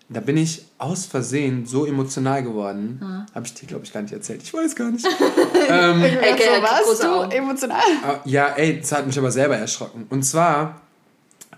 [0.10, 3.26] da bin ich aus Versehen so emotional geworden.
[3.34, 4.42] Habe ich dir, glaube ich, gar nicht erzählt.
[4.44, 5.06] Ich weiß gar nicht.
[5.70, 6.84] ähm, Ey, so was?
[6.84, 7.82] große Du emotional.
[8.04, 10.06] Ah, Ja, ey, das hat mich aber selber erschrocken.
[10.10, 10.82] Und zwar,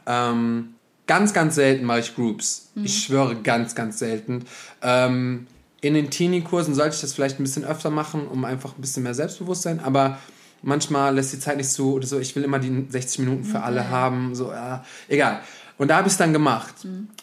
[0.07, 0.73] ähm,
[1.05, 2.71] ganz, ganz selten mache ich Groups.
[2.83, 4.45] Ich schwöre, ganz, ganz selten.
[4.81, 5.47] Ähm,
[5.81, 9.03] in den Teenie-Kursen sollte ich das vielleicht ein bisschen öfter machen, um einfach ein bisschen
[9.03, 10.17] mehr Selbstbewusstsein, aber
[10.61, 12.19] manchmal lässt die Zeit nicht zu oder so.
[12.19, 15.41] Ich will immer die 60 Minuten für alle haben, so, ja, egal.
[15.77, 16.73] Und da habe ich es dann gemacht.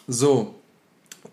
[0.07, 0.55] So,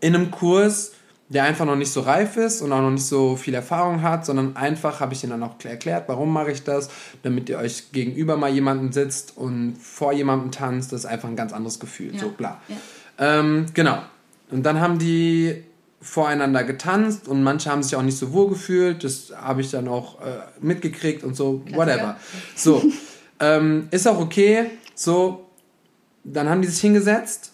[0.01, 0.93] in einem Kurs,
[1.33, 4.27] der einfach noch nicht so reif ist und auch noch nicht so viel Erfahrung hat,
[4.27, 6.91] sondern einfach habe ich ihnen dann auch erklärt, warum mache ich das,
[7.23, 11.37] damit ihr euch gegenüber mal jemanden sitzt und vor jemandem tanzt, das ist einfach ein
[11.37, 12.61] ganz anderes Gefühl, so klar.
[12.69, 12.77] ja.
[13.19, 13.99] Ähm, genau.
[14.51, 15.65] Und dann haben die
[16.03, 19.05] voreinander getanzt und manche haben sich auch nicht so wohl gefühlt.
[19.05, 22.17] Das habe ich dann auch äh, mitgekriegt und so, whatever.
[22.57, 22.83] So,
[23.41, 24.67] ähm, ist auch okay.
[24.95, 25.47] So,
[26.25, 27.53] dann haben die sich hingesetzt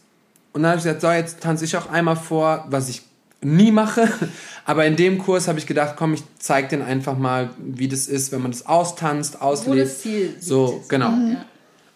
[0.53, 3.03] und dann habe ich gesagt, so, jetzt tanze ich auch einmal vor, was ich
[3.41, 4.09] nie mache.
[4.65, 8.07] Aber in dem Kurs habe ich gedacht, komm, ich zeig denen einfach mal, wie das
[8.07, 9.87] ist, wenn man das austanzt, auslebt.
[9.87, 10.89] das Ziel so, sieht.
[10.89, 11.09] genau.
[11.11, 11.45] Ja.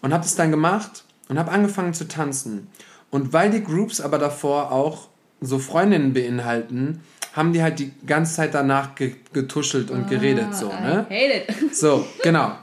[0.01, 2.67] Und habe das dann gemacht und habe angefangen zu tanzen.
[3.09, 5.07] Und weil die Groups aber davor auch
[5.39, 7.01] so Freundinnen beinhalten,
[7.33, 11.05] haben die halt die ganze Zeit danach ge getuschelt und geredet so, ne?
[11.09, 11.73] I hate it.
[11.75, 12.53] So, genau.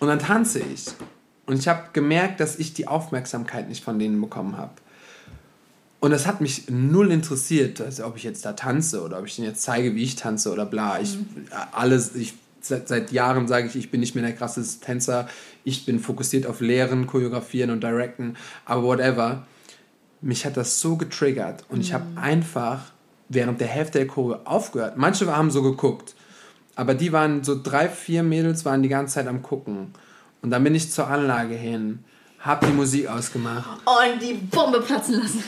[0.00, 0.86] Und dann tanze ich.
[1.46, 4.72] Und ich habe gemerkt, dass ich die Aufmerksamkeit nicht von denen bekommen habe.
[6.00, 9.36] Und das hat mich null interessiert, also ob ich jetzt da tanze oder ob ich
[9.36, 11.00] denen jetzt zeige, wie ich tanze oder bla.
[11.00, 11.16] Ich,
[11.72, 15.28] alles, ich, seit, seit Jahren sage ich, ich bin nicht mehr der krasseste Tänzer.
[15.64, 18.36] Ich bin fokussiert auf Lehren, Choreografieren und Directen.
[18.66, 19.46] Aber whatever.
[20.20, 21.64] Mich hat das so getriggert.
[21.68, 22.80] Und ich habe einfach
[23.28, 24.96] während der Hälfte der Choreo aufgehört.
[24.96, 26.14] Manche haben so geguckt.
[26.76, 29.92] Aber die waren so drei, vier Mädels waren die ganze Zeit am gucken.
[30.42, 32.04] Und dann bin ich zur Anlage hin,
[32.40, 33.80] hab die Musik ausgemacht.
[33.86, 35.42] Und die Bombe platzen lassen.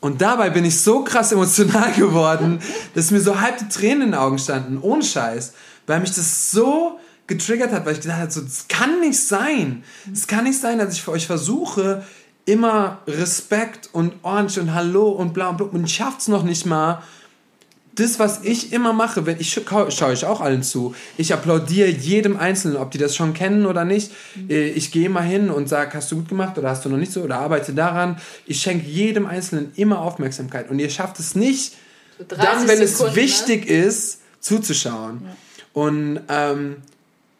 [0.00, 2.60] Und dabei bin ich so krass emotional geworden,
[2.94, 5.52] dass mir so halb die Tränen in den Augen standen, ohne Scheiß,
[5.86, 9.84] weil mich das so getriggert hat, weil ich gedacht habe, so, das kann nicht sein.
[10.12, 12.02] Es kann nicht sein, dass ich für euch versuche,
[12.44, 16.66] immer Respekt und Orange und Hallo und bla und bla und ich schaff's noch nicht
[16.66, 17.02] mal.
[17.96, 20.94] Das, was ich immer mache, wenn ich scha- schaue ich auch allen zu.
[21.18, 24.12] Ich applaudiere jedem Einzelnen, ob die das schon kennen oder nicht.
[24.48, 26.96] Äh, Ich gehe mal hin und sage, hast du gut gemacht oder hast du noch
[26.98, 28.16] nicht so oder arbeite daran.
[28.46, 31.74] Ich schenke jedem Einzelnen immer Aufmerksamkeit und ihr schafft es nicht,
[32.18, 33.22] So dann, 30 wenn es Sekunden, ne?
[33.22, 35.22] wichtig ist, zuzuschauen.
[35.72, 36.76] Und ähm,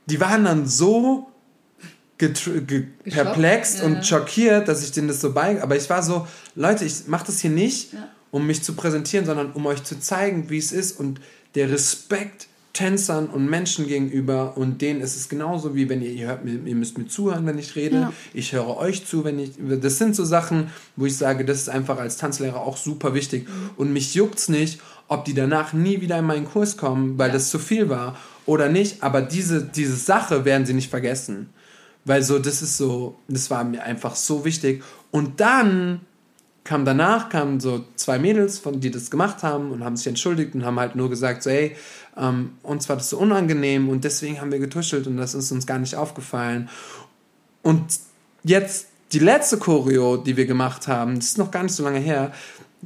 [0.06, 1.28] die waren dann so
[2.18, 3.84] perplex Ja.
[3.86, 5.62] und schockiert, dass ich denen das so bei...
[5.62, 8.08] Aber ich war so, Leute, ich mache das hier nicht, Ja.
[8.30, 11.20] Um mich zu präsentieren, sondern um euch zu zeigen, wie es ist und
[11.54, 16.28] der Respekt Tänzern und Menschen gegenüber und denen ist es genauso wie wenn ihr, ihr
[16.28, 17.96] hört mir, ihr müsst mir zuhören, wenn ich rede.
[17.96, 18.12] Ja.
[18.32, 19.50] Ich höre euch zu, wenn ich.
[19.80, 23.48] Das sind so Sachen, wo ich sage, das ist einfach als Tanzlehrer auch super wichtig.
[23.76, 27.50] Und mich juckt's nicht, ob die danach nie wieder in meinen Kurs kommen, weil das
[27.50, 28.16] zu viel war
[28.46, 29.02] oder nicht.
[29.02, 31.50] Aber diese, diese Sache werden sie nicht vergessen.
[32.04, 34.84] Weil so, das ist so, das war mir einfach so wichtig.
[35.10, 36.02] Und dann
[36.64, 40.54] kam danach, kamen so zwei Mädels, von die das gemacht haben und haben sich entschuldigt
[40.54, 41.76] und haben halt nur gesagt, so, hey,
[42.16, 45.66] ähm, uns war das so unangenehm und deswegen haben wir getuschelt und das ist uns
[45.66, 46.68] gar nicht aufgefallen.
[47.62, 47.84] Und
[48.42, 51.98] jetzt die letzte Choreo, die wir gemacht haben, das ist noch gar nicht so lange
[51.98, 52.32] her,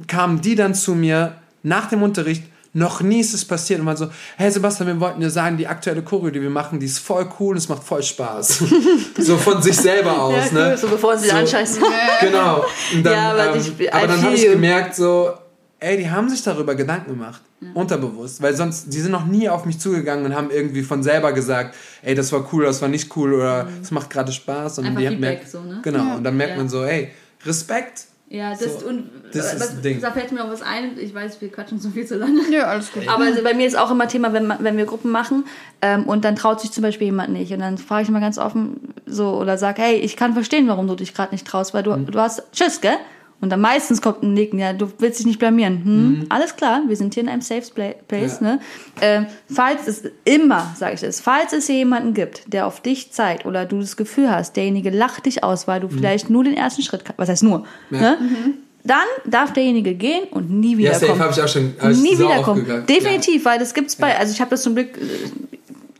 [0.07, 2.43] kamen die dann zu mir nach dem Unterricht,
[2.77, 5.65] noch nie ist es passiert und waren so, hey Sebastian, wir wollten dir sagen, die
[5.65, 8.63] aktuelle Choreo, die wir machen, die ist voll cool und es macht voll Spaß.
[9.17, 10.69] so von sich selber aus, Ja, ne?
[10.71, 11.35] cool, so bevor sie So.
[11.37, 11.81] anscheißen.
[12.21, 12.65] Genau.
[13.01, 15.31] Dann, Ja, aber ähm, ich- aber dann habe ich gemerkt, so,
[15.79, 17.41] ey, die haben sich darüber Gedanken gemacht.
[17.73, 18.41] Unterbewusst.
[18.41, 21.75] Weil sonst, die sind noch nie auf mich zugegangen und haben irgendwie von selber gesagt,
[22.03, 24.79] ey, das war cool, das war nicht cool oder es macht gerade Spaß.
[24.79, 25.79] Und Einfach die Feedback, merkt, so, ne?
[25.81, 26.03] Genau.
[26.09, 26.15] Ja.
[26.15, 26.57] Und dann merkt Ja.
[26.57, 27.09] man so, ey,
[27.45, 28.05] Respekt.
[28.27, 30.01] Ja, das, So, und das ist was, ein Ding.
[30.01, 30.97] da fällt mir auch was ein.
[30.97, 32.41] Ich weiß, wir quatschen so viel zu lange.
[32.49, 33.07] Nö, alles gut.
[33.07, 35.45] Aber also bei mir ist auch immer Thema, wenn, wenn wir Gruppen machen
[35.81, 37.51] ähm, und dann traut sich zum Beispiel jemand nicht.
[37.53, 40.87] Und dann frage ich mal ganz offen so oder sag, hey, ich kann verstehen, warum
[40.87, 42.07] du dich gerade nicht traust, weil du, Mhm.
[42.07, 42.97] du hast Tschüss, gell?
[43.41, 45.83] Und dann meistens kommt ein Nicken, ja, du willst dich nicht blamieren.
[45.83, 48.39] Hm, Alles klar, wir sind hier in einem Safe Pla- Place.
[48.41, 48.47] Mhm.
[48.47, 48.53] Ja.
[48.55, 48.59] Ne?
[49.01, 53.11] Ähm, falls es immer, sage ich das, falls es hier jemanden gibt, der auf dich
[53.11, 56.55] zeigt oder du das Gefühl hast, derjenige lacht dich aus, weil du vielleicht nur den
[56.55, 58.01] ersten Schritt, was heißt nur, Mhm.
[58.01, 58.15] Ja.
[58.15, 58.27] Mhm.
[58.27, 58.53] ne?
[58.87, 62.17] dann darf derjenige gehen und nie Ja, wiederkommen safe habe ich auch schon hab nie
[62.19, 62.65] wiederkommen.
[62.87, 64.17] Definitiv, weil das gibt's bei, Ja.
[64.17, 64.89] also ich habe das zum Glück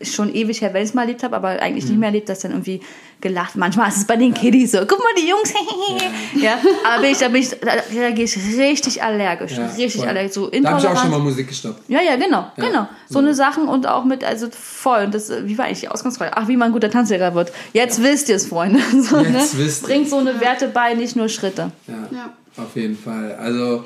[0.01, 1.91] schon ewig her, wenn ich es mal erlebt habe, aber eigentlich Mhm.
[1.91, 2.81] nicht mehr erlebt, dass dann irgendwie
[3.22, 3.55] gelacht.
[3.55, 5.53] Manchmal ist es bei den Kiddies so, guck mal die Jungs,
[6.35, 6.57] ja.
[6.85, 10.07] Aber bin ich, da bin ich, da reagiere ich richtig allergisch, Ja, richtig voll.
[10.09, 11.81] allergisch, so Da habe ich auch schon mal Musik gestoppt.
[11.89, 12.88] Ja, ja, genau, Ja, genau.
[13.07, 13.19] So so.
[13.19, 15.05] eine Sachen und auch mit, also voll.
[15.05, 16.31] Und das, wie war eigentlich die Ausgangsfrage?
[16.35, 17.51] Ach, wie man ein guter Tanzlehrer wird.
[17.73, 18.80] Jetzt wisst ihr es, Freunde.
[19.01, 19.59] So, Jetzt ne?
[19.65, 19.88] wisst ihr.
[19.88, 21.72] Bringt so eine Werte bei, nicht nur Schritte.
[21.88, 22.34] Ja, Ja.
[22.63, 23.35] auf jeden Fall.
[23.39, 23.85] Also,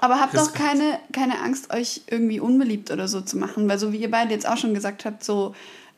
[0.00, 0.58] Aber habt auch Respekt.
[0.64, 3.68] keine, keine Angst, euch irgendwie unbeliebt oder so zu machen.
[3.68, 5.54] Weil so wie ihr beide jetzt auch schon gesagt habt, so,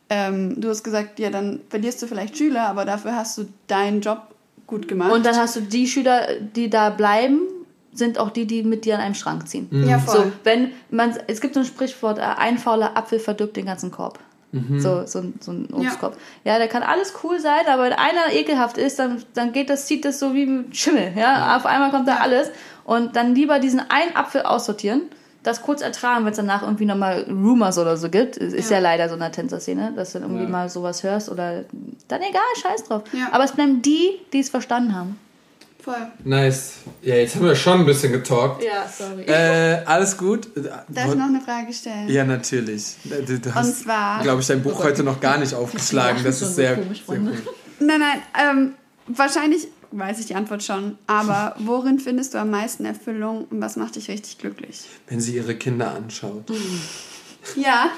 [0.09, 4.01] ähm, du hast gesagt, ja, dann verlierst du vielleicht Schüler, aber dafür hast du deinen
[4.01, 4.21] Job
[4.67, 5.11] gut gemacht.
[5.11, 7.39] Und dann hast du die Schüler, die da bleiben,
[7.93, 9.69] sind auch die, die mit dir an einem Schrank ziehen.
[9.87, 10.15] ja, voll.
[10.25, 13.91] So, wenn man, es gibt so ein Sprichwort, äh, ein fauler Apfel verdirbt den ganzen
[13.91, 14.19] Korb.
[14.77, 16.15] So, so, ein- so ein Obstkorb.
[16.43, 16.59] Ja.
[16.59, 20.05] da kann alles cool sein, aber wenn einer ekelhaft ist, dann, dann geht das, zieht
[20.05, 21.11] das so wie mit Schimmel.
[21.17, 21.57] Ja?
[21.57, 22.51] Auf einmal kommt da alles.
[22.85, 25.03] Und dann lieber diesen einen Apfel aussortieren,
[25.43, 28.37] das kurz ertragen, wenn es danach irgendwie nochmal Rumors oder so gibt.
[28.37, 28.77] Es Ist ja.
[28.77, 28.83] Ja.
[28.83, 30.49] leider so in der Tänzer-Szene, dass du dann irgendwie Ja.
[30.49, 31.65] mal sowas hörst oder
[32.07, 33.03] dann egal, scheiß drauf.
[33.11, 33.27] Ja.
[33.31, 35.19] Aber es bleiben die, die es verstanden haben.
[35.81, 35.95] Voll.
[36.23, 36.75] Nice.
[37.01, 38.63] Ja, jetzt haben wir schon ein bisschen getalkt.
[38.63, 39.23] Ja, sorry.
[39.23, 40.47] Äh, alles gut?
[40.55, 42.07] Darf ich noch eine Frage stellen?
[42.07, 42.95] Ja, natürlich.
[43.03, 44.21] Du, du Und hast, zwar.
[44.23, 46.23] glaube ich, dein Buch heute noch gar nicht aufgeschlagen.
[46.23, 47.33] Das ist so sehr, komisch, sehr cool.
[47.81, 48.73] Nein, nein, ähm,
[49.07, 49.67] wahrscheinlich
[49.97, 53.95] weiß ich die Antwort schon, aber worin findest du am meisten Erfüllung und was macht
[53.95, 54.81] dich richtig glücklich?
[55.07, 56.43] Wenn sie ihre Kinder anschaut.
[57.57, 57.89] Ja,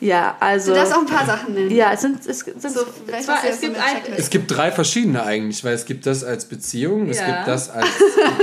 [0.00, 0.72] Ja, also.
[0.72, 1.70] du darfst auch ein paar Sachen nennen.
[1.70, 2.80] ja, es sind, es sind So,
[3.22, 4.12] Zwar, es gibt ein-.
[4.16, 7.26] Es gibt drei verschiedene eigentlich, weil es gibt das als Beziehung, es Ja.
[7.26, 7.86] gibt das als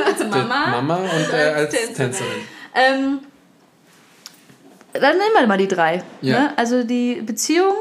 [0.05, 0.67] Als Mama.
[0.71, 1.95] Mama und äh, als Tänzerin.
[1.95, 2.31] Tänzerin.
[2.75, 3.19] Ähm,
[4.93, 6.01] dann nehmen wir mal die drei.
[6.21, 6.39] Ja.
[6.39, 6.53] Ne?
[6.57, 7.73] Also die Beziehung,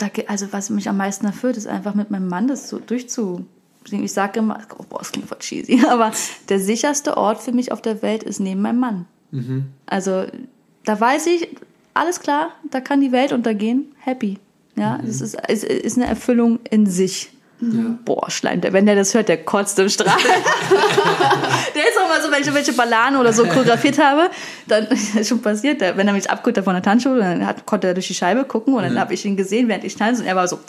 [0.00, 3.46] da, also was mich am meisten erfüllt, ist einfach mit meinem Mann das so durchzu.
[3.90, 6.12] Ich sage immer, oh, boah, das klingt voll cheesy, aber
[6.48, 9.06] der sicherste Ort für mich auf der Welt ist neben meinem Mann.
[9.86, 10.26] Also
[10.84, 11.48] da weiß ich,
[11.94, 14.38] alles klar, da kann die Welt untergehen, happy.
[14.76, 17.30] Ja, das ist, ist, ist eine Erfüllung in sich.
[18.06, 20.16] Boah, Schleim, wenn der das hört, der kotzt im Strahl.
[22.10, 24.30] mal so, wenn ich welche Balladen oder so choreografiert habe,
[24.66, 27.94] dann ist schon passiert, wenn er mich hat von der Tanzschule, dann hat, konnte er
[27.94, 30.36] durch die Scheibe gucken und dann habe ich ihn gesehen, während ich tanze und er
[30.36, 30.56] war so.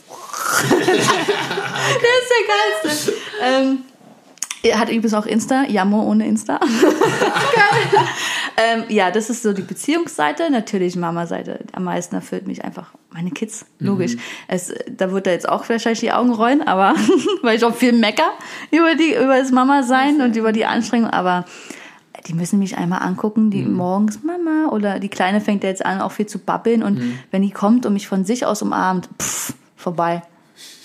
[0.70, 1.02] der ist
[2.32, 3.14] der Geilste.
[3.44, 3.80] Ähm,
[4.64, 6.60] hat übrigens auch Insta, Jammo ohne Insta.
[8.58, 10.52] Ähm, ja, das ist so die Beziehungsseite.
[10.52, 11.62] Natürlich Mama-Seite.
[11.74, 13.66] Am meisten erfüllt mich einfach meine Kids.
[13.80, 14.18] Logisch.
[14.48, 16.94] Es, da wird er jetzt auch wahrscheinlich die Augen rollen, aber
[17.42, 18.30] weil ich auch viel mecker
[18.72, 21.10] über, die, über das Mama-Sein und über die Anstrengung.
[21.10, 21.46] Aber
[22.28, 26.02] die müssen mich einmal angucken, die morgens Mama oder die Kleine fängt ja jetzt an,
[26.02, 26.84] auch viel zu babbeln.
[26.84, 27.02] Und
[27.32, 30.22] wenn die kommt und mich von sich aus umarmt, pff, vorbei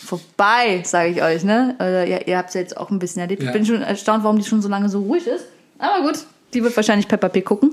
[0.06, 1.74] vorbei, sage ich euch, ne?
[1.78, 3.42] Oder ihr, ihr habt es ja jetzt auch ein bisschen erlebt.
[3.42, 3.48] Ja.
[3.48, 5.44] Ich bin schon erstaunt, warum die schon so lange so ruhig ist.
[5.78, 6.24] Aber gut,
[6.54, 7.72] die wird wahrscheinlich Peppa Pig gucken.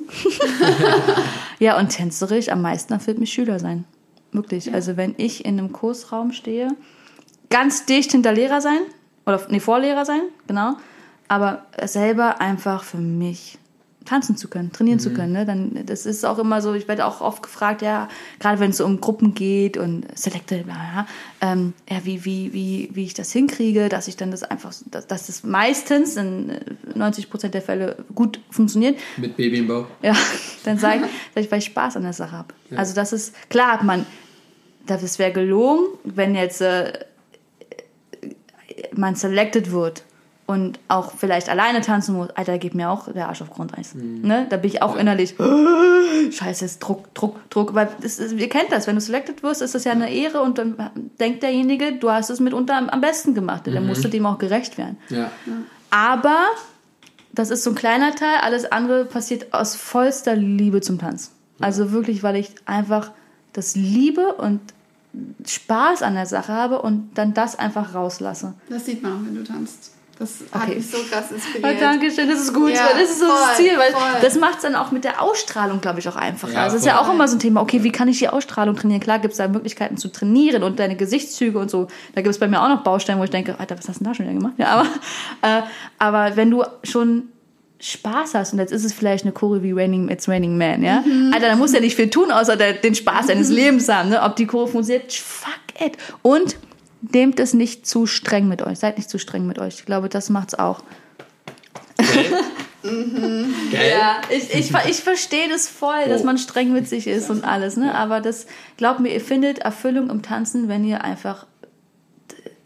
[1.59, 3.85] ja, und tänzerisch am meisten erfüllt mich Schüler sein.
[4.31, 4.73] Wirklich.
[4.73, 6.69] Also wenn ich in einem Kursraum stehe,
[7.49, 8.79] ganz dicht hinter Lehrer sein,
[9.25, 10.75] oder nee, Vorlehrer sein, genau,
[11.27, 13.57] aber selber einfach für mich
[14.05, 15.33] tanzen zu können, trainieren zu können.
[15.33, 15.45] Ne?
[15.45, 18.09] Dann, das ist auch immer so, ich werde auch oft gefragt, ja,
[18.39, 21.07] gerade wenn es so um Gruppen geht und Selected, bla,
[21.41, 25.07] ähm, ja, wie, wie, wie, wie ich das hinkriege, dass ich dann das einfach, dass,
[25.07, 26.59] dass das meistens in
[26.95, 28.99] 90 Prozent der Fälle gut funktioniert.
[29.17, 29.85] Mit Baby im Bauch.
[30.01, 30.15] Ja,
[30.65, 32.53] dann sage ich, sag ich, weil ich Spaß an der Sache habe.
[32.75, 34.05] Also das ist, klar, man,
[34.85, 36.91] das wäre gelogen, wenn jetzt äh,
[38.95, 40.03] man selected wird
[40.45, 43.95] und auch vielleicht alleine tanzen muss, Alter, geht mir auch der Arsch auf Grundeis.
[43.95, 44.45] Ne?
[44.49, 45.35] Da bin ich auch innerlich,
[46.31, 47.73] scheiße, ist Druck, Druck, Druck.
[47.73, 50.41] Weil das ist, ihr kennt das, wenn du selected wirst, ist das ja eine Ehre
[50.41, 50.75] und dann
[51.19, 53.63] denkt derjenige, du hast es mitunter am- am besten gemacht.
[53.67, 54.97] Dann musst du dem auch gerecht werden.
[55.09, 55.31] Ja.
[55.91, 56.37] Aber
[57.31, 61.31] das ist so ein kleiner Teil, alles andere passiert aus vollster Liebe zum Tanz.
[61.59, 63.11] Also wirklich, weil ich einfach
[63.53, 64.59] das liebe und
[65.45, 68.55] Spaß an der Sache habe und dann das einfach rauslasse.
[68.69, 69.92] Das sieht man auch, wenn du tanzt.
[70.23, 70.75] Das hat Okay.
[70.77, 71.81] mich so krass Oh, inspiriert.
[71.81, 72.69] Dankeschön, das ist gut.
[72.71, 74.01] Ja, das ist so das voll, Ziel, weil voll.
[74.21, 76.53] das macht es dann auch mit der Ausstrahlung, glaube ich, auch einfacher.
[76.53, 78.29] Ja, also es ist ja auch immer so ein Thema, okay, wie kann ich die
[78.29, 79.01] Ausstrahlung trainieren?
[79.01, 81.87] Klar gibt es da Möglichkeiten zu trainieren und deine Gesichtszüge und so.
[82.15, 84.03] Da gibt es bei mir auch noch Baustellen, wo ich denke, Alter, was hast du
[84.03, 84.53] denn da schon wieder gemacht?
[84.57, 84.87] Ja, aber,
[85.41, 85.61] äh,
[85.99, 87.23] aber wenn du schon
[87.79, 91.03] Spaß hast und jetzt ist es vielleicht eine Chore wie Raining, It's Raining Man, ja?
[91.33, 94.07] Alter, da musst du ja nicht viel tun, außer der, den Spaß deines Lebens haben,
[94.09, 94.21] ne?
[94.21, 95.97] Ob die Chore funktioniert, fuck it.
[96.21, 96.55] Und
[97.11, 98.79] nehmt es nicht zu streng mit euch.
[98.79, 99.75] Seid nicht zu streng mit euch.
[99.79, 100.81] Ich glaube, das macht's auch.
[102.83, 103.89] Geil.
[103.89, 106.25] Ja, ich, ich, ich verstehe das voll, dass Oh.
[106.25, 107.95] man streng mit sich ist und alles, ne?
[107.95, 108.45] Aber das,
[108.77, 111.45] glaubt mir, ihr findet Erfüllung im Tanzen, wenn ihr einfach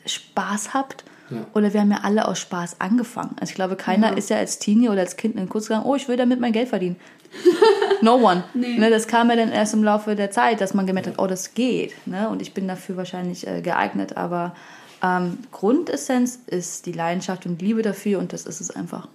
[0.06, 1.04] Spaß habt.
[1.30, 1.46] Ja.
[1.54, 3.36] Oder wir haben ja alle aus Spaß angefangen.
[3.40, 5.86] Also ich glaube, keiner ist ja als Teenie oder als Kind in den Kurs gegangen,
[5.86, 6.98] oh, ich will damit mein Geld verdienen.
[8.02, 8.44] No one.
[8.54, 11.26] Ne, das kam ja dann erst im Laufe der Zeit, dass man gemerkt hat, oh,
[11.26, 11.96] das geht.
[12.06, 12.30] Ne?
[12.30, 14.16] Und ich bin dafür wahrscheinlich äh, geeignet.
[14.16, 14.56] Aber
[15.04, 19.08] ähm, Grundessenz ist die Leidenschaft und Liebe dafür und das ist es einfach.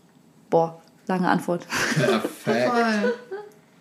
[0.50, 1.66] Boah, lange Antwort.
[1.94, 2.70] Perfekt.
[2.70, 3.14] Voll.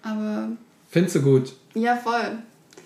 [0.03, 0.49] Aber
[0.89, 1.53] Findest du gut?
[1.73, 2.37] ja, voll.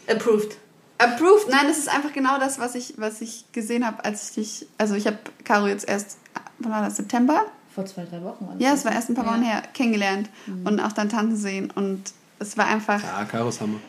[0.07, 0.57] Approved.
[0.97, 1.49] Approved.
[1.49, 4.67] Nein, das ist einfach genau das, was ich, was ich gesehen habe, als ich dich.
[4.77, 6.17] Also ich habe Caro jetzt erst,
[6.59, 7.45] wann war das, September?
[7.73, 8.47] Vor zwei, drei Wochen.
[8.47, 8.61] war das.
[8.63, 9.31] Ja, es war erst ein paar Ja.
[9.33, 10.29] Wochen her, kennengelernt
[10.63, 11.71] und auch dann tanzen sehen.
[11.75, 13.79] Und es war einfach Ja, Karos Hammer.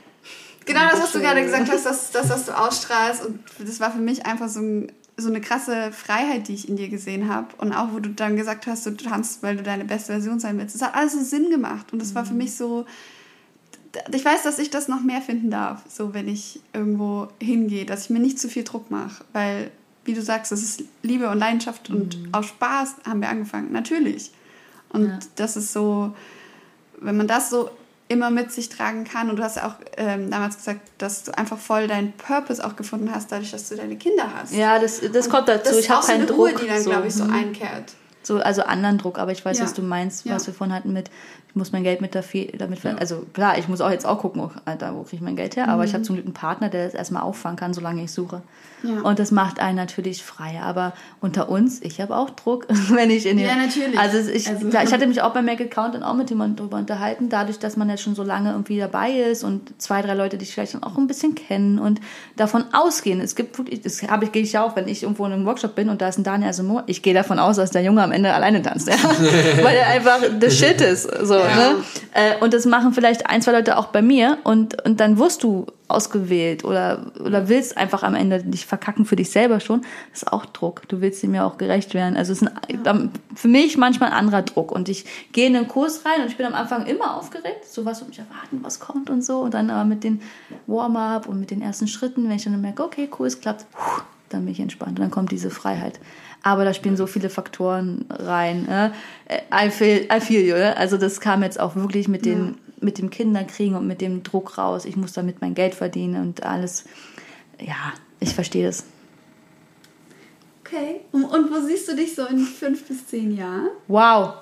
[0.64, 3.24] genau das, was du gerade gesagt hast, dass das, was du ausstrahlst.
[3.24, 6.74] Und das war für mich einfach so, ein, so eine krasse Freiheit, die ich in
[6.76, 7.46] dir gesehen habe.
[7.58, 10.58] Und auch, wo du dann gesagt hast, du tanzt, weil du deine beste Version sein
[10.58, 10.74] willst.
[10.74, 11.92] Es hat alles so Sinn gemacht.
[11.92, 12.84] Und es war für mich so.
[14.12, 18.04] Ich weiß, dass ich das noch mehr finden darf, so wenn ich irgendwo hingehe, dass
[18.04, 19.70] ich mir nicht zu viel Druck mache, weil,
[20.04, 24.30] wie du sagst, das ist Liebe und Leidenschaft und aus Spaß haben wir angefangen, natürlich.
[24.90, 25.18] Und Ja.
[25.36, 26.14] das ist so,
[27.00, 27.70] wenn man das so
[28.08, 29.28] immer mit sich tragen kann.
[29.30, 32.76] Und du hast ja auch ähm, damals gesagt, dass du einfach voll deinen Purpose auch
[32.76, 34.52] gefunden hast, dadurch, dass du deine Kinder hast.
[34.54, 35.70] Ja, das, das kommt dazu.
[35.70, 36.60] Das ich habe auch keinen eine Ruhe, Druck.
[36.62, 36.90] die dann, so.
[36.90, 37.32] glaube ich, so Mhm.
[37.32, 37.94] einkehrt.
[38.26, 39.64] So, also anderen Druck, aber ich weiß, Ja.
[39.64, 40.34] was du meinst, Ja.
[40.34, 41.10] was wir vorhin hatten mit,
[41.48, 44.18] ich muss mein Geld mit dafür, damit, ver- also klar, ich muss auch jetzt auch
[44.18, 46.34] gucken, oh, Alter, wo kriege ich mein Geld her, aber ich habe zum Glück einen
[46.34, 48.42] Partner, der das erstmal auffangen kann, solange ich suche.
[48.82, 48.88] Mhm.
[48.96, 49.00] Ja.
[49.02, 53.26] Und das macht einen natürlich freier, aber unter uns, ich habe auch Druck, wenn ich
[53.26, 53.98] in dem, Ja, natürlich.
[53.98, 56.56] Also ich, Also- da- ich hatte mich auch bei Make Account dann auch mit jemandem
[56.56, 60.14] drüber unterhalten, dadurch, dass man jetzt schon so lange irgendwie dabei ist und zwei, drei
[60.14, 62.00] Leute dich vielleicht dann auch ein bisschen kennen und
[62.36, 63.20] davon ausgehen.
[63.20, 65.46] Es gibt wirklich, das habe ich, gehe ich ja auch, wenn ich irgendwo in einem
[65.46, 68.02] Workshop bin und da ist ein Daniel Asamoah, ich gehe davon aus, dass der Junge
[68.02, 68.96] am Ende alleine tanzt, ja?
[69.62, 71.76] weil er einfach the shit ist, so, ne?
[72.12, 75.42] Äh, Und das machen vielleicht ein, zwei Leute auch bei mir und, und dann wirst
[75.42, 79.82] du ausgewählt oder, oder willst einfach am Ende dich verkacken für dich selber schon.
[80.10, 80.82] Das ist auch Druck.
[80.88, 82.16] Du willst dem ja auch gerecht werden.
[82.16, 82.48] Also es ist
[82.86, 86.28] ein, für mich manchmal ein anderer Druck und ich gehe in den Kurs rein und
[86.28, 89.40] ich bin am Anfang immer aufgeregt, so was wird mich erwarten, was kommt und so
[89.40, 90.20] und dann aber mit den
[90.66, 93.66] Warm-up und mit den ersten Schritten, wenn ich dann merke, okay, cool, es klappt,
[94.28, 96.00] dann bin ich entspannt und dann kommt diese Freiheit.
[96.42, 98.68] Aber da spielen so viele Faktoren rein.
[98.68, 98.90] Äh?
[99.52, 100.54] I, feel, I feel you.
[100.54, 100.76] Ne?
[100.76, 104.58] Also das kam jetzt auch wirklich mit, den, mit dem Kinderkriegen und mit dem Druck
[104.58, 104.84] raus.
[104.84, 106.84] Ich muss damit mein Geld verdienen und alles.
[107.60, 108.84] Ja, ich verstehe das.
[110.66, 111.00] Okay.
[111.12, 113.68] Und, und wo siehst du dich so in fünf bis zehn Jahren?
[113.86, 114.34] Wow.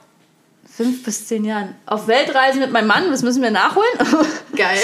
[0.66, 1.74] Fünf bis zehn Jahren.
[1.86, 3.92] Auf Weltreisen mit meinem Mann, das müssen wir nachholen.
[4.56, 4.78] Geil.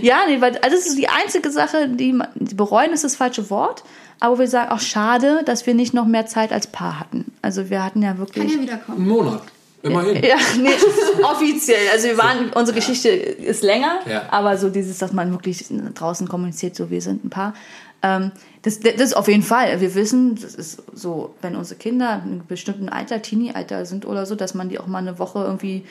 [0.00, 3.50] ja, nee, weil also das ist die einzige Sache, die, die bereuen ist das falsche
[3.50, 3.84] Wort.
[4.20, 7.32] Aber wir sagen auch schade, dass wir nicht noch mehr Zeit als Paar hatten.
[7.42, 8.44] Also wir hatten ja wirklich.
[8.46, 8.98] Kann ja wiederkommen.
[8.98, 9.42] Einen Monat.
[9.82, 10.22] Immerhin.
[10.22, 10.68] Ja, nee,
[11.22, 11.88] offiziell.
[11.92, 14.24] Also wir waren, unsere Geschichte ist länger, Ja.
[14.30, 15.64] aber so dieses, dass man wirklich
[15.94, 17.54] draußen kommuniziert, so wir sind ein Paar.
[18.02, 18.30] Ähm,
[18.60, 19.80] das, das ist auf jeden Fall.
[19.80, 24.26] Wir wissen, das ist so, wenn unsere Kinder in einem bestimmten Alter, Teenie-Alter sind oder
[24.26, 25.84] so, dass man die auch mal eine Woche irgendwie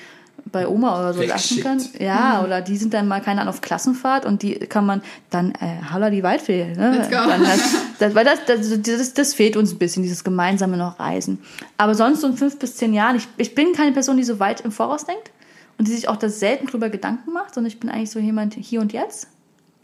[0.52, 1.82] bei Oma oder so lassen kann.
[2.00, 5.52] Ja, oder die sind dann mal, keine Ahnung, auf Klassenfahrt und die kann man dann,
[5.54, 6.74] äh, holla die Waldfee.
[6.76, 6.98] Ne?
[6.98, 7.18] Let's go.
[7.18, 7.60] Halt,
[8.00, 11.40] das, weil das, das, das, das fehlt uns ein bisschen, dieses gemeinsame noch Reisen.
[11.78, 14.40] Aber sonst so in fünf bis zehn Jahren, ich, ich bin keine Person, die so
[14.40, 15.32] weit im Voraus denkt
[15.78, 18.54] und die sich auch das selten drüber Gedanken macht, sondern ich bin eigentlich so jemand
[18.56, 19.28] hier und jetzt.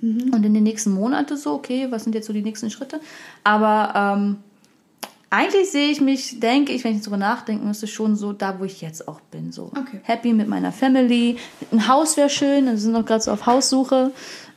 [0.02, 3.00] Und in den nächsten Monaten so, okay, was sind jetzt so die nächsten Schritte?
[3.44, 4.38] Aber ähm,
[5.36, 8.64] eigentlich sehe ich mich, denke ich, wenn ich darüber nachdenken müsste, schon so da, wo
[8.64, 9.52] ich jetzt auch bin.
[9.52, 9.99] So Okay.
[10.03, 11.38] happy mit meiner Family.
[11.72, 14.12] Ein Haus wäre schön, wir sind noch gerade so auf Haussuche.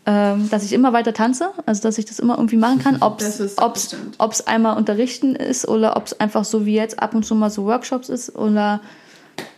[0.07, 3.21] Ähm, dass ich immer weiter tanze, also dass ich das immer irgendwie machen kann, ob
[3.21, 7.51] es einmal unterrichten ist oder ob es einfach so wie jetzt ab und zu mal
[7.51, 8.81] so Workshops ist oder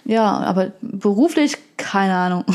[0.04, 2.44] ja, aber beruflich keine Ahnung.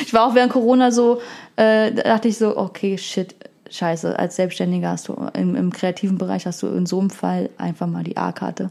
[0.00, 1.20] Ich war auch während Corona so,
[1.56, 3.34] äh, da dachte ich so, okay, shit,
[3.70, 7.50] scheiße, als Selbstständiger hast du im, im kreativen Bereich hast du in so einem Fall
[7.58, 8.70] einfach mal die A-Karte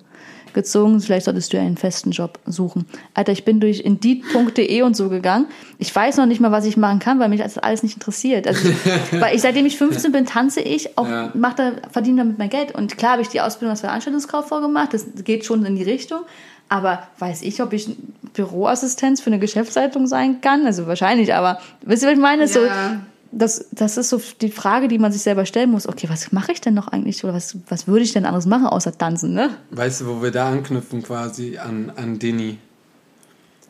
[0.54, 1.00] gezogen.
[1.02, 2.86] Vielleicht solltest du ja einen festen Job suchen.
[3.14, 5.46] Alter, ich bin durch Indeed.de und so gegangen.
[5.78, 8.48] Ich weiß noch nicht mal, was ich machen kann, weil mich das alles nicht interessiert.
[8.48, 8.70] Also
[9.12, 11.32] weil ich, seitdem ich 15 bin, tanze ich, auch Ja.
[11.36, 12.74] mach da, verdiene damit mein Geld.
[12.74, 14.94] Und klar habe ich die Ausbildung als Veranstaltungskauffrau gemacht.
[14.94, 16.22] Das geht schon in die Richtung.
[16.70, 17.90] Aber weiß ich, ob ich
[18.34, 20.66] Büroassistenz für eine Geschäftsleitung sein kann?
[20.66, 22.48] Also wahrscheinlich, aber wisst ihr, was ich meine?
[22.48, 23.00] So, Ja.
[23.32, 25.88] Das, das ist so die Frage, die man sich selber stellen muss.
[25.88, 27.24] Okay, was mache ich denn noch eigentlich?
[27.24, 29.50] Oder was, was würde ich denn anderes machen, außer tanzen, ne?
[29.72, 32.58] Weißt du, wo wir da anknüpfen quasi an, an Dini?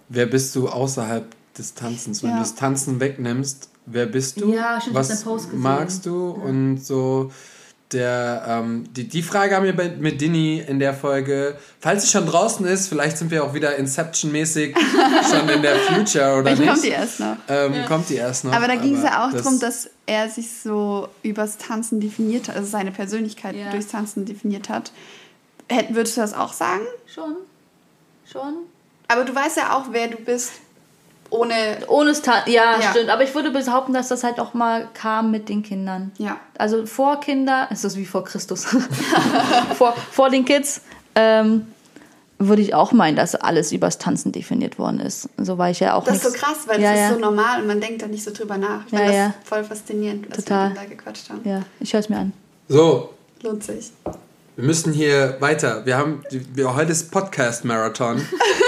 [0.09, 1.25] Wer bist du außerhalb
[1.57, 2.23] des Tanzens?
[2.23, 2.35] Wenn Ja.
[2.37, 4.53] du das Tanzen wegnimmst, wer bist du?
[4.53, 5.61] Ja, stimmt, ich Was Post gesehen.
[5.61, 6.29] magst du?
[6.31, 7.31] Und so
[7.93, 11.57] der, ähm, die, die Frage haben wir bei, mit Dini in der Folge.
[11.79, 14.75] Falls sie schon draußen ist, vielleicht sind wir auch wieder Inception-mäßig
[15.31, 16.69] schon in der Future oder Vielleicht nicht.
[16.69, 17.37] kommt die erst noch.
[17.47, 18.51] Ähm, Kommt die erst noch.
[18.53, 22.49] Aber da ging es ja auch das- darum, dass er sich so übers Tanzen definiert
[22.49, 23.71] hat, also seine Persönlichkeit Ja.
[23.71, 24.91] durchs Tanzen definiert hat.
[25.69, 26.83] Hätt- Würdest du das auch sagen?
[27.13, 27.35] Schon.
[28.29, 28.53] Schon.
[29.07, 30.51] Aber du weißt ja auch, wer du bist,
[31.29, 31.55] ohne.
[31.87, 32.51] Ohne es Tanzen.
[32.51, 32.91] Ja, Ja.
[32.91, 33.09] stimmt.
[33.09, 36.11] Aber ich würde behaupten, dass das halt auch mal kam mit den Kindern.
[36.17, 36.37] Ja.
[36.57, 38.65] Also vor Kinder, ist das wie vor Christus,
[39.77, 40.81] vor, vor den Kids,
[41.15, 41.67] ähm,
[42.39, 45.27] würde ich auch meinen, dass alles übers Tanzen definiert worden ist.
[45.37, 47.07] So war ich ja auch Das ist so krass, weil ja, das ja.
[47.09, 48.85] ist so normal und man denkt da nicht so drüber nach.
[48.85, 49.33] Ich Ja, fand das ja.
[49.43, 50.69] voll faszinierend, was Total.
[50.69, 51.41] wir da gequatscht haben.
[51.43, 52.33] Ja, ich höre es mir an.
[52.69, 53.91] So, Lohnt sich.
[54.55, 55.85] Wir müssen hier weiter.
[55.85, 58.17] Wir haben wir, heute ist Podcast Marathon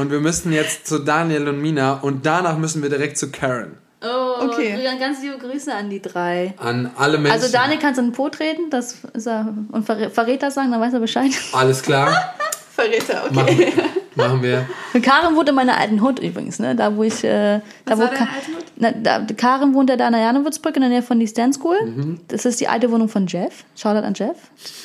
[0.00, 3.76] und wir müssen jetzt zu Daniel und Mina und danach müssen wir direkt zu Karen.
[4.02, 4.78] Oh, Okay.
[4.98, 6.54] ganz liebe Grüße an die drei.
[6.56, 7.32] An alle Menschen.
[7.40, 10.70] Also Daniel kannst du in den Po treten, das ist er, und Verrä- Verräter sagen,
[10.72, 11.30] dann weiß er Bescheid.
[11.52, 12.34] Alles klar,
[12.74, 13.34] Verräter, okay.
[13.34, 14.66] machen, machen wir.
[14.94, 16.74] Und Karin wohnt in meiner alten Hut übrigens, ne?
[16.74, 18.64] Da wo ich, äh, da Was wo Ka- alte Hut?
[18.76, 21.54] Na, da, Karin wohnt ja da an der Janowitzbrücke in der Nähe von die Stand
[21.56, 21.76] School.
[21.84, 22.20] Mhm.
[22.28, 23.64] Das ist die alte Wohnung von Jeff.
[23.76, 24.36] Shoutout an Jeff,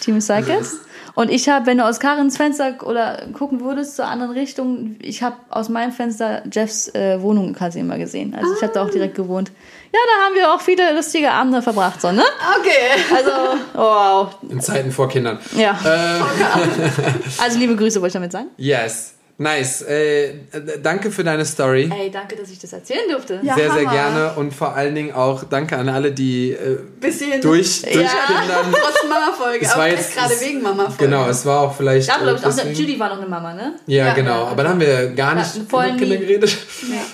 [0.01, 0.79] Team Cycles.
[1.15, 5.23] Und ich habe, wenn du aus Karins Fenster oder gucken würdest zur anderen Richtung, ich
[5.23, 8.35] habe aus meinem Fenster Jeffs äh, Wohnung quasi immer gesehen.
[8.35, 9.51] Also ich habe da auch direkt gewohnt.
[9.93, 12.21] Ja, da haben wir auch viele lustige Abende verbracht, so, ne?
[12.59, 13.15] Okay.
[13.15, 13.31] Also,
[13.73, 14.35] wow.
[14.49, 15.39] In Zeiten vor Kindern.
[15.55, 15.79] Ja.
[15.85, 16.21] Ähm,
[17.41, 18.47] Also liebe Grüße wollte ich damit sagen.
[18.57, 19.14] yes.
[19.37, 19.81] Nice.
[19.81, 20.33] Äh,
[20.81, 21.91] danke für deine Story.
[21.93, 23.41] Ey, danke, dass ich das erzählen durfte.
[23.43, 27.41] Ja, sehr, sehr gerne und vor allen Dingen auch danke an alle, die äh, Bisschen
[27.41, 28.07] durch, durch Kindern.
[28.71, 29.65] Trotz Mama-Folge.
[29.65, 31.03] Es Aber war jetzt- gerade wegen Mama-Folge.
[31.05, 32.07] Genau, es war auch vielleicht.
[32.07, 33.73] Da glaube äh, ich auch, Judy war noch eine Mama, ne?
[33.87, 34.45] Ja, Ja, genau.
[34.45, 34.47] ja.
[34.51, 36.57] Aber da haben wir gar Ja, nicht über Kinder geredet.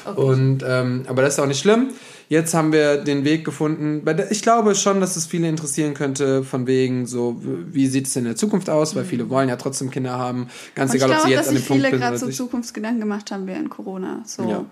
[0.05, 0.11] Ja.
[0.11, 1.89] Und, ähm, aber das ist auch nicht schlimm.
[2.31, 4.05] Jetzt haben wir den Weg gefunden.
[4.29, 8.23] Ich glaube schon, dass es viele interessieren könnte, von wegen so, wie sieht es in
[8.23, 10.47] der Zukunft aus, weil viele wollen ja trotzdem Kinder haben.
[10.73, 11.99] Ganz Und ich egal, ob glaube, sie dass jetzt an sich dem Punkt viele sind
[11.99, 12.37] gerade oder so nicht.
[12.37, 14.23] Zukunftsgedanken gemacht haben während Corona.
[14.25, 14.63] So Ja.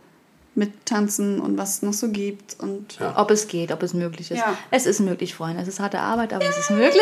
[0.56, 2.56] mit Tanzen und was es noch so gibt.
[2.60, 3.16] Und Ja.
[3.18, 4.38] Ob es geht, ob es möglich ist.
[4.38, 4.58] Ja.
[4.72, 5.62] Es ist möglich, Freunde.
[5.62, 7.02] Es ist harte Arbeit, aber es ist möglich.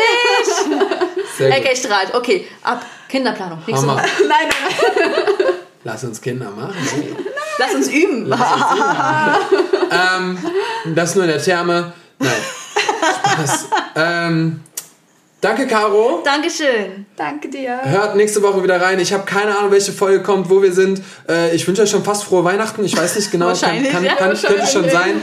[1.40, 2.12] Okay, strahlt.
[2.16, 2.84] Okay, ab.
[3.08, 3.60] Kinderplanung.
[3.64, 4.02] Nächste Hammer.
[4.02, 4.08] Woche.
[4.28, 5.54] nein, nein,
[5.84, 6.74] Lass uns Kinder machen.
[6.74, 7.14] Hey.
[7.60, 8.26] Lass uns üben.
[9.90, 10.38] ähm,
[10.94, 11.92] das nur in der Therme.
[12.18, 12.30] Nein.
[13.32, 13.68] Spaß.
[13.96, 14.60] ähm,
[15.40, 16.22] danke, Caro.
[16.24, 17.06] Dankeschön.
[17.16, 17.80] danke dir.
[17.84, 18.98] Hört nächste Woche wieder rein.
[18.98, 21.02] Ich habe keine Ahnung, welche Folge kommt, wo wir sind.
[21.28, 22.84] Äh, ich wünsche euch schon fast frohe Weihnachten.
[22.84, 23.46] Ich weiß nicht genau.
[23.46, 25.20] Wahrscheinlich, kann, kann, ja, kann, könnte schon sein.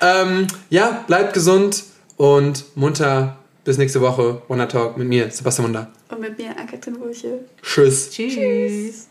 [0.00, 1.84] Ähm, ja, bleibt gesund
[2.16, 3.36] und munter.
[3.64, 4.42] Bis nächste Woche.
[4.46, 5.90] Wonder Talk mit mir, Sebastian Wunder.
[6.08, 7.40] Und mit mir, Ann-Kathrin Wulche.
[7.60, 8.10] Tschüss.
[8.10, 9.08] Tschüss.